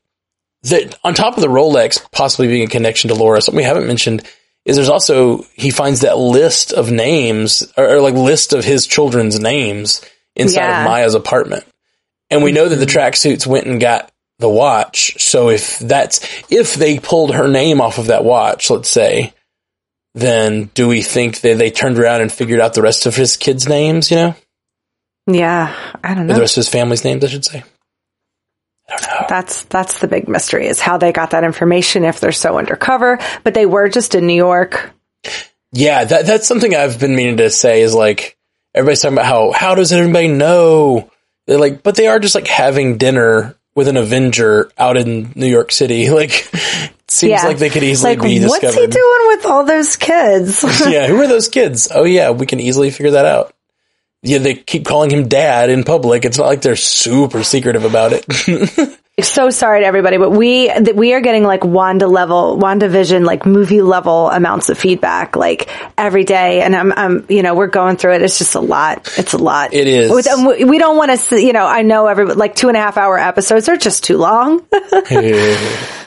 the, 0.63 0.95
on 1.03 1.13
top 1.13 1.37
of 1.37 1.41
the 1.41 1.47
Rolex 1.47 2.05
possibly 2.11 2.47
being 2.47 2.67
a 2.67 2.69
connection 2.69 3.07
to 3.07 3.15
Laura, 3.15 3.41
something 3.41 3.57
we 3.57 3.63
haven't 3.63 3.87
mentioned 3.87 4.27
is 4.65 4.75
there's 4.75 4.89
also, 4.89 5.43
he 5.55 5.71
finds 5.71 6.01
that 6.01 6.17
list 6.17 6.71
of 6.71 6.91
names, 6.91 7.63
or, 7.77 7.95
or 7.95 8.01
like 8.01 8.13
list 8.13 8.53
of 8.53 8.63
his 8.63 8.85
children's 8.85 9.39
names 9.39 10.05
inside 10.35 10.61
Yeah. 10.61 10.81
of 10.81 10.85
Maya's 10.85 11.15
apartment. 11.15 11.65
And 12.29 12.43
we 12.43 12.51
know 12.51 12.69
that 12.69 12.75
the 12.75 12.85
mm-hmm. 12.85 12.99
tracksuits 12.99 13.47
went 13.47 13.65
and 13.65 13.79
got 13.79 14.11
the 14.39 14.49
watch. 14.49 15.21
So 15.21 15.49
if 15.49 15.79
that's, 15.79 16.19
if 16.49 16.75
they 16.75 16.99
pulled 16.99 17.33
her 17.33 17.47
name 17.47 17.81
off 17.81 17.97
of 17.97 18.07
that 18.07 18.23
watch, 18.23 18.69
let's 18.69 18.89
say, 18.89 19.33
then 20.13 20.65
do 20.73 20.87
we 20.87 21.01
think 21.01 21.41
that 21.41 21.57
they 21.57 21.71
turned 21.71 21.97
around 21.97 22.21
and 22.21 22.31
figured 22.31 22.59
out 22.59 22.73
the 22.73 22.81
rest 22.81 23.05
of 23.05 23.15
his 23.15 23.37
kids' 23.37 23.69
names, 23.69 24.11
you 24.11 24.17
know? 24.17 24.35
Yeah, 25.27 25.73
I 26.03 26.13
don't 26.13 26.23
Or 26.25 26.27
the 26.27 26.33
know. 26.33 26.39
rest 26.39 26.53
of 26.57 26.61
his 26.61 26.69
family's 26.69 27.03
names, 27.03 27.23
I 27.23 27.27
should 27.27 27.45
say. 27.45 27.63
I 28.89 28.97
don't 28.97 29.09
know. 29.21 29.25
That's 29.29 29.61
that's 29.63 29.99
the 29.99 30.07
big 30.07 30.27
mystery 30.27 30.67
is 30.67 30.81
how 30.81 30.97
they 30.97 31.11
got 31.13 31.29
that 31.31 31.43
information 31.43 32.03
if 32.03 32.19
they're 32.19 32.31
so 32.31 32.57
undercover, 32.57 33.19
but 33.43 33.53
they 33.53 33.65
were 33.65 33.87
just 33.87 34.15
in 34.15 34.27
New 34.27 34.33
York. 34.35 34.91
Yeah, 35.71 36.03
that 36.03 36.25
that's 36.25 36.47
something 36.47 36.75
I've 36.75 36.99
been 36.99 37.15
meaning 37.15 37.37
to 37.37 37.49
say 37.49 37.81
is 37.81 37.93
like 37.93 38.37
everybody's 38.73 39.01
talking 39.01 39.17
about 39.17 39.25
how 39.27 39.51
how 39.51 39.75
does 39.75 39.93
everybody 39.93 40.27
know? 40.27 41.09
They're 41.47 41.57
like, 41.59 41.83
but 41.83 41.95
they 41.95 42.07
are 42.07 42.19
just 42.19 42.35
like 42.35 42.47
having 42.47 42.97
dinner 42.97 43.55
with 43.75 43.87
an 43.87 43.95
Avenger 43.97 44.69
out 44.77 44.97
in 44.97 45.31
New 45.35 45.47
York 45.47 45.71
City. 45.71 46.09
Like, 46.13 46.49
it 46.53 47.11
seems 47.11 47.31
Yeah. 47.31 47.47
like 47.47 47.57
they 47.57 47.69
could 47.69 47.83
easily 47.83 48.15
Like, 48.17 48.23
be 48.23 48.45
what's 48.45 48.75
he 48.75 48.87
doing 48.87 49.27
with 49.27 49.45
all 49.45 49.63
those 49.65 49.95
kids? 49.95 50.63
yeah, 50.87 51.07
who 51.07 51.19
are 51.21 51.27
those 51.27 51.47
kids? 51.47 51.89
Oh 51.93 52.03
yeah, 52.03 52.31
we 52.31 52.45
can 52.45 52.59
easily 52.59 52.89
figure 52.89 53.11
that 53.11 53.25
out. 53.25 53.53
Yeah, 54.23 54.37
they 54.37 54.55
keep 54.55 54.85
calling 54.85 55.09
him 55.09 55.27
dad 55.27 55.69
in 55.69 55.83
public. 55.83 56.25
It's 56.25 56.37
not 56.37 56.47
like 56.47 56.61
they're 56.61 56.75
super 56.75 57.43
secretive 57.43 57.85
about 57.85 58.11
it. 58.13 58.99
so 59.25 59.49
sorry 59.49 59.81
to 59.81 59.85
everybody, 59.85 60.17
but 60.17 60.29
we 60.29 60.67
that 60.67 60.95
we 60.95 61.13
are 61.13 61.21
getting 61.21 61.43
like 61.43 61.63
Wanda 61.63 62.07
level, 62.07 62.57
Wanda 62.57 62.87
Vision, 62.87 63.23
like 63.23 63.45
movie 63.45 63.81
level 63.81 64.29
amounts 64.29 64.69
of 64.69 64.77
feedback, 64.77 65.35
like 65.35 65.69
every 65.97 66.23
day, 66.23 66.61
and 66.61 66.75
I'm, 66.75 66.91
I'm, 66.93 67.25
you 67.29 67.41
know, 67.41 67.55
we're 67.55 67.67
going 67.67 67.97
through 67.97 68.13
it. 68.13 68.21
It's 68.21 68.37
just 68.37 68.53
a 68.53 68.59
lot. 68.59 69.11
It's 69.17 69.33
a 69.33 69.37
lot. 69.39 69.73
It 69.73 69.87
is. 69.87 70.11
With, 70.11 70.27
um, 70.27 70.47
and 70.47 70.69
we 70.69 70.77
don't 70.77 70.97
want 70.97 71.19
to, 71.19 71.41
you 71.41 71.53
know, 71.53 71.65
I 71.65 71.81
know 71.81 72.07
every 72.07 72.25
like 72.25 72.55
two 72.55 72.67
and 72.67 72.77
a 72.77 72.79
half 72.79 72.97
hour 72.97 73.17
episodes 73.17 73.69
are 73.69 73.77
just 73.77 74.03
too 74.03 74.17
long. 74.17 74.65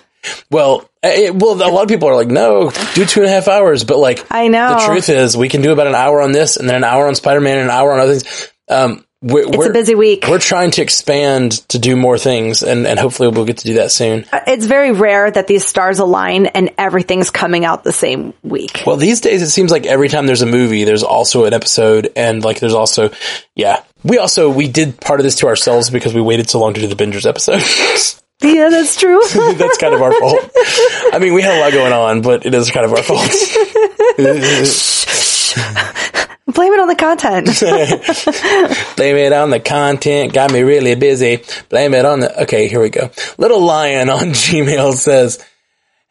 well, 0.50 0.88
eh, 1.02 1.30
well, 1.30 1.54
a 1.54 1.70
lot 1.70 1.82
of 1.82 1.88
people 1.88 2.08
are 2.08 2.16
like, 2.16 2.28
no, 2.28 2.70
do 2.94 3.04
two 3.04 3.20
and 3.20 3.28
a 3.28 3.32
half 3.32 3.48
hours. 3.48 3.84
But 3.84 3.98
like, 3.98 4.26
I 4.30 4.48
know. 4.48 4.78
the 4.78 4.86
truth 4.86 5.08
is, 5.08 5.36
we 5.36 5.48
can 5.48 5.62
do 5.62 5.72
about 5.72 5.86
an 5.86 5.94
hour 5.94 6.20
on 6.20 6.32
this, 6.32 6.56
and 6.56 6.68
then 6.68 6.76
an 6.76 6.84
hour 6.84 7.06
on 7.06 7.14
Spider 7.14 7.40
Man, 7.40 7.58
and 7.58 7.70
an 7.70 7.70
hour 7.70 7.92
on 7.92 8.00
other 8.00 8.14
things. 8.14 8.48
Um, 8.68 9.04
we're, 9.24 9.48
It's 9.48 9.56
we're 9.56 9.70
a 9.70 9.72
busy 9.72 9.94
week. 9.94 10.26
we're 10.28 10.38
trying 10.38 10.70
to 10.72 10.82
expand 10.82 11.52
to 11.68 11.78
do 11.78 11.96
more 11.96 12.18
things, 12.18 12.62
and 12.62 12.86
and 12.86 12.98
hopefully 12.98 13.30
we'll 13.30 13.46
get 13.46 13.56
to 13.58 13.64
do 13.64 13.74
that 13.74 13.90
soon. 13.90 14.26
It's 14.46 14.66
very 14.66 14.92
rare 14.92 15.30
that 15.30 15.46
these 15.46 15.64
stars 15.64 15.98
align 15.98 16.44
and 16.46 16.70
everything's 16.76 17.30
coming 17.30 17.64
out 17.64 17.84
the 17.84 17.92
same 17.92 18.34
week. 18.42 18.82
Well, 18.86 18.96
these 18.96 19.22
days 19.22 19.40
it 19.40 19.48
seems 19.48 19.70
like 19.70 19.86
every 19.86 20.10
time 20.10 20.26
there's 20.26 20.42
a 20.42 20.46
movie, 20.46 20.84
there's 20.84 21.02
also 21.02 21.46
an 21.46 21.54
episode, 21.54 22.12
and 22.16 22.44
like 22.44 22.60
there's 22.60 22.74
also, 22.74 23.12
yeah. 23.54 23.82
We 24.02 24.18
also 24.18 24.50
we 24.50 24.68
did 24.68 25.00
part 25.00 25.20
of 25.20 25.24
this 25.24 25.36
to 25.36 25.46
ourselves 25.46 25.88
because 25.88 26.12
we 26.12 26.20
waited 26.20 26.50
so 26.50 26.60
long 26.60 26.74
to 26.74 26.80
do 26.82 26.86
the 26.86 26.94
Bingers 26.94 27.26
episode. 27.26 27.62
Yeah, 28.44 28.68
that's 28.68 28.96
true. 29.00 29.20
That's 29.54 29.78
kind 29.78 29.94
of 29.94 30.02
our 30.02 30.12
fault. 30.12 30.50
I 31.12 31.18
mean, 31.20 31.32
we 31.34 31.40
had 31.42 31.56
a 31.56 31.60
lot 31.60 31.72
going 31.72 31.92
on, 31.94 32.20
but 32.22 32.44
it 32.44 32.52
is 32.54 32.70
kind 32.70 32.84
of 32.84 32.92
our 32.92 33.02
fault. 33.02 33.30
Blame 36.46 36.72
it 36.72 36.80
on 36.80 36.88
the 36.88 36.94
content. 36.94 37.46
Blame 38.96 39.16
it 39.16 39.32
on 39.32 39.50
the 39.50 39.60
content. 39.60 40.32
Got 40.32 40.52
me 40.52 40.60
really 40.62 40.94
busy. 40.94 41.42
Blame 41.70 41.94
it 41.94 42.04
on 42.04 42.20
the. 42.20 42.42
Okay, 42.42 42.68
here 42.68 42.80
we 42.80 42.90
go. 42.90 43.10
Little 43.38 43.60
Lion 43.60 44.10
on 44.10 44.28
Gmail 44.28 44.92
says, 44.92 45.44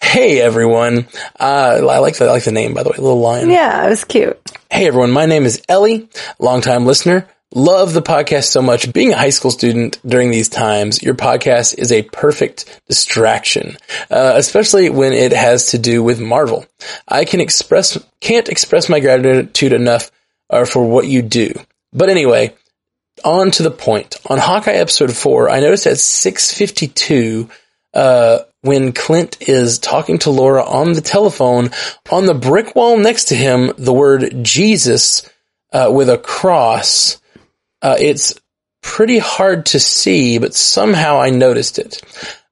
"Hey 0.01 0.41
everyone, 0.41 1.07
uh, 1.39 1.79
I 1.89 1.99
like 1.99 2.17
the 2.17 2.25
I 2.25 2.31
like 2.31 2.43
the 2.43 2.51
name 2.51 2.73
by 2.73 2.83
the 2.83 2.89
way. 2.89 2.97
Little 2.97 3.19
Lion. 3.21 3.49
yeah, 3.49 3.85
it 3.85 3.89
was 3.89 4.03
cute. 4.03 4.39
Hey 4.71 4.87
everyone, 4.87 5.11
my 5.11 5.27
name 5.27 5.45
is 5.45 5.61
Ellie, 5.69 6.09
longtime 6.39 6.85
listener. 6.85 7.27
Love 7.55 7.93
the 7.93 8.01
podcast 8.01 8.45
so 8.45 8.63
much. 8.63 8.91
Being 8.91 9.13
a 9.13 9.17
high 9.17 9.29
school 9.29 9.51
student 9.51 9.99
during 10.03 10.31
these 10.31 10.49
times, 10.49 11.03
your 11.03 11.13
podcast 11.13 11.77
is 11.77 11.91
a 11.91 12.01
perfect 12.01 12.81
distraction, 12.87 13.77
uh, 14.09 14.33
especially 14.35 14.89
when 14.89 15.13
it 15.13 15.33
has 15.33 15.67
to 15.67 15.77
do 15.77 16.01
with 16.01 16.19
Marvel. 16.19 16.65
I 17.07 17.25
can 17.25 17.39
express, 17.39 18.03
can't 18.19 18.49
express 18.49 18.89
my 18.89 18.99
gratitude 18.99 19.71
enough 19.71 20.09
uh, 20.49 20.65
for 20.65 20.83
what 20.83 21.05
you 21.05 21.21
do. 21.21 21.53
But 21.93 22.09
anyway, 22.09 22.55
on 23.23 23.51
to 23.51 23.61
the 23.61 23.69
point. 23.69 24.15
On 24.25 24.39
Hawkeye 24.39 24.71
episode 24.71 25.15
four, 25.15 25.47
I 25.47 25.59
noticed 25.59 25.85
at 25.85 25.99
652, 25.99 27.49
uh, 27.93 28.39
when 28.61 28.93
Clint 28.93 29.47
is 29.47 29.77
talking 29.77 30.17
to 30.19 30.31
Laura 30.31 30.63
on 30.63 30.93
the 30.93 31.01
telephone, 31.01 31.69
on 32.09 32.25
the 32.25 32.33
brick 32.33 32.75
wall 32.75 32.97
next 32.97 33.25
to 33.25 33.35
him, 33.35 33.73
the 33.77 33.93
word 33.93 34.43
Jesus, 34.43 35.29
uh, 35.71 35.91
with 35.93 36.09
a 36.09 36.17
cross, 36.17 37.19
uh, 37.83 37.97
it's 37.99 38.33
pretty 38.81 39.19
hard 39.19 39.67
to 39.67 39.79
see, 39.79 40.39
but 40.39 40.55
somehow 40.55 41.19
I 41.19 41.29
noticed 41.29 41.77
it. 41.77 42.01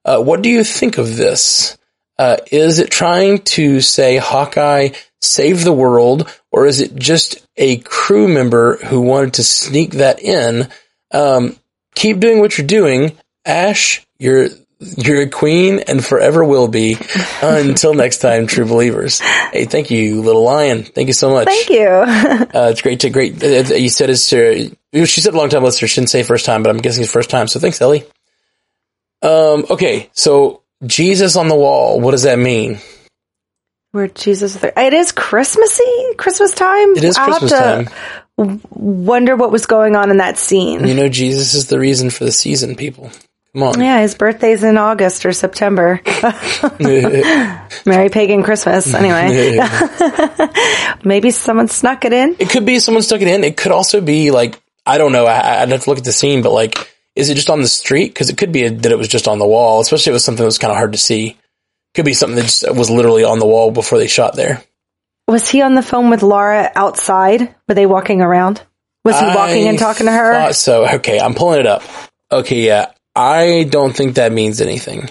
Uh, 0.04 0.20
what 0.20 0.42
do 0.42 0.48
you 0.48 0.62
think 0.62 0.98
of 0.98 1.16
this? 1.16 1.76
Uh, 2.18 2.36
is 2.52 2.78
it 2.78 2.90
trying 2.90 3.38
to 3.38 3.80
say 3.80 4.18
Hawkeye 4.18 4.90
save 5.20 5.64
the 5.64 5.72
world, 5.72 6.30
or 6.50 6.66
is 6.66 6.80
it 6.80 6.94
just 6.94 7.44
a 7.56 7.78
crew 7.78 8.28
member 8.28 8.76
who 8.76 9.00
wanted 9.00 9.34
to 9.34 9.44
sneak 9.44 9.92
that 9.92 10.20
in? 10.20 10.68
Um, 11.12 11.56
keep 11.94 12.20
doing 12.20 12.40
what 12.40 12.58
you're 12.58 12.66
doing, 12.66 13.16
Ash. 13.44 14.06
You're 14.18 14.50
you're 14.96 15.22
a 15.22 15.28
queen 15.28 15.80
and 15.80 16.04
forever 16.04 16.44
will 16.44 16.68
be. 16.68 16.96
Until 17.42 17.94
next 17.94 18.18
time, 18.18 18.46
true 18.46 18.66
believers. 18.66 19.20
Hey, 19.20 19.64
thank 19.64 19.90
you, 19.90 20.22
little 20.22 20.42
lion. 20.42 20.84
Thank 20.84 21.08
you 21.08 21.14
so 21.14 21.30
much. 21.30 21.46
Thank 21.46 21.70
you. 21.70 21.82
Uh, 22.52 22.68
it's 22.70 22.82
great 22.82 23.00
to 23.00 23.08
great. 23.08 23.42
Uh, 23.42 23.74
you 23.74 23.88
said 23.88 24.10
it's 24.10 24.30
uh, 24.32 24.68
she 24.92 25.20
said 25.20 25.32
long 25.32 25.48
time 25.48 25.62
listener. 25.62 25.88
She 25.88 25.94
shouldn't 25.94 26.10
say 26.10 26.22
first 26.22 26.44
time, 26.44 26.62
but 26.62 26.70
I'm 26.70 26.78
guessing 26.78 27.02
it's 27.02 27.12
first 27.12 27.30
time. 27.30 27.48
So 27.48 27.60
thanks, 27.60 27.80
Ellie. 27.80 28.04
Um. 29.22 29.64
Okay. 29.70 30.10
So 30.12 30.62
Jesus 30.84 31.36
on 31.36 31.48
the 31.48 31.54
wall. 31.54 32.00
What 32.00 32.10
does 32.10 32.24
that 32.24 32.38
mean? 32.38 32.78
Where 33.92 34.08
Jesus, 34.08 34.54
is 34.54 34.60
there. 34.60 34.72
it 34.76 34.94
is 34.94 35.12
Christmassy, 35.12 36.14
Christmas 36.16 36.52
time. 36.52 36.96
It 36.96 37.04
is 37.04 37.18
Christmas 37.18 37.52
to 37.52 37.58
time. 37.58 38.60
Wonder 38.70 39.36
what 39.36 39.52
was 39.52 39.66
going 39.66 39.96
on 39.96 40.10
in 40.10 40.16
that 40.16 40.38
scene. 40.38 40.86
You 40.86 40.94
know, 40.94 41.08
Jesus 41.08 41.52
is 41.52 41.66
the 41.66 41.78
reason 41.78 42.08
for 42.08 42.24
the 42.24 42.32
season. 42.32 42.74
People, 42.74 43.10
come 43.54 43.62
on. 43.62 43.80
Yeah, 43.80 44.00
his 44.00 44.14
birthday's 44.14 44.62
in 44.62 44.78
August 44.78 45.26
or 45.26 45.32
September. 45.32 46.00
Merry 46.80 48.08
pagan 48.08 48.42
Christmas. 48.42 48.92
Anyway, 48.94 49.58
maybe 51.04 51.30
someone 51.30 51.68
snuck 51.68 52.04
it 52.04 52.12
in. 52.12 52.36
It 52.38 52.50
could 52.50 52.66
be 52.66 52.78
someone 52.78 53.02
stuck 53.02 53.20
it 53.20 53.28
in. 53.28 53.44
It 53.44 53.56
could 53.56 53.72
also 53.72 54.00
be 54.00 54.30
like 54.30 54.60
I 54.86 54.98
don't 54.98 55.12
know. 55.12 55.26
I, 55.26 55.62
I'd 55.62 55.70
have 55.70 55.84
to 55.84 55.90
look 55.90 55.98
at 55.98 56.04
the 56.04 56.12
scene, 56.12 56.42
but 56.42 56.52
like, 56.52 56.92
is 57.14 57.30
it 57.30 57.34
just 57.34 57.50
on 57.50 57.60
the 57.60 57.68
street? 57.68 58.08
Because 58.08 58.30
it 58.30 58.38
could 58.38 58.52
be 58.52 58.68
that 58.68 58.92
it 58.92 58.98
was 58.98 59.08
just 59.08 59.28
on 59.28 59.38
the 59.38 59.46
wall, 59.46 59.80
especially 59.80 60.10
if 60.10 60.12
it 60.12 60.14
was 60.14 60.24
something 60.24 60.42
that 60.42 60.46
was 60.46 60.58
kind 60.58 60.72
of 60.72 60.76
hard 60.76 60.92
to 60.92 60.98
see. 60.98 61.38
Could 61.94 62.04
be 62.04 62.14
something 62.14 62.36
that 62.36 62.42
just 62.42 62.74
was 62.74 62.90
literally 62.90 63.22
on 63.22 63.38
the 63.38 63.46
wall 63.46 63.70
before 63.70 63.98
they 63.98 64.06
shot 64.06 64.34
there. 64.34 64.64
Was 65.28 65.48
he 65.48 65.62
on 65.62 65.74
the 65.74 65.82
phone 65.82 66.10
with 66.10 66.22
Laura 66.22 66.72
outside? 66.74 67.54
Were 67.68 67.74
they 67.74 67.86
walking 67.86 68.22
around? 68.22 68.62
Was 69.04 69.18
he 69.18 69.26
walking 69.26 69.66
I 69.66 69.70
and 69.70 69.78
talking 69.78 70.06
to 70.06 70.12
her? 70.12 70.32
thought 70.32 70.54
so 70.54 70.86
okay, 70.96 71.20
I'm 71.20 71.34
pulling 71.34 71.60
it 71.60 71.66
up. 71.66 71.82
Okay, 72.30 72.64
yeah, 72.64 72.92
I 73.14 73.66
don't 73.68 73.94
think 73.94 74.14
that 74.14 74.32
means 74.32 74.60
anything. 74.60 75.10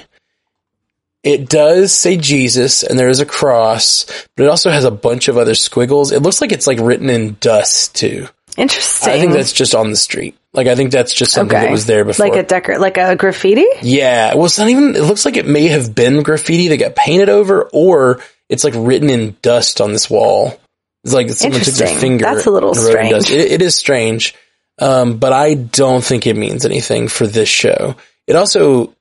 It 1.24 1.50
does 1.50 1.94
say 1.94 2.18
Jesus, 2.18 2.82
and 2.82 2.98
there 2.98 3.10
is 3.10 3.20
a 3.20 3.26
cross, 3.28 4.06
but 4.36 4.46
it 4.46 4.50
also 4.50 4.72
has 4.72 4.86
a 4.86 4.92
bunch 4.92 5.28
of 5.28 5.38
other 5.38 5.54
squiggles. 5.54 6.12
It 6.12 6.24
looks 6.24 6.42
like 6.42 6.52
it's 6.52 6.66
like 6.66 6.80
written 6.80 7.10
in 7.12 7.38
dust 7.40 7.96
too. 7.96 8.28
Interesting. 8.58 9.14
I 9.14 9.20
think 9.20 9.34
that's 9.34 9.54
just 9.54 9.76
on 9.76 9.92
the 9.92 9.96
street. 9.96 10.36
Like 10.54 10.68
I 10.68 10.76
think 10.76 10.92
that's 10.92 11.14
just 11.14 11.32
something 11.32 11.58
that 11.58 11.72
was 11.72 11.86
there 11.86 12.04
before. 12.04 12.28
Like 12.28 12.38
a 12.38 12.44
decor, 12.44 12.80
like 12.80 12.98
a 12.98 13.16
graffiti. 13.16 13.66
yeah, 13.84 14.34
well, 14.34 14.46
it's 14.46 14.58
not 14.58 14.68
even. 14.70 14.96
It 14.96 15.04
looks 15.04 15.24
like 15.24 15.38
it 15.38 15.46
may 15.48 15.68
have 15.68 15.94
been 15.96 16.24
graffiti 16.24 16.70
that 16.70 16.78
got 16.78 16.96
painted 16.96 17.30
over, 17.30 17.70
or 17.72 18.20
it's 18.50 18.64
like 18.64 18.74
written 18.76 19.10
in 19.10 19.38
dust 19.42 19.80
on 19.80 19.94
this 19.94 20.10
wall. 20.10 20.60
It's 21.04 21.14
like 21.14 21.30
someone 21.30 21.62
took 21.62 21.74
their 21.76 22.00
finger. 22.00 22.26
That's 22.26 22.46
a 22.48 22.52
little 22.52 22.72
and 22.72 22.80
wrote 22.80 23.06
in 23.06 23.22
strange. 23.22 23.32
It, 23.32 23.52
it 23.54 23.62
is 23.62 23.76
strange, 23.76 24.36
um, 24.82 25.18
but 25.18 25.32
I 25.32 25.54
don't 25.54 26.04
think 26.04 26.28
it 26.28 26.36
means 26.36 26.66
anything 26.66 27.08
for 27.08 27.28
this 27.28 27.48
show. 27.48 27.96
It 28.28 28.36
also 28.36 28.96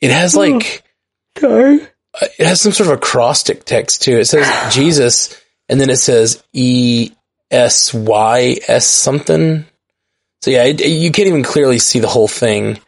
it 0.00 0.10
has 0.10 0.34
Hmm. 0.34 0.40
like 0.40 0.82
uh, 2.20 2.26
it 2.38 2.46
has 2.46 2.60
some 2.60 2.72
sort 2.72 2.88
of 2.90 2.96
acrostic 2.96 3.64
text 3.64 4.02
too. 4.02 4.18
It 4.18 4.26
says 4.26 4.46
Jesus, 4.74 5.40
and 5.68 5.80
then 5.80 5.88
it 5.88 5.98
says 5.98 6.42
E 6.52 7.12
S 7.50 7.94
Y 7.94 8.58
S 8.66 8.86
something. 8.86 9.64
So 10.42 10.50
yeah, 10.50 10.64
it, 10.64 10.84
you 10.84 11.10
can't 11.10 11.28
even 11.28 11.42
clearly 11.42 11.78
see 11.78 11.98
the 12.00 12.08
whole 12.08 12.28
thing. 12.28 12.78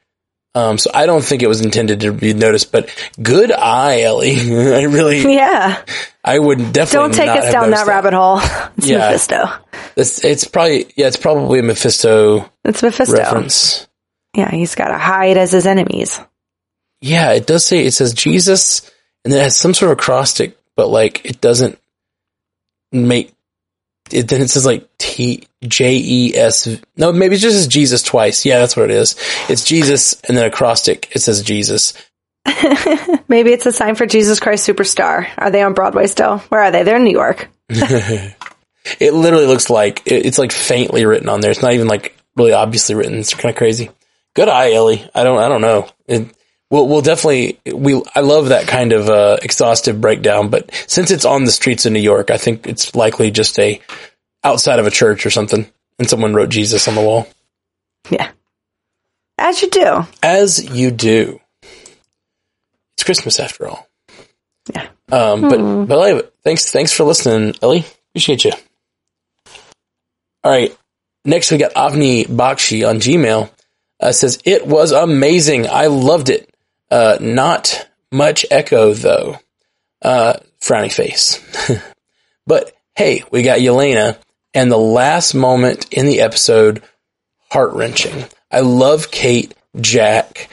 Um, 0.55 0.78
so 0.78 0.90
I 0.92 1.07
don't 1.07 1.22
think 1.22 1.42
it 1.42 1.46
was 1.46 1.61
intended 1.61 2.01
to 2.01 2.12
be 2.12 2.34
noticed, 2.34 2.72
but 2.72 2.88
good 3.22 3.53
eye, 3.53 4.03
Ellie. 4.03 4.34
I 4.40 4.82
really, 4.82 5.22
Yeah. 5.34 5.80
I 6.24 6.38
would 6.38 6.72
definitely 6.72 7.09
Don't 7.09 7.14
take 7.14 7.28
us 7.30 7.53
down 7.53 7.70
noticed 7.70 7.86
that 7.86 7.90
rabbit 7.90 8.12
hole. 8.14 8.40
It's 8.76 8.86
Yeah. 8.88 8.98
Mephisto. 8.98 9.44
It's, 9.96 10.24
it's 10.24 10.44
probably, 10.46 10.86
yeah, 10.96 11.07
it's 11.07 11.16
probably 11.16 11.61
a 11.61 11.62
Mephisto 11.62 12.51
It's 12.64 12.82
Mephisto. 12.82 13.16
reference. 13.16 13.86
Yeah, 14.34 14.51
he's 14.51 14.74
got 14.74 14.88
to 14.88 14.98
hide 14.98 15.36
as 15.36 15.53
his 15.53 15.66
enemies. 15.66 16.18
Yeah, 17.01 17.32
it 17.32 17.46
does 17.46 17.64
say, 17.64 17.84
it 17.86 17.92
says 17.92 18.12
Jesus, 18.12 18.90
and 19.24 19.32
it 19.32 19.38
has 19.40 19.57
some 19.57 19.72
sort 19.74 19.92
of 19.92 19.98
acrostic, 19.98 20.59
but 20.76 20.88
like, 20.88 21.24
it 21.24 21.40
doesn't 21.40 21.78
make, 22.92 23.32
it, 24.12 24.28
then 24.28 24.42
it 24.42 24.50
says 24.50 24.66
like 24.66 24.88
T, 24.98 25.46
J 25.62 25.96
E 25.96 26.34
S, 26.36 26.68
no, 26.96 27.12
maybe 27.12 27.36
it 27.36 27.38
just 27.38 27.56
says 27.56 27.66
Jesus 27.68 28.02
twice. 28.02 28.44
Yeah, 28.44 28.58
that's 28.58 28.76
what 28.76 28.90
it 28.90 28.96
is. 28.96 29.16
It's 29.48 29.64
Jesus, 29.64 30.20
and 30.22 30.36
then 30.36 30.46
acrostic, 30.46 31.14
it 31.14 31.20
says 31.20 31.42
Jesus. 31.42 31.94
Maybe 33.28 33.52
it's 33.52 33.66
a 33.66 33.72
sign 33.72 33.94
for 33.94 34.06
Jesus 34.06 34.40
Christ 34.40 34.66
Superstar. 34.66 35.28
Are 35.36 35.50
they 35.50 35.62
on 35.62 35.74
Broadway 35.74 36.06
still? 36.06 36.38
Where 36.38 36.62
are 36.62 36.70
they? 36.70 36.82
They're 36.82 36.96
in 36.96 37.04
New 37.04 37.11
York. 37.11 37.48
It 38.98 39.12
literally 39.12 39.46
looks 39.46 39.70
like, 39.70 40.06
it, 40.06 40.26
it's 40.26 40.38
like 40.38 40.52
faintly 40.52 41.04
written 41.04 41.28
on 41.28 41.40
there. 41.40 41.50
It's 41.50 41.62
not 41.62 41.74
even 41.74 41.86
like 41.86 42.16
really 42.36 42.52
obviously 42.52 42.94
written. 42.94 43.18
It's 43.18 43.34
kind 43.34 43.50
of 43.50 43.56
crazy. 43.56 43.90
Good 44.34 44.48
eye, 44.48 44.72
Ellie. 44.72 45.08
I 45.14 45.22
don't, 45.22 45.38
I 45.38 45.48
don't 45.48 45.61
know. 45.61 45.88
It, 46.06 46.34
we'll, 46.70 46.88
we'll 46.88 47.02
definitely, 47.02 47.60
we, 47.72 48.00
I 48.14 48.20
love 48.20 48.48
that 48.48 48.66
kind 48.66 48.92
of, 48.92 49.08
uh, 49.08 49.38
exhaustive 49.42 50.00
breakdown, 50.00 50.48
but 50.48 50.70
since 50.86 51.10
it's 51.10 51.24
on 51.24 51.44
the 51.44 51.50
streets 51.50 51.86
of 51.86 51.92
New 51.92 52.00
York, 52.00 52.30
I 52.30 52.38
think 52.38 52.66
it's 52.66 52.94
likely 52.94 53.30
just 53.30 53.58
a, 53.58 53.80
outside 54.42 54.78
of 54.78 54.86
a 54.86 54.90
church 54.90 55.26
or 55.26 55.30
something, 55.30 55.66
and 55.98 56.08
someone 56.08 56.34
wrote 56.34 56.48
Jesus 56.48 56.88
on 56.88 56.94
the 56.94 57.02
wall. 57.02 57.28
Yeah. 58.10 58.30
As 59.36 59.62
you 59.62 59.70
do. 59.70 60.06
As 60.22 60.64
you 60.70 60.90
do. 60.90 61.40
It's 62.94 63.04
Christmas 63.04 63.40
after 63.40 63.68
all. 63.68 63.88
Yeah. 64.74 64.88
Um, 65.10 65.42
but, 65.42 65.86
but 65.86 65.98
anyway, 65.98 66.28
thanks, 66.44 66.70
thanks 66.70 66.92
for 66.92 67.04
listening, 67.04 67.54
Ellie. 67.62 67.84
Appreciate 68.10 68.44
you. 68.44 68.52
All 70.44 70.52
right. 70.52 70.76
Next, 71.24 71.50
we 71.50 71.58
got 71.58 71.74
Avni 71.74 72.26
Bakshi 72.26 72.88
on 72.88 72.96
Gmail. 72.96 73.50
Uh, 73.98 74.12
says, 74.12 74.38
it 74.44 74.66
was 74.66 74.92
amazing. 74.92 75.66
I 75.68 75.86
loved 75.86 76.30
it. 76.30 76.49
Uh, 76.91 77.18
not 77.20 77.88
much 78.12 78.45
echo 78.51 78.93
though. 78.95 79.38
Uh, 80.03 80.34
frowny 80.61 80.93
face. 80.93 81.41
but 82.47 82.72
hey, 82.97 83.22
we 83.30 83.43
got 83.43 83.61
Yelena 83.61 84.18
and 84.55 84.70
the 84.70 84.78
last 84.78 85.34
moment 85.34 85.93
in 85.93 86.07
the 86.07 86.20
episode, 86.20 86.82
heart 87.51 87.72
wrenching. 87.72 88.24
I 88.51 88.61
love 88.61 89.11
Kate, 89.11 89.55
Jack. 89.80 90.49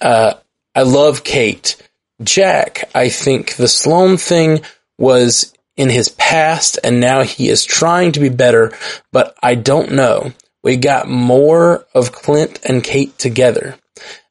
Uh, 0.00 0.34
I 0.74 0.82
love 0.82 1.24
Kate. 1.24 1.76
Jack, 2.22 2.90
I 2.94 3.08
think 3.08 3.56
the 3.56 3.68
Sloan 3.68 4.16
thing 4.16 4.60
was 4.98 5.52
in 5.76 5.90
his 5.90 6.08
past 6.08 6.78
and 6.84 7.00
now 7.00 7.22
he 7.22 7.48
is 7.48 7.64
trying 7.64 8.12
to 8.12 8.20
be 8.20 8.28
better, 8.28 8.72
but 9.12 9.36
I 9.42 9.56
don't 9.56 9.92
know. 9.92 10.32
we 10.62 10.76
got 10.76 11.08
more 11.08 11.84
of 11.94 12.12
Clint 12.12 12.60
and 12.64 12.82
Kate 12.82 13.18
together. 13.18 13.76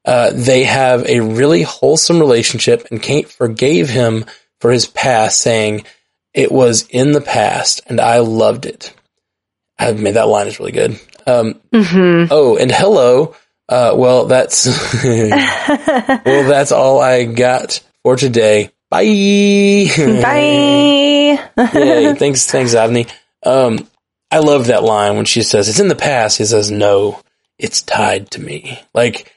Uh, 0.06 0.32
they 0.34 0.64
have 0.64 1.06
a 1.06 1.22
really 1.22 1.64
wholesome 1.64 2.20
relationship 2.20 2.88
and 2.92 3.02
Kate 3.02 3.30
forgave 3.30 3.90
him 3.90 4.26
for 4.60 4.72
his 4.72 4.86
past 4.86 5.40
saying 5.40 5.86
it 6.34 6.52
was 6.52 6.86
in 6.90 7.12
the 7.14 7.22
past 7.22 7.82
and 7.88 8.02
I 8.02 8.20
loved 8.20 8.66
it. 8.66 8.94
I 9.80 9.94
mean, 9.94 10.16
that 10.16 10.28
line 10.28 10.48
is 10.48 10.60
really 10.60 10.72
good. 10.72 11.00
Um, 11.26 11.62
oh, 12.32 12.58
and 12.58 12.72
hello. 12.72 13.36
Uh, 13.70 13.94
well, 13.96 14.26
that's, 14.26 14.66
well, 15.04 16.48
that's 16.50 16.72
all 16.72 17.00
I 17.00 17.24
got 17.24 17.80
for 18.04 18.16
today. 18.18 18.72
Bye. 18.90 19.06
Bye. 19.98 20.40
Yay. 20.40 21.40
Thanks, 22.16 22.46
thanks, 22.46 22.76
Avni. 22.76 23.12
Um, 23.44 23.88
I 24.30 24.40
love 24.40 24.68
that 24.68 24.84
line 24.84 25.16
when 25.16 25.26
she 25.26 25.42
says, 25.42 25.70
it's 25.70 25.80
in 25.80 25.88
the 25.88 25.96
past. 25.96 26.38
He 26.38 26.46
says, 26.46 26.70
no, 26.70 27.20
it's 27.58 27.82
tied 27.82 28.32
to 28.32 28.42
me. 28.42 28.80
Like, 28.94 29.33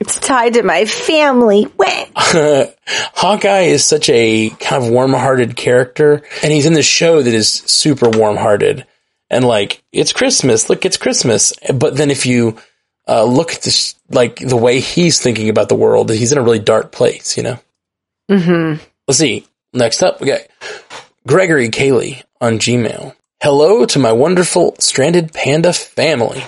It's 0.00 0.18
tied 0.18 0.54
to 0.54 0.62
my 0.62 0.84
family. 0.84 1.66
Hawkeye 2.16 3.60
is 3.60 3.84
such 3.84 4.08
a 4.08 4.50
kind 4.50 4.84
of 4.84 4.90
warm-hearted 4.90 5.56
character, 5.56 6.22
and 6.42 6.52
he's 6.52 6.66
in 6.66 6.72
this 6.72 6.86
show 6.86 7.22
that 7.22 7.32
is 7.32 7.48
super 7.48 8.10
warm-hearted. 8.10 8.86
And 9.30 9.44
like, 9.44 9.82
it's 9.92 10.12
Christmas. 10.12 10.68
Look, 10.68 10.84
it's 10.84 10.96
Christmas. 10.96 11.52
But 11.72 11.96
then 11.96 12.10
if 12.10 12.26
you 12.26 12.58
uh, 13.08 13.24
look 13.24 13.52
at 13.52 13.62
this, 13.62 13.94
like 14.10 14.36
the 14.36 14.56
way 14.56 14.80
he's 14.80 15.20
thinking 15.20 15.48
about 15.48 15.68
the 15.68 15.74
world, 15.74 16.10
he's 16.10 16.32
in 16.32 16.38
a 16.38 16.42
really 16.42 16.58
dark 16.58 16.92
place. 16.92 17.36
You 17.36 17.42
know. 17.44 17.58
Mm-hmm. 18.30 18.82
Let's 19.06 19.18
see. 19.18 19.46
Next 19.72 20.02
up, 20.02 20.20
we 20.20 20.28
got 20.28 20.40
Gregory 21.26 21.68
Cayley 21.68 22.22
on 22.40 22.58
Gmail. 22.58 23.14
Hello 23.42 23.84
to 23.86 23.98
my 23.98 24.12
wonderful 24.12 24.76
stranded 24.78 25.32
panda 25.32 25.72
family. 25.72 26.44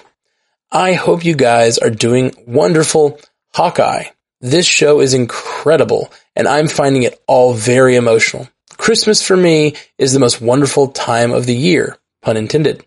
I 0.70 0.94
hope 0.94 1.24
you 1.24 1.34
guys 1.34 1.78
are 1.78 1.90
doing 1.90 2.32
wonderful. 2.46 3.20
Hawkeye. 3.54 4.04
This 4.40 4.66
show 4.66 5.00
is 5.00 5.14
incredible 5.14 6.12
and 6.34 6.46
I'm 6.46 6.68
finding 6.68 7.04
it 7.04 7.20
all 7.26 7.54
very 7.54 7.96
emotional. 7.96 8.48
Christmas 8.76 9.22
for 9.22 9.36
me 9.36 9.74
is 9.96 10.12
the 10.12 10.20
most 10.20 10.40
wonderful 10.40 10.88
time 10.88 11.32
of 11.32 11.46
the 11.46 11.56
year, 11.56 11.96
pun 12.20 12.36
intended. 12.36 12.84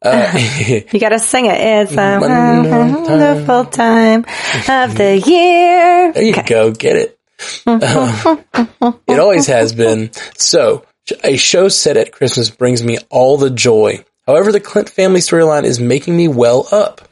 Uh, 0.00 0.32
You 0.92 1.00
gotta 1.00 1.18
sing 1.18 1.46
it. 1.46 1.58
It's 1.58 1.92
a 1.92 2.18
Wonderful 2.20 3.02
wonderful 3.02 3.64
time 3.66 4.24
of 4.68 4.96
the 4.96 5.22
year. 5.26 6.12
There 6.12 6.22
you 6.22 6.42
go. 6.44 6.70
Get 6.72 6.96
it. 6.96 7.18
it 7.66 9.18
always 9.18 9.46
has 9.48 9.72
been. 9.72 10.12
So, 10.36 10.84
a 11.24 11.36
show 11.36 11.68
set 11.68 11.96
at 11.96 12.12
Christmas 12.12 12.50
brings 12.50 12.82
me 12.84 12.98
all 13.10 13.36
the 13.36 13.50
joy. 13.50 14.04
However, 14.26 14.52
the 14.52 14.60
Clint 14.60 14.88
family 14.88 15.20
storyline 15.20 15.64
is 15.64 15.80
making 15.80 16.16
me 16.16 16.28
well 16.28 16.68
up. 16.70 17.08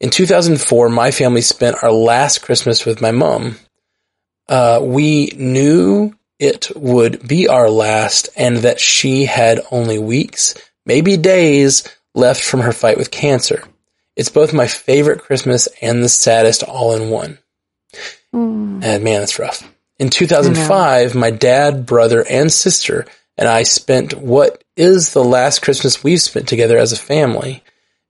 In 0.00 0.10
2004, 0.10 0.88
my 0.88 1.10
family 1.10 1.42
spent 1.42 1.82
our 1.82 1.92
last 1.92 2.42
Christmas 2.42 2.86
with 2.86 3.02
my 3.02 3.10
mom. 3.10 3.58
Uh, 4.48 4.80
we 4.82 5.26
knew 5.36 6.14
it 6.38 6.70
would 6.74 7.26
be 7.28 7.48
our 7.48 7.68
last 7.68 8.30
and 8.34 8.58
that 8.58 8.80
she 8.80 9.26
had 9.26 9.60
only 9.70 9.98
weeks, 9.98 10.54
maybe 10.86 11.18
days 11.18 11.86
left 12.14 12.42
from 12.42 12.60
her 12.60 12.72
fight 12.72 12.96
with 12.96 13.10
cancer. 13.10 13.62
It's 14.16 14.30
both 14.30 14.54
my 14.54 14.66
favorite 14.66 15.20
Christmas 15.20 15.68
and 15.82 16.02
the 16.02 16.08
saddest 16.08 16.62
all 16.62 16.94
in 16.94 17.10
one. 17.10 17.38
And 18.32 19.04
man, 19.04 19.20
that's 19.20 19.38
rough. 19.38 19.68
In 19.98 20.08
2005, 20.08 21.14
my 21.14 21.30
dad, 21.30 21.84
brother, 21.84 22.24
and 22.28 22.50
sister 22.50 23.04
and 23.36 23.48
I 23.48 23.62
spent 23.62 24.14
what 24.14 24.64
is 24.76 25.12
the 25.12 25.24
last 25.24 25.62
Christmas 25.62 26.02
we've 26.02 26.20
spent 26.20 26.48
together 26.48 26.78
as 26.78 26.92
a 26.92 26.96
family. 26.96 27.62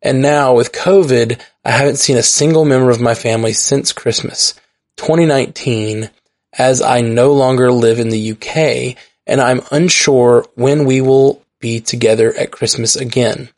And 0.02 0.22
now 0.22 0.54
with 0.54 0.72
COVID, 0.72 1.40
I 1.64 1.72
haven't 1.72 1.96
seen 1.96 2.16
a 2.16 2.22
single 2.22 2.64
member 2.64 2.90
of 2.90 3.00
my 3.00 3.14
family 3.14 3.52
since 3.52 3.92
Christmas 3.92 4.54
2019 4.96 6.10
as 6.58 6.82
I 6.82 7.00
no 7.00 7.32
longer 7.32 7.70
live 7.70 7.98
in 7.98 8.08
the 8.08 8.32
UK 8.32 8.96
and 9.26 9.40
I'm 9.40 9.60
unsure 9.70 10.46
when 10.54 10.86
we 10.86 11.00
will 11.00 11.42
be 11.60 11.80
together 11.80 12.32
at 12.32 12.50
Christmas 12.50 12.96
again. 12.96 13.50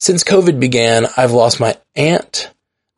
Since 0.00 0.24
COVID 0.24 0.58
began, 0.58 1.06
I've 1.16 1.32
lost 1.32 1.60
my 1.60 1.76
aunt. 1.94 2.50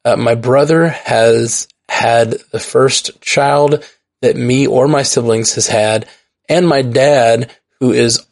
Uh, 0.05 0.17
my 0.17 0.35
brother 0.35 0.89
has 0.89 1.69
had 1.89 2.33
the 2.53 2.61
first 2.61 3.21
child 3.21 3.85
that 4.23 4.37
me 4.37 4.67
or 4.67 4.89
my 4.89 5.03
siblings 5.03 5.55
has 5.57 5.67
had, 5.67 6.09
and 6.49 6.67
my 6.67 6.83
dad, 6.83 7.53
who 7.81 7.93
is 7.93 8.25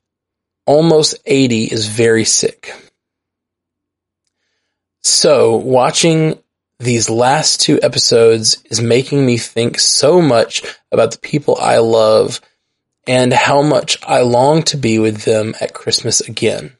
almost 0.66 1.16
80, 1.26 1.64
is 1.64 1.86
very 1.86 2.24
sick. 2.24 2.72
So 5.05 5.57
watching 5.57 6.38
these 6.78 7.11
last 7.11 7.61
two 7.61 7.78
episodes 7.82 8.62
is 8.70 8.80
making 8.80 9.24
me 9.24 9.36
think 9.36 9.78
so 9.78 10.20
much 10.20 10.64
about 10.90 11.12
the 11.12 11.18
people 11.18 11.57
I 11.61 11.78
love 11.78 12.40
and 13.07 13.32
how 13.32 13.62
much 13.62 13.98
I 14.02 14.22
long 14.22 14.62
to 14.64 14.78
be 14.78 14.98
with 14.98 15.22
them 15.22 15.55
at 15.61 15.74
Christmas 15.74 16.20
again. 16.22 16.72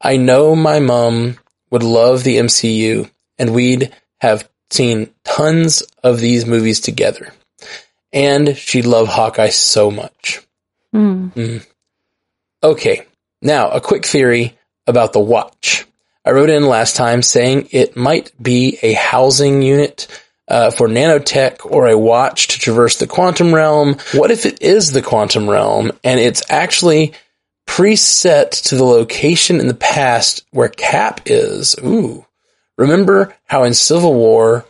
I 0.00 0.16
know 0.16 0.54
my 0.54 0.78
mom 0.78 1.38
would 1.70 1.82
love 1.82 2.22
the 2.22 2.36
MCU 2.36 3.10
and 3.38 3.52
we'd 3.52 3.92
have 4.20 4.48
seen 4.70 5.10
tons 5.24 5.82
of 6.04 6.20
these 6.20 6.46
movies 6.46 6.80
together. 6.80 7.32
And 8.12 8.56
she'd 8.56 8.86
love 8.86 9.08
Hawkeye 9.08 9.48
so 9.48 9.90
much. 9.90 10.40
Mm. 10.94 11.66
Okay. 12.62 13.06
Now, 13.42 13.70
a 13.70 13.80
quick 13.80 14.06
theory 14.06 14.56
about 14.86 15.12
the 15.12 15.20
watch. 15.20 15.87
I 16.28 16.32
wrote 16.32 16.50
in 16.50 16.66
last 16.66 16.94
time 16.94 17.22
saying 17.22 17.68
it 17.70 17.96
might 17.96 18.32
be 18.38 18.78
a 18.82 18.92
housing 18.92 19.62
unit 19.62 20.08
uh, 20.46 20.70
for 20.70 20.86
nanotech 20.86 21.64
or 21.64 21.88
a 21.88 21.96
watch 21.96 22.48
to 22.48 22.58
traverse 22.58 22.98
the 22.98 23.06
quantum 23.06 23.54
realm. 23.54 23.96
What 24.12 24.30
if 24.30 24.44
it 24.44 24.60
is 24.60 24.92
the 24.92 25.00
quantum 25.00 25.48
realm 25.48 25.90
and 26.04 26.20
it's 26.20 26.42
actually 26.50 27.14
preset 27.66 28.50
to 28.64 28.76
the 28.76 28.84
location 28.84 29.58
in 29.58 29.68
the 29.68 29.74
past 29.74 30.44
where 30.50 30.68
Cap 30.68 31.22
is? 31.24 31.76
Ooh. 31.82 32.26
Remember 32.76 33.34
how 33.46 33.64
in 33.64 33.72
Civil 33.72 34.12
War, 34.12 34.66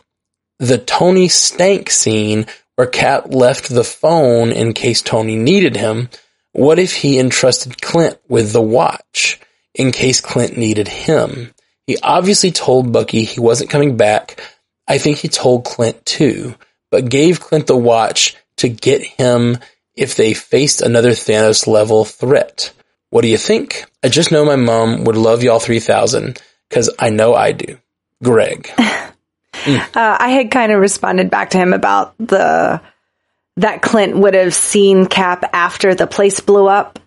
the 0.61 0.79
Tony 0.79 1.27
Stank 1.27 1.91
scene 1.91 2.47
where 2.77 2.87
Cap 2.87 3.35
left 3.35 3.69
the 3.69 3.83
phone 3.83 4.53
in 4.53 4.75
case 4.75 5.03
Tony 5.03 5.35
needed 5.35 5.75
him? 5.75 6.09
What 6.53 6.79
if 6.79 6.95
he 6.95 7.19
entrusted 7.19 7.83
Clint 7.83 8.17
with 8.29 8.53
the 8.53 8.63
watch 8.63 9.41
in 9.79 9.93
case 9.93 10.21
Clint 10.21 10.59
needed 10.59 10.89
him? 10.89 11.55
He 11.87 11.97
obviously 12.03 12.51
told 12.51 12.93
Bucky 12.93 13.25
he 13.25 13.41
wasn't 13.41 13.71
coming 13.71 13.97
back. 13.97 14.39
I 14.87 14.99
think 14.99 15.17
he 15.17 15.29
told 15.29 15.65
Clint 15.65 16.05
too, 16.05 16.55
but 16.91 17.09
gave 17.09 17.41
Clint 17.41 17.67
the 17.67 17.77
watch 17.77 18.37
to 18.59 18.69
get 18.69 19.03
him 19.03 19.57
if 19.97 20.15
they 20.15 20.35
faced 20.35 20.83
another 20.83 21.13
Thanos 21.13 21.67
level 21.67 22.05
threat. 22.05 22.73
What 23.11 23.23
do 23.23 23.29
you 23.29 23.39
think? 23.39 23.87
I 24.05 24.09
just 24.09 24.31
know 24.31 24.45
my 24.45 24.57
mom 24.57 25.05
would 25.05 25.17
love 25.17 25.43
y'all 25.43 25.61
3000 25.61 26.39
because 26.69 26.91
I 26.99 27.09
know 27.09 27.35
I 27.35 27.53
do. 27.53 27.79
Greg. 28.23 28.71
Uh, 29.67 29.83
I 29.95 30.29
had 30.31 30.53
kind 30.53 30.71
of 30.71 30.81
responded 30.81 31.31
back 31.31 31.51
to 31.51 31.59
him 31.59 31.73
about 31.75 32.17
the 32.19 32.81
that 33.57 33.83
Clint 33.83 34.17
would 34.17 34.35
have 34.35 34.55
seen 34.55 35.07
Cap 35.07 35.45
after 35.53 35.95
the 35.95 36.07
place 36.07 36.39
blew 36.39 36.69
up. 36.69 37.01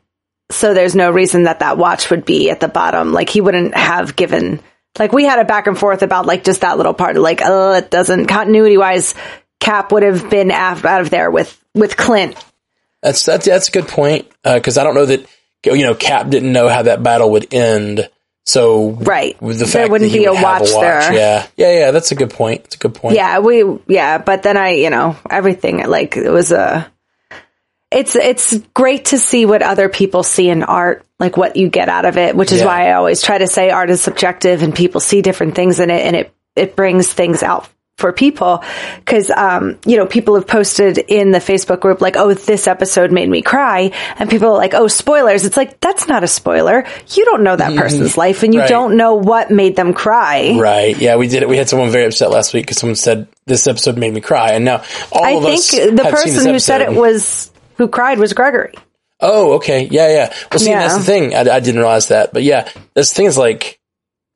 So 0.52 0.74
there's 0.74 0.96
no 0.96 1.12
reason 1.12 1.44
that 1.44 1.60
that 1.60 1.78
watch 1.78 2.10
would 2.10 2.26
be 2.26 2.50
at 2.50 2.60
the 2.60 2.68
bottom. 2.68 3.12
Like 3.14 3.30
he 3.30 3.42
wouldn't 3.42 3.76
have 3.76 4.16
given. 4.16 4.60
Like 5.00 5.12
we 5.14 5.24
had 5.26 5.40
a 5.40 5.46
back 5.46 5.68
and 5.68 5.78
forth 5.78 6.02
about 6.04 6.26
like 6.26 6.44
just 6.44 6.62
that 6.62 6.78
little 6.78 6.94
part. 6.94 7.16
Like 7.18 7.42
oh, 7.44 7.74
it 7.74 7.90
doesn't 7.90 8.28
continuity 8.28 8.78
wise. 8.78 9.16
Cap 9.60 9.92
would 9.92 10.04
have 10.04 10.30
been 10.30 10.52
af- 10.52 10.86
out 10.86 11.02
of 11.02 11.10
there 11.10 11.30
with 11.32 11.58
with 11.74 11.96
Clint. 11.98 12.36
That's 13.02 13.26
that's 13.26 13.46
that's 13.46 13.70
a 13.70 13.72
good 13.72 13.88
point 13.88 14.28
uh, 14.44 14.56
because 14.56 14.78
I 14.78 14.84
don't 14.84 14.96
know 14.96 15.06
that 15.06 15.26
you 15.66 15.84
know 15.84 15.96
Cap 15.96 16.30
didn't 16.30 16.52
know 16.52 16.68
how 16.68 16.82
that 16.84 17.02
battle 17.04 17.32
would 17.32 17.54
end. 17.54 18.10
So 18.44 18.90
Right. 18.90 19.40
with 19.42 19.60
the 19.60 19.66
fact 19.66 19.74
There 19.74 19.88
wouldn't 19.90 20.12
that 20.12 20.18
he 20.18 20.24
be 20.24 20.26
a 20.26 20.32
would 20.32 20.40
have 20.40 20.62
watch 20.62 20.72
there. 20.72 21.14
yeah, 21.14 21.46
yeah, 21.56 21.80
yeah. 21.80 21.92
That's 21.92 22.12
a 22.12 22.16
good 22.16 22.32
point. 22.32 22.62
It's 22.66 22.76
a 22.76 22.80
good 22.80 22.96
point. 22.96 23.16
Yeah, 23.16 23.38
we 23.40 23.64
yeah, 23.88 24.18
but 24.18 24.42
then 24.44 24.58
I, 24.58 24.72
you 24.72 24.90
know, 24.90 25.16
everything 25.30 25.88
like 25.88 26.18
it 26.18 26.30
was 26.32 26.52
a 26.52 26.92
it's 27.92 28.16
it's 28.16 28.58
great 28.74 29.06
to 29.06 29.18
see 29.18 29.46
what 29.46 29.62
other 29.62 29.90
people 29.90 30.24
see 30.24 30.50
in 30.50 30.64
art, 30.64 31.06
like 31.20 31.38
what 31.38 31.56
you 31.58 31.70
get 31.70 31.90
out 31.90 32.06
of 32.06 32.18
it, 32.18 32.36
which 32.36 32.52
is 32.52 32.60
Yeah. 32.62 32.66
why 32.68 32.90
I 32.90 32.94
always 32.94 33.22
try 33.22 33.38
to 33.38 33.48
say 33.48 33.70
art 33.70 33.90
is 33.90 34.02
subjective 34.02 34.64
and 34.64 34.74
people 34.74 35.02
see 35.02 35.22
different 35.22 35.56
things 35.56 35.80
in 35.80 35.90
it 35.90 36.02
and 36.06 36.16
it 36.16 36.34
it 36.56 36.76
brings 36.76 37.12
things 37.12 37.44
out 37.44 37.68
for 37.98 38.12
people 38.12 38.64
cuz 39.06 39.30
um 39.30 39.78
you 39.86 39.96
know 39.96 40.08
people 40.08 40.34
have 40.34 40.48
posted 40.48 40.98
in 40.98 41.30
the 41.32 41.38
Facebook 41.38 41.82
group 41.82 42.02
like 42.02 42.18
oh 42.18 42.34
this 42.34 42.66
episode 42.68 43.12
made 43.12 43.30
me 43.30 43.44
cry 43.44 43.92
and 44.18 44.28
people 44.28 44.48
are 44.48 44.58
like 44.58 44.74
oh 44.74 44.88
spoilers 44.88 45.46
it's 45.46 45.56
like 45.56 45.80
that's 45.82 46.08
not 46.08 46.24
a 46.24 46.28
spoiler 46.28 46.84
you 47.10 47.26
don't 47.26 47.44
know 47.44 47.56
that 47.56 47.76
person's 47.76 48.18
life 48.18 48.42
and 48.42 48.56
you 48.56 48.62
Right. 48.62 48.70
don't 48.70 48.98
know 48.98 49.16
what 49.16 49.52
made 49.52 49.76
them 49.76 49.94
cry 49.94 50.58
Right. 50.58 50.98
Yeah, 50.98 51.18
we 51.18 51.28
did 51.28 51.44
it. 51.44 51.50
We 51.50 51.58
had 51.58 51.70
someone 51.70 51.90
very 51.92 52.06
upset 52.06 52.32
last 52.32 52.54
week 52.56 52.64
because 52.66 52.80
someone 52.80 52.96
said 52.96 53.28
this 53.46 53.68
episode 53.68 53.98
made 54.00 54.14
me 54.14 54.22
cry, 54.22 54.52
and 54.54 54.66
now 54.66 54.82
all 55.12 55.24
I 55.26 55.32
of 55.34 55.44
think 55.44 55.60
us 55.60 55.72
the 55.72 56.10
person 56.10 56.52
who 56.52 56.58
said 56.60 56.82
it 56.82 56.94
was 56.94 57.51
who 57.82 57.88
cried 57.88 58.20
was 58.20 58.34
Gregory. 58.34 58.74
Oh, 59.20 59.54
okay. 59.54 59.88
Yeah, 59.90 60.08
yeah. 60.10 60.34
Well, 60.52 60.60
see, 60.60 60.70
Yeah. 60.70 60.82
that's 60.82 60.98
the 60.98 61.04
thing. 61.04 61.34
I, 61.34 61.40
I 61.42 61.60
didn't 61.60 61.80
realize 61.80 62.10
that, 62.10 62.32
but 62.32 62.44
yeah, 62.44 62.70
this 62.94 63.12
thing 63.12 63.26
is 63.26 63.38
like, 63.38 63.80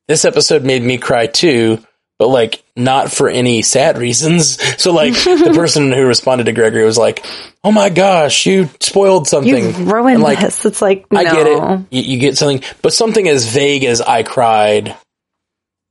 this 0.08 0.24
episode 0.24 0.64
made 0.64 0.82
me 0.82 0.98
cry 0.98 1.26
too, 1.28 1.78
but 2.18 2.26
like 2.28 2.64
not 2.76 3.12
for 3.12 3.28
any 3.28 3.62
sad 3.62 3.98
reasons. 3.98 4.58
So 4.78 4.92
like 4.92 5.14
the 5.14 5.52
person 5.56 5.92
who 5.92 6.04
responded 6.06 6.44
to 6.44 6.52
Gregory 6.52 6.84
was 6.84 6.98
like, 6.98 7.24
"Oh 7.64 7.72
my 7.72 7.88
gosh, 7.88 8.46
you 8.46 8.68
spoiled 8.80 9.26
something. 9.26 9.64
You've 9.64 9.90
ruined 9.90 10.16
And, 10.16 10.22
like, 10.22 10.40
this. 10.40 10.64
It's 10.64 10.82
like, 10.82 11.10
no. 11.10 11.20
I 11.20 11.24
get 11.24 11.46
it. 11.46 11.86
You, 11.90 12.02
you 12.02 12.18
get 12.18 12.36
something, 12.36 12.62
but 12.82 12.92
something 12.92 13.26
as 13.28 13.46
vague 13.52 13.84
as 13.84 14.00
I 14.00 14.22
cried. 14.22 14.96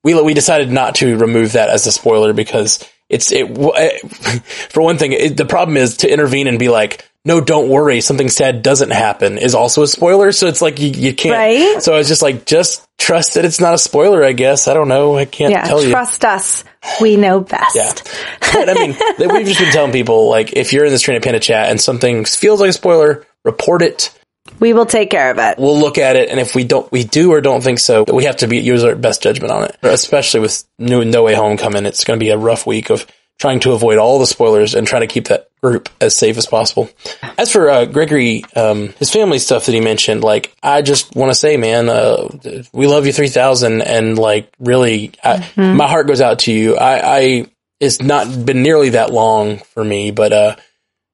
We 0.03 0.14
we 0.22 0.34
decided 0.34 0.72
not 0.72 0.95
to 0.95 1.18
remove 1.18 1.53
that 1.53 1.70
as 1.70 1.88
a 1.88 1.91
spoiler 1.91 2.32
because 2.34 2.88
it's 3.10 3.32
it. 3.34 3.47
For 4.72 4.82
one 4.82 4.97
thing, 4.97 5.12
it, 5.12 5.36
the 5.36 5.45
problem 5.45 5.78
is 5.78 5.97
to 5.97 6.12
intervene 6.12 6.47
and 6.47 6.60
be 6.60 6.70
like, 6.70 7.10
"No, 7.26 7.41
don't 7.41 7.67
worry, 7.69 7.99
something 8.01 8.30
sad 8.30 8.61
doesn't 8.61 8.91
happen," 8.91 9.38
is 9.38 9.55
also 9.55 9.82
a 9.84 9.88
spoiler. 9.88 10.32
So 10.32 10.47
it's 10.47 10.61
like 10.61 10.80
you, 10.80 10.89
you 10.89 11.13
can't. 11.13 11.34
Right. 11.34 11.82
So 11.84 11.93
I 11.93 11.97
was 11.97 12.07
just 12.07 12.21
like, 12.21 12.45
just 12.45 12.86
trust 12.97 13.34
that 13.34 13.43
it's 13.45 13.59
not 13.59 13.73
a 13.73 13.78
spoiler. 13.78 14.23
I 14.23 14.32
guess 14.32 14.67
I 14.67 14.73
don't 14.73 14.88
know. 14.88 15.17
I 15.17 15.26
can't 15.26 15.51
Yeah, 15.51 15.65
tell 15.65 15.84
you. 15.84 15.89
trust 15.91 16.23
us. 16.23 16.63
We 17.01 17.17
know 17.17 17.39
best. 17.41 17.76
Yeah. 17.76 17.91
But 18.53 18.69
I 18.69 18.73
mean, 18.76 18.95
we've 19.34 19.47
just 19.47 19.59
been 19.59 19.71
telling 19.73 19.91
people 19.91 20.30
like, 20.30 20.53
if 20.53 20.71
you're 20.71 20.86
in 20.86 20.91
this 20.91 21.01
Stranded 21.01 21.23
Panda 21.23 21.39
chat 21.39 21.69
and 21.69 21.82
something 21.82 22.23
feels 22.26 22.61
like 22.61 22.69
a 22.69 22.73
spoiler, 22.73 23.26
report 23.43 23.82
it. 23.82 24.17
We 24.59 24.73
will 24.73 24.86
take 24.86 25.09
care 25.09 25.32
of 25.32 25.39
it. 25.39 25.57
we'll 25.57 25.80
look 25.80 25.97
at 25.97 26.15
it, 26.15 26.30
and 26.30 26.39
if 26.39 26.53
we 26.53 26.63
don't, 26.63 26.89
we 26.91 27.03
do 27.03 27.34
or 27.34 27.41
don't 27.41 27.61
think 27.63 27.80
so, 27.80 28.03
we 28.03 28.26
have 28.26 28.38
to 28.38 28.47
be 28.47 28.59
use 28.59 28.84
our 28.84 28.95
best 28.95 29.23
judgment 29.23 29.51
on 29.51 29.63
it. 29.63 29.76
Especially 29.82 30.39
with 30.39 30.63
new 30.78 31.03
No 31.03 31.23
Way 31.23 31.34
Home 31.34 31.57
coming, 31.57 31.86
it's 31.88 32.03
going 32.03 32.19
to 32.19 32.23
be 32.23 32.30
a 32.30 32.38
rough 32.38 32.67
week 32.67 32.91
of 32.91 33.07
trying 33.38 33.60
to 33.62 33.74
avoid 33.74 33.98
all 33.98 34.20
the 34.20 34.26
spoilers 34.26 34.76
and 34.76 34.88
try 34.88 35.00
to 35.00 35.08
keep 35.08 35.28
that 35.28 35.50
group 35.62 35.90
as 36.00 36.16
safe 36.16 36.38
as 36.38 36.46
possible. 36.46 36.90
As 37.38 37.52
for 37.52 37.70
uh, 37.70 37.86
Gregory, 37.86 38.44
um, 38.56 38.90
his 39.00 39.12
family 39.12 39.40
stuff 39.40 39.66
that 39.66 39.74
he 39.74 39.82
mentioned, 39.82 40.24
like 40.24 40.56
I 40.64 40.82
just 40.82 41.16
want 41.16 41.32
to 41.32 41.36
say, 41.36 41.58
man, 41.58 41.90
uh, 41.90 42.30
we 42.72 42.88
love 42.88 43.06
you 43.06 43.14
three 43.14 43.30
thousand, 43.30 43.82
and 43.82 44.18
like 44.18 44.52
really, 44.60 45.12
I, 45.24 45.50
my 45.56 45.88
heart 45.88 46.08
goes 46.08 46.22
out 46.22 46.40
to 46.40 46.52
you. 46.54 46.78
I, 46.78 47.18
I 47.18 47.46
it's 47.80 48.02
not 48.02 48.46
been 48.46 48.64
nearly 48.64 48.90
that 48.90 49.12
long 49.12 49.58
for 49.58 49.84
me, 49.84 50.12
but 50.12 50.32
uh, 50.32 50.56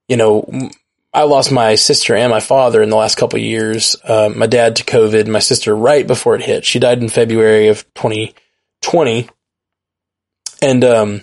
you 0.07 0.17
know, 0.17 0.69
I 1.13 1.23
lost 1.23 1.51
my 1.51 1.75
sister 1.75 2.15
and 2.15 2.29
my 2.29 2.39
father 2.39 2.81
in 2.81 2.89
the 2.89 2.95
last 2.95 3.17
couple 3.17 3.37
of 3.37 3.43
years. 3.43 3.95
Uh, 4.03 4.31
my 4.33 4.47
dad 4.47 4.77
to 4.77 4.83
COVID, 4.83 5.27
my 5.27 5.39
sister 5.39 5.75
right 5.75 6.07
before 6.07 6.35
it 6.35 6.43
hit. 6.43 6.65
She 6.65 6.79
died 6.79 7.01
in 7.01 7.09
February 7.09 7.67
of 7.67 7.85
2020. 7.95 9.29
And, 10.61 10.83
um, 10.83 11.21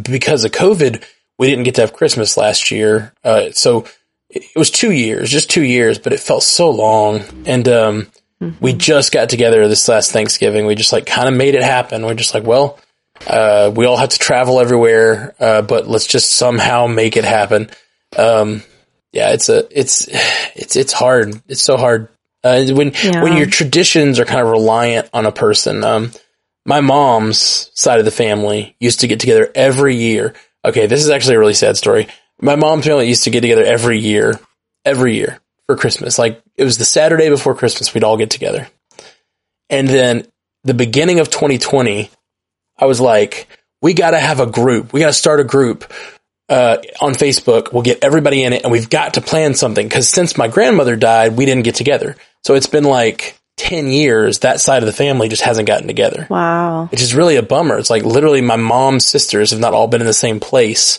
because 0.00 0.44
of 0.44 0.52
COVID, 0.52 1.04
we 1.38 1.48
didn't 1.48 1.64
get 1.64 1.76
to 1.76 1.80
have 1.82 1.92
Christmas 1.92 2.36
last 2.36 2.70
year. 2.70 3.12
Uh, 3.24 3.50
so 3.52 3.86
it 4.28 4.44
was 4.56 4.70
two 4.70 4.92
years, 4.92 5.30
just 5.30 5.50
two 5.50 5.62
years, 5.64 5.98
but 5.98 6.12
it 6.12 6.20
felt 6.20 6.42
so 6.42 6.70
long. 6.70 7.22
And, 7.46 7.66
um, 7.68 8.06
we 8.60 8.72
just 8.72 9.12
got 9.12 9.28
together 9.28 9.68
this 9.68 9.86
last 9.88 10.12
Thanksgiving. 10.12 10.64
We 10.64 10.74
just 10.74 10.92
like 10.92 11.04
kind 11.04 11.28
of 11.28 11.34
made 11.34 11.54
it 11.54 11.62
happen. 11.62 12.06
We're 12.06 12.14
just 12.14 12.32
like, 12.34 12.44
well, 12.44 12.78
uh, 13.26 13.70
we 13.74 13.84
all 13.84 13.98
have 13.98 14.08
to 14.10 14.18
travel 14.18 14.60
everywhere, 14.60 15.34
uh, 15.38 15.60
but 15.62 15.86
let's 15.86 16.06
just 16.06 16.32
somehow 16.32 16.86
make 16.86 17.18
it 17.18 17.24
happen. 17.24 17.68
Um, 18.16 18.62
yeah, 19.12 19.32
it's 19.32 19.50
a, 19.50 19.66
it's, 19.78 20.08
it's, 20.54 20.76
it's 20.76 20.92
hard. 20.92 21.40
It's 21.48 21.60
so 21.62 21.76
hard. 21.76 22.08
Uh, 22.42 22.64
when, 22.68 22.92
Yeah. 23.04 23.22
when 23.22 23.36
your 23.36 23.46
traditions 23.46 24.18
are 24.18 24.24
kind 24.24 24.40
of 24.40 24.48
reliant 24.48 25.10
on 25.12 25.26
a 25.26 25.32
person. 25.32 25.84
Um, 25.84 26.10
my 26.64 26.80
mom's 26.80 27.70
side 27.74 27.98
of 27.98 28.04
the 28.04 28.10
family 28.10 28.76
used 28.80 29.00
to 29.00 29.06
get 29.06 29.20
together 29.20 29.50
every 29.54 29.96
year. 29.96 30.34
Okay, 30.64 30.86
this 30.86 31.02
is 31.02 31.10
actually 31.10 31.36
a 31.36 31.38
really 31.38 31.54
sad 31.54 31.76
story. 31.76 32.08
My 32.40 32.56
mom's 32.56 32.86
family 32.86 33.08
used 33.08 33.24
to 33.24 33.30
get 33.30 33.40
together 33.40 33.64
every 33.64 33.98
year, 33.98 34.38
every 34.84 35.16
year 35.16 35.40
for 35.66 35.76
Christmas. 35.76 36.18
Like 36.18 36.42
it 36.56 36.64
was 36.64 36.78
the 36.78 36.84
Saturday 36.84 37.28
before 37.28 37.54
Christmas, 37.54 37.94
we'd 37.94 38.04
all 38.04 38.16
get 38.16 38.30
together. 38.30 38.68
And 39.68 39.88
then 39.88 40.26
the 40.64 40.74
beginning 40.74 41.20
of 41.20 41.30
2020, 41.30 42.10
I 42.78 42.86
was 42.86 43.00
like, 43.00 43.46
we 43.80 43.94
got 43.94 44.10
to 44.10 44.18
have 44.18 44.40
a 44.40 44.46
group. 44.46 44.92
We 44.92 45.00
got 45.00 45.06
to 45.06 45.12
start 45.12 45.40
a 45.40 45.44
group 45.44 45.90
uh, 46.48 46.78
on 47.00 47.12
Facebook. 47.12 47.72
We'll 47.72 47.82
get 47.82 48.04
everybody 48.04 48.42
in 48.42 48.52
it, 48.52 48.64
and 48.64 48.72
we've 48.72 48.90
got 48.90 49.14
to 49.14 49.20
plan 49.20 49.54
something. 49.54 49.86
Because 49.86 50.08
since 50.08 50.36
my 50.36 50.48
grandmother 50.48 50.96
died, 50.96 51.36
we 51.36 51.46
didn't 51.46 51.64
get 51.64 51.76
together. 51.76 52.16
So 52.44 52.54
it's 52.54 52.66
been 52.66 52.84
like 52.84 53.39
ten 53.60 53.88
years. 53.88 54.40
That 54.40 54.60
side 54.60 54.82
of 54.82 54.86
the 54.86 54.92
family 54.92 55.28
just 55.28 55.42
hasn't 55.42 55.68
gotten 55.68 55.86
together, 55.86 56.26
Wow. 56.30 56.88
which 56.90 57.02
is 57.02 57.14
really 57.14 57.36
a 57.36 57.42
bummer. 57.42 57.78
It's 57.78 57.90
like 57.90 58.04
literally 58.04 58.40
my 58.40 58.56
mom's 58.56 59.06
sisters 59.06 59.50
have 59.50 59.60
not 59.60 59.74
all 59.74 59.86
been 59.86 60.00
in 60.00 60.06
the 60.06 60.12
same 60.12 60.40
place. 60.40 60.98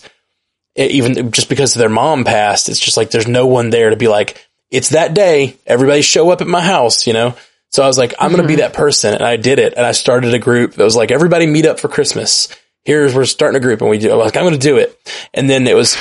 It- 0.75 0.91
even 0.91 1.31
just 1.31 1.49
because 1.49 1.73
their 1.73 1.89
mom 1.89 2.23
passed, 2.23 2.69
it's 2.69 2.79
just 2.79 2.97
like 2.97 3.11
there's 3.11 3.27
no 3.27 3.47
one 3.47 3.69
there 3.69 3.89
to 3.89 3.95
be 3.95 4.07
like, 4.07 4.47
it's 4.69 4.89
that 4.89 5.13
day. 5.13 5.57
Everybody 5.67 6.01
show 6.01 6.29
up 6.29 6.41
at 6.41 6.47
my 6.47 6.61
house, 6.61 7.07
you 7.07 7.13
know. 7.13 7.35
So 7.71 7.83
I 7.83 7.87
was 7.87 7.97
like, 7.97 8.13
I'm 8.19 8.31
going 8.31 8.41
to 8.41 8.47
be 8.47 8.55
mm-hmm. 8.55 8.61
that 8.61 8.73
person, 8.73 9.13
and 9.13 9.23
I 9.23 9.37
did 9.37 9.59
it. 9.59 9.73
And 9.75 9.85
I 9.85 9.93
started 9.93 10.33
a 10.33 10.39
group 10.39 10.73
that 10.73 10.83
was 10.83 10.95
like, 10.95 11.11
everybody 11.11 11.45
meet 11.45 11.65
up 11.65 11.79
for 11.79 11.87
Christmas. 11.87 12.49
Here's 12.83 13.15
we're 13.15 13.25
starting 13.25 13.57
a 13.57 13.63
group, 13.63 13.81
and 13.81 13.89
we 13.89 13.97
do. 13.97 14.11
I 14.11 14.15
was 14.15 14.25
like, 14.25 14.37
I'm 14.37 14.43
going 14.43 14.53
to 14.53 14.59
do 14.59 14.77
it. 14.77 14.97
And 15.33 15.49
then 15.49 15.67
it 15.67 15.75
was 15.75 15.97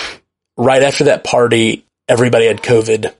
right 0.56 0.82
after 0.82 1.04
that 1.04 1.24
party, 1.24 1.84
everybody 2.08 2.46
had 2.46 2.62
COVID 2.62 3.14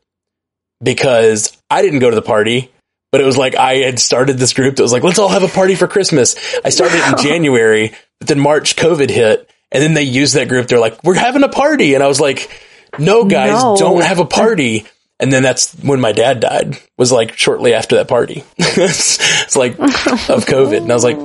because 0.82 1.56
I 1.70 1.82
didn't 1.82 2.00
go 2.00 2.10
to 2.10 2.16
the 2.16 2.22
party, 2.22 2.70
but 3.12 3.20
it 3.20 3.24
was 3.24 3.36
like 3.36 3.54
I 3.56 3.76
had 3.78 3.98
started 3.98 4.38
this 4.38 4.52
group 4.52 4.76
that 4.76 4.82
was 4.82 4.92
like, 4.92 5.02
let's 5.02 5.18
all 5.18 5.28
have 5.28 5.42
a 5.42 5.48
party 5.48 5.74
for 5.74 5.86
Christmas. 5.88 6.36
I 6.64 6.68
started 6.70 6.96
it 6.98 7.08
in 7.12 7.18
January, 7.30 7.92
but 8.18 8.28
then 8.28 8.40
March 8.40 8.76
COVID 8.76 9.10
hit, 9.10 9.50
and 9.72 9.82
then 9.82 9.94
they 9.94 10.02
used 10.04 10.34
that 10.34 10.48
group. 10.48 10.66
They're 10.68 10.78
like, 10.80 11.02
we're 11.04 11.14
having 11.14 11.42
a 11.42 11.48
party, 11.48 11.94
and 11.94 12.02
I 12.02 12.08
was 12.08 12.20
like, 12.20 12.50
no, 12.98 13.24
guys, 13.24 13.62
No. 13.62 13.76
don't 13.76 14.02
have 14.04 14.18
a 14.18 14.24
party. 14.24 14.86
And 15.18 15.30
then 15.30 15.42
that's 15.42 15.72
when 15.74 16.00
my 16.00 16.12
dad 16.12 16.40
died. 16.40 16.78
Was 16.96 17.12
like 17.12 17.36
shortly 17.36 17.74
after 17.74 17.96
that 17.96 18.08
party. 18.08 18.42
it's, 18.56 19.18
it's 19.44 19.54
like 19.56 19.78
of 19.78 20.46
COVID, 20.46 20.78
and 20.78 20.90
I 20.90 20.94
was 20.94 21.04
like, 21.04 21.18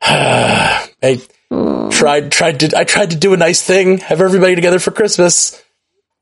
I 0.00 1.20
tried 1.90 2.32
tried 2.32 2.60
to 2.60 2.78
I 2.78 2.84
tried 2.84 3.10
to 3.10 3.16
do 3.16 3.34
a 3.34 3.36
nice 3.36 3.62
thing, 3.62 3.98
have 3.98 4.20
everybody 4.22 4.54
together 4.54 4.78
for 4.78 4.92
Christmas, 4.92 5.62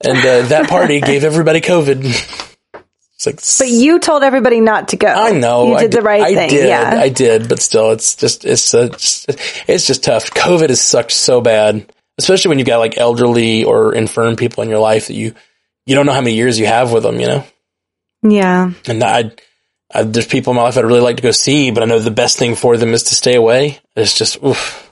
and 0.05 0.19
uh, 0.19 0.49
that 0.49 0.69
party 0.69 1.01
gave 1.01 1.23
everybody 1.25 1.61
COVID. 1.61 2.49
It's 3.27 3.61
like, 3.61 3.69
But 3.69 3.73
you 3.73 3.99
told 3.99 4.23
everybody 4.23 4.61
not 4.61 4.89
to 4.89 4.97
go. 4.97 5.09
I 5.09 5.33
know 5.33 5.69
You 5.69 5.75
I 5.75 5.81
did 5.83 5.93
the 5.93 6.03
right 6.03 6.23
I 6.23 6.35
thing. 6.35 6.51
Did, 6.51 6.69
yeah. 6.69 6.99
I 7.01 7.09
did, 7.09 7.49
but 7.49 7.61
still, 7.61 7.91
it's 7.93 8.15
just 8.17 8.45
it's 8.45 8.75
uh, 8.75 8.89
it's 9.69 9.87
just 9.87 10.05
tough. 10.05 10.31
COVID 10.31 10.69
has 10.69 10.81
sucked 10.81 11.13
so 11.13 11.41
bad, 11.41 11.93
especially 12.19 12.51
when 12.51 12.59
you've 12.59 12.67
got 12.69 12.79
like 12.79 12.99
elderly 12.99 13.65
or 13.65 13.95
infirm 13.95 14.37
people 14.37 14.63
in 14.63 14.69
your 14.71 14.79
life 14.81 15.07
that 15.09 15.15
you 15.15 15.35
you 15.87 15.95
don't 15.95 16.07
know 16.07 16.13
how 16.13 16.21
many 16.21 16.37
years 16.37 16.59
you 16.59 16.67
have 16.67 16.93
with 16.93 17.03
them, 17.03 17.19
you 17.21 17.27
know. 17.27 17.45
yeah. 18.23 18.71
And 18.87 19.03
I, 19.03 19.33
I 19.93 20.03
there's 20.05 20.27
people 20.27 20.53
in 20.53 20.57
my 20.57 20.63
life 20.63 20.77
I'd 20.79 20.85
really 20.85 21.01
like 21.01 21.17
to 21.17 21.23
go 21.23 21.33
see, 21.33 21.71
but 21.71 21.83
I 21.83 21.87
know 21.87 21.99
the 21.99 22.11
best 22.11 22.39
thing 22.39 22.55
for 22.55 22.77
them 22.77 22.93
is 22.95 23.05
to 23.05 23.15
stay 23.15 23.35
away. 23.35 23.81
It's 23.97 24.17
just 24.17 24.43
oof, 24.45 24.91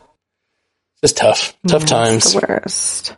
just 1.02 1.16
tough, 1.16 1.56
tough 1.66 1.82
It's 1.82 1.90
times. 1.90 2.32
the 2.34 2.46
worst. 2.48 3.16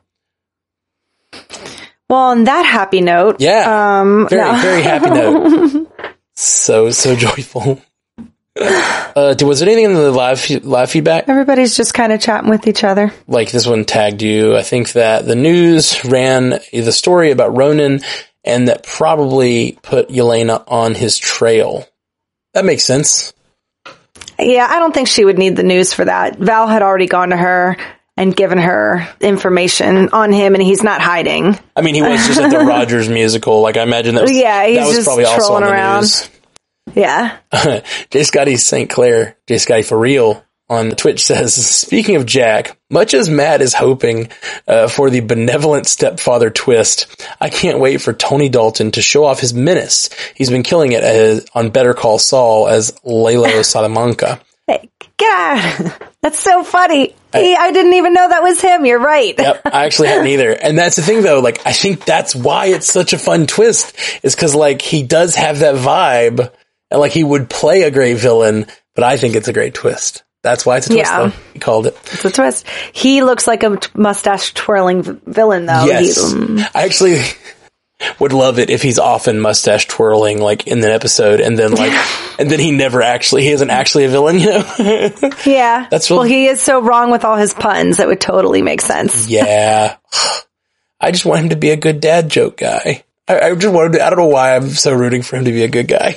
Well, 2.12 2.20
on 2.20 2.44
that 2.44 2.66
happy 2.66 3.00
note, 3.00 3.36
Yeah. 3.40 4.00
um, 4.00 4.28
Very, 4.28 4.42
no. 4.42 4.58
very 4.60 4.82
happy 4.82 5.08
note. 5.08 5.88
so, 6.34 6.90
so 6.90 7.16
joyful. 7.16 7.80
Uh, 8.60 9.34
was 9.40 9.60
there 9.60 9.68
anything 9.70 9.86
in 9.86 9.94
the 9.94 10.10
live 10.10 10.46
live 10.62 10.90
feedback? 10.90 11.26
everybody's 11.26 11.74
just 11.74 11.94
kind 11.94 12.12
of 12.12 12.20
chatting 12.20 12.50
with 12.50 12.66
each 12.66 12.84
other. 12.84 13.10
Like 13.26 13.50
this 13.50 13.66
one 13.66 13.86
tagged 13.86 14.20
you. 14.20 14.54
I 14.54 14.62
think 14.62 14.92
that 14.92 15.24
the 15.26 15.34
news 15.34 16.04
ran 16.04 16.60
the 16.70 16.92
story 16.92 17.30
about 17.30 17.56
Ronin 17.56 18.00
and 18.44 18.68
that 18.68 18.82
probably 18.82 19.78
put 19.82 20.10
Yelena 20.10 20.64
on 20.68 20.94
his 20.94 21.16
trail. 21.16 21.88
That 22.52 22.66
makes 22.66 22.84
sense. 22.84 23.32
Yeah, 24.38 24.66
I 24.68 24.78
don't 24.80 24.92
think 24.92 25.08
she 25.08 25.24
would 25.24 25.38
need 25.38 25.56
the 25.56 25.62
news 25.62 25.94
for 25.94 26.04
that. 26.04 26.36
Val 26.38 26.66
had 26.68 26.82
already 26.82 27.06
gone 27.06 27.30
to 27.30 27.38
her 27.38 27.78
and 28.16 28.34
given 28.36 28.58
her 28.58 29.08
information 29.20 30.10
on 30.10 30.32
him, 30.32 30.54
and 30.54 30.62
he's 30.62 30.82
not 30.82 31.00
hiding. 31.00 31.58
I 31.74 31.80
mean, 31.80 31.94
he 31.94 32.02
was 32.02 32.26
just 32.26 32.40
at 32.40 32.50
the 32.50 32.58
Rogers 32.66 33.08
musical. 33.08 33.60
Like 33.62 33.76
I 33.76 33.82
imagine 33.82 34.14
that 34.16 34.22
was, 34.22 34.32
Yeah, 34.36 34.66
he's 34.66 34.78
that 34.78 34.86
was 34.86 34.96
just 34.96 35.06
probably 35.06 35.24
also 35.24 35.52
on 35.54 35.62
trolling 35.62 35.74
around. 35.74 36.00
news. 36.00 36.30
Yeah. 36.94 37.38
J. 38.10 38.22
Scotty 38.24 38.56
St. 38.56 38.90
Clair, 38.90 39.36
J. 39.46 39.58
Scotty 39.58 39.82
for 39.82 39.98
real 39.98 40.44
on 40.68 40.90
Twitch 40.92 41.24
says, 41.26 41.54
speaking 41.54 42.16
of 42.16 42.24
Jack, 42.24 42.78
much 42.90 43.12
as 43.12 43.28
Matt 43.28 43.60
is 43.60 43.74
hoping 43.74 44.30
uh, 44.66 44.88
for 44.88 45.10
the 45.10 45.20
benevolent 45.20 45.86
stepfather 45.86 46.48
twist, 46.48 47.26
I 47.40 47.50
can't 47.50 47.78
wait 47.78 48.00
for 48.00 48.14
Tony 48.14 48.48
Dalton 48.48 48.90
to 48.92 49.02
show 49.02 49.24
off 49.24 49.38
his 49.40 49.52
menace. 49.52 50.08
He's 50.34 50.48
been 50.48 50.62
killing 50.62 50.92
it 50.92 51.02
as, 51.02 51.46
on 51.54 51.70
Better 51.70 51.92
Call 51.92 52.18
Saul 52.18 52.68
as 52.68 52.98
Lalo 53.04 53.60
Salamanca. 53.62 54.40
Hey, 54.66 54.88
get 55.16 55.32
out. 55.32 56.02
That's 56.22 56.38
so 56.38 56.62
funny. 56.62 57.14
He, 57.34 57.56
I 57.56 57.72
didn't 57.72 57.94
even 57.94 58.12
know 58.14 58.28
that 58.28 58.42
was 58.42 58.60
him. 58.60 58.86
You're 58.86 59.00
right. 59.00 59.34
Yep, 59.36 59.62
I 59.66 59.84
actually 59.86 60.08
hadn't 60.08 60.28
either. 60.28 60.52
And 60.62 60.78
that's 60.78 60.96
the 60.96 61.02
thing 61.02 61.22
though, 61.22 61.40
like, 61.40 61.66
I 61.66 61.72
think 61.72 62.04
that's 62.04 62.34
why 62.34 62.66
it's 62.66 62.86
such 62.92 63.12
a 63.12 63.18
fun 63.18 63.46
twist, 63.46 63.96
is 64.22 64.34
cause 64.36 64.54
like, 64.54 64.80
he 64.82 65.02
does 65.02 65.34
have 65.34 65.60
that 65.60 65.74
vibe, 65.74 66.52
and 66.90 67.00
like, 67.00 67.12
he 67.12 67.24
would 67.24 67.50
play 67.50 67.82
a 67.82 67.90
great 67.90 68.18
villain, 68.18 68.66
but 68.94 69.02
I 69.04 69.16
think 69.16 69.34
it's 69.34 69.48
a 69.48 69.52
great 69.52 69.74
twist. 69.74 70.22
That's 70.44 70.64
why 70.66 70.76
it's 70.78 70.86
a 70.88 70.90
twist 70.90 71.10
Yeah. 71.10 71.26
though. 71.28 71.32
He 71.54 71.58
called 71.58 71.86
it. 71.86 71.96
It's 72.12 72.24
a 72.24 72.30
twist. 72.30 72.66
He 72.92 73.22
looks 73.22 73.46
like 73.46 73.62
a 73.64 73.78
mustache 73.94 74.54
twirling 74.54 75.02
v- 75.02 75.18
villain, 75.26 75.66
though. 75.66 75.84
Yes. 75.86 76.16
He- 76.32 76.38
mm, 76.38 76.68
I 76.74 76.82
actually, 76.84 77.20
would 78.18 78.32
love 78.32 78.58
it 78.58 78.70
if 78.70 78.82
he's 78.82 78.98
often 78.98 79.40
mustache 79.40 79.86
twirling 79.86 80.40
like 80.40 80.66
in 80.66 80.78
an 80.78 80.90
episode 80.90 81.40
and 81.40 81.58
then 81.58 81.72
like, 81.72 81.92
and 82.38 82.50
then 82.50 82.60
he 82.60 82.70
never 82.70 83.02
actually, 83.02 83.42
he 83.42 83.50
isn't 83.50 83.70
actually 83.70 84.04
a 84.04 84.08
villain, 84.08 84.38
you 84.38 84.46
know? 84.46 85.10
Yeah. 85.46 85.86
That's 85.90 86.10
well, 86.10 86.22
he 86.22 86.46
is 86.46 86.60
so 86.60 86.80
wrong 86.80 87.10
with 87.10 87.24
all 87.24 87.36
his 87.36 87.54
puns. 87.54 87.98
That 87.98 88.06
would 88.06 88.20
totally 88.20 88.62
make 88.62 88.80
sense. 88.80 89.28
yeah. 89.28 89.96
I 91.00 91.10
just 91.10 91.24
want 91.24 91.40
him 91.40 91.48
to 91.48 91.56
be 91.56 91.70
a 91.70 91.76
good 91.76 92.00
dad 92.00 92.28
joke 92.28 92.58
guy. 92.58 93.02
I, 93.26 93.40
I 93.40 93.54
just 93.56 93.74
wanted 93.74 93.94
to, 93.94 94.04
I 94.04 94.10
don't 94.10 94.20
know 94.20 94.26
why 94.26 94.54
I'm 94.54 94.70
so 94.70 94.92
rooting 94.92 95.22
for 95.22 95.34
him 95.36 95.46
to 95.46 95.50
be 95.50 95.64
a 95.64 95.68
good 95.68 95.88
guy. 95.88 96.16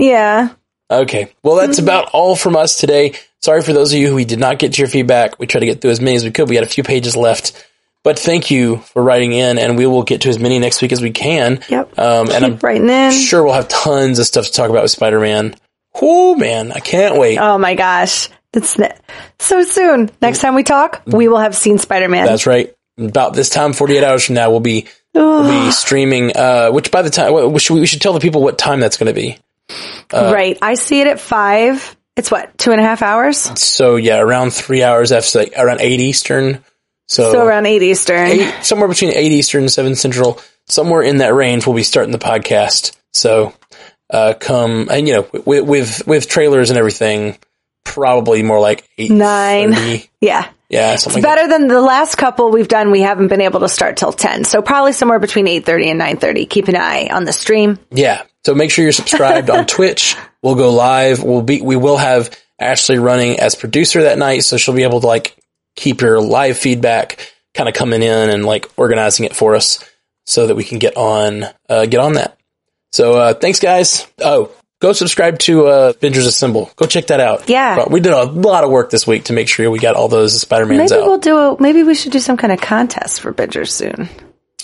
Yeah. 0.00 0.48
Okay. 0.90 1.32
Well, 1.42 1.56
that's 1.56 1.76
mm-hmm. 1.76 1.86
about 1.86 2.10
all 2.12 2.34
from 2.34 2.56
us 2.56 2.80
today. 2.80 3.14
Sorry 3.40 3.62
for 3.62 3.72
those 3.72 3.92
of 3.92 3.98
you 3.98 4.08
who 4.08 4.14
we 4.14 4.24
did 4.24 4.40
not 4.40 4.58
get 4.58 4.72
to 4.72 4.78
your 4.78 4.88
feedback. 4.88 5.38
We 5.38 5.46
tried 5.46 5.60
to 5.60 5.66
get 5.66 5.80
through 5.80 5.92
as 5.92 6.00
many 6.00 6.16
as 6.16 6.24
we 6.24 6.30
could. 6.30 6.48
We 6.48 6.56
had 6.56 6.64
a 6.64 6.68
few 6.68 6.82
pages 6.82 7.16
left, 7.16 7.69
but 8.02 8.18
thank 8.18 8.50
you 8.50 8.78
for 8.78 9.02
writing 9.02 9.32
in 9.32 9.58
and 9.58 9.76
we 9.76 9.86
will 9.86 10.02
get 10.02 10.22
to 10.22 10.28
as 10.28 10.38
many 10.38 10.58
next 10.58 10.80
week 10.82 10.92
as 10.92 11.02
we 11.02 11.10
can. 11.10 11.60
Yep. 11.68 11.98
Um, 11.98 12.30
and 12.30 12.44
I'm 12.44 12.56
writing 12.56 12.88
in. 12.88 13.12
sure 13.12 13.42
we'll 13.44 13.54
have 13.54 13.68
tons 13.68 14.18
of 14.18 14.26
stuff 14.26 14.46
to 14.46 14.52
talk 14.52 14.70
about 14.70 14.82
with 14.82 14.90
Spider-Man. 14.92 15.54
Whoo, 16.00 16.36
man. 16.36 16.72
I 16.72 16.80
can't 16.80 17.18
wait. 17.18 17.38
Oh 17.38 17.58
my 17.58 17.74
gosh. 17.74 18.28
It's 18.52 18.78
ne- 18.78 18.96
so 19.38 19.62
soon. 19.62 20.10
Next 20.20 20.40
time 20.40 20.54
we 20.54 20.62
talk, 20.62 21.02
we 21.06 21.28
will 21.28 21.38
have 21.38 21.54
seen 21.54 21.78
Spider-Man. 21.78 22.26
That's 22.26 22.46
right. 22.46 22.74
About 22.98 23.34
this 23.34 23.48
time, 23.48 23.72
48 23.72 24.04
hours 24.04 24.26
from 24.26 24.34
now, 24.34 24.50
we'll 24.50 24.60
be, 24.60 24.86
we'll 25.14 25.66
be 25.66 25.70
streaming, 25.70 26.36
uh, 26.36 26.70
which 26.70 26.90
by 26.90 27.02
the 27.02 27.10
time, 27.10 27.52
we 27.52 27.58
should, 27.58 27.74
we 27.74 27.86
should 27.86 28.02
tell 28.02 28.12
the 28.12 28.20
people 28.20 28.42
what 28.42 28.58
time 28.58 28.80
that's 28.80 28.96
going 28.96 29.06
to 29.06 29.18
be. 29.18 29.38
right. 30.12 30.58
I 30.60 30.74
see 30.74 31.00
it 31.00 31.06
at 31.06 31.20
five. 31.20 31.96
It's 32.16 32.30
what, 32.30 32.58
two 32.58 32.72
and 32.72 32.80
a 32.80 32.84
half 32.84 33.02
hours? 33.02 33.38
So 33.38 33.96
yeah, 33.96 34.18
around 34.18 34.50
three 34.50 34.82
hours 34.82 35.12
after, 35.12 35.38
like, 35.38 35.52
around 35.56 35.80
8 35.80 36.00
Eastern. 36.00 36.64
So, 37.10 37.32
So 37.32 37.44
around 37.44 37.66
eight 37.66 37.82
Eastern. 37.82 38.28
eight, 38.28 38.54
somewhere 38.62 38.88
between 38.88 39.10
8 39.16 39.32
Eastern 39.32 39.62
and 39.62 39.70
7 39.70 39.96
Central, 39.96 40.40
somewhere 40.68 41.02
in 41.02 41.18
that 41.18 41.34
range, 41.34 41.66
we'll 41.66 41.74
be 41.74 41.82
starting 41.82 42.12
the 42.12 42.18
podcast. 42.18 42.92
So, 43.12 43.52
uh, 44.08 44.34
come, 44.38 44.88
and 44.90 45.08
you 45.08 45.14
know, 45.14 45.28
with, 45.44 45.64
with, 45.66 46.06
with 46.06 46.28
trailers 46.28 46.70
and 46.70 46.78
everything, 46.78 47.36
probably 47.84 48.44
more 48.44 48.60
like 48.60 48.88
8. 48.96 49.10
Nine. 49.10 49.74
Yeah. 50.20 50.48
Yeah, 50.68 50.94
something 50.96 51.22
like 51.22 51.28
that. 51.34 51.36
Better 51.46 51.48
than 51.48 51.66
the 51.66 51.80
last 51.80 52.14
couple 52.16 52.50
we've 52.52 52.68
done. 52.68 52.92
We 52.92 53.00
haven't 53.00 53.26
been 53.26 53.40
able 53.40 53.58
to 53.60 53.68
start 53.68 53.96
till 53.96 54.12
10. 54.12 54.44
So 54.44 54.62
probably 54.62 54.92
somewhere 54.92 55.18
between 55.18 55.46
8.30 55.46 55.86
and 55.86 56.00
9.30. 56.00 56.48
Keep 56.48 56.68
an 56.68 56.76
eye 56.76 57.08
on 57.10 57.24
the 57.24 57.32
stream. 57.32 57.78
Yeah. 57.90 58.22
So 58.44 58.54
make 58.54 58.70
sure 58.70 58.84
you're 58.84 58.92
subscribed 58.92 59.50
on 59.50 59.66
Twitch. 59.66 60.14
We'll 60.42 60.54
go 60.54 60.72
live. 60.72 61.24
We'll 61.24 61.42
be, 61.42 61.60
we 61.60 61.74
will 61.74 61.96
have 61.96 62.30
Ashley 62.60 62.98
running 62.98 63.40
as 63.40 63.56
producer 63.56 64.02
that 64.04 64.18
night. 64.18 64.44
So 64.44 64.58
she'll 64.58 64.74
be 64.76 64.84
able 64.84 65.00
to 65.00 65.06
like 65.08 65.36
keep 65.80 66.00
your 66.02 66.20
live 66.20 66.58
feedback 66.58 67.32
kind 67.54 67.68
of 67.68 67.74
coming 67.74 68.02
in 68.02 68.30
and 68.30 68.44
like 68.44 68.70
organizing 68.76 69.24
it 69.24 69.34
for 69.34 69.54
us 69.56 69.82
so 70.26 70.46
that 70.46 70.54
we 70.54 70.62
can 70.62 70.78
get 70.78 70.96
on, 70.96 71.44
uh, 71.68 71.86
get 71.86 71.98
on 72.00 72.12
that. 72.12 72.38
So, 72.92 73.14
uh, 73.14 73.34
thanks 73.34 73.58
guys. 73.58 74.06
Oh, 74.20 74.50
go 74.80 74.92
subscribe 74.92 75.38
to, 75.40 75.66
uh, 75.66 75.92
Bingers 75.94 76.26
Assemble. 76.26 76.70
Go 76.76 76.86
check 76.86 77.06
that 77.08 77.18
out. 77.20 77.48
Yeah. 77.48 77.88
We 77.88 78.00
did 78.00 78.12
a 78.12 78.24
lot 78.24 78.62
of 78.62 78.70
work 78.70 78.90
this 78.90 79.06
week 79.06 79.24
to 79.24 79.32
make 79.32 79.48
sure 79.48 79.70
we 79.70 79.78
got 79.78 79.96
all 79.96 80.08
those 80.08 80.40
Spider-Mans 80.40 80.90
Maybe 80.90 81.02
out. 81.02 81.06
we'll 81.08 81.18
do 81.18 81.36
a, 81.36 81.60
maybe 81.60 81.82
we 81.82 81.94
should 81.94 82.12
do 82.12 82.20
some 82.20 82.36
kind 82.36 82.52
of 82.52 82.60
contest 82.60 83.20
for 83.20 83.32
Bingers 83.32 83.70
soon. 83.70 84.08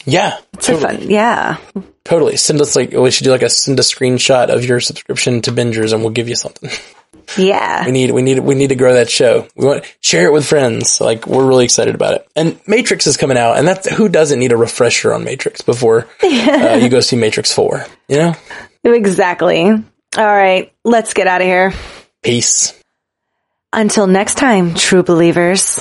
yeah. 0.04 0.38
It's 0.54 0.68
a 0.68 0.76
fun. 0.76 1.02
Yeah. 1.10 1.56
Totally. 2.04 2.36
Send 2.36 2.60
us 2.60 2.76
like, 2.76 2.92
we 2.92 3.10
should 3.10 3.24
do 3.24 3.30
like 3.30 3.42
a 3.42 3.48
send 3.48 3.78
a 3.80 3.82
screenshot 3.82 4.48
of 4.48 4.64
your 4.64 4.80
subscription 4.80 5.40
to 5.42 5.50
Bingers 5.52 5.92
and 5.92 6.02
we'll 6.02 6.10
give 6.12 6.28
you 6.28 6.36
something. 6.36 6.70
Yeah. 7.36 7.84
We 7.84 7.92
need, 7.92 8.10
we 8.10 8.22
need, 8.22 8.38
we 8.40 8.54
need 8.54 8.68
to 8.68 8.74
grow 8.74 8.94
that 8.94 9.10
show. 9.10 9.46
We 9.56 9.66
want 9.66 9.84
share 10.00 10.26
it 10.26 10.32
with 10.32 10.46
friends. 10.46 11.00
Like 11.00 11.26
we're 11.26 11.46
really 11.46 11.64
excited 11.64 11.94
about 11.94 12.14
it. 12.14 12.28
And 12.36 12.60
Matrix 12.66 13.06
is 13.06 13.16
coming 13.16 13.36
out, 13.36 13.58
and 13.58 13.66
that's 13.66 13.88
who 13.88 14.08
doesn't 14.08 14.38
need 14.38 14.52
a 14.52 14.56
refresher 14.56 15.12
on 15.12 15.24
Matrix 15.24 15.60
before 15.62 16.08
uh, 16.22 16.78
you 16.80 16.88
go 16.88 17.00
see 17.00 17.16
Matrix 17.16 17.52
Four. 17.52 17.84
You 18.08 18.16
know, 18.18 18.34
Exactly. 18.84 19.64
All 19.68 19.82
right. 20.16 20.72
Let's 20.84 21.12
get 21.14 21.26
out 21.26 21.40
of 21.40 21.46
here. 21.46 21.72
peace. 22.22 22.72
Until 23.72 24.06
next 24.06 24.36
time, 24.36 24.74
true 24.74 25.02
believers. 25.02 25.80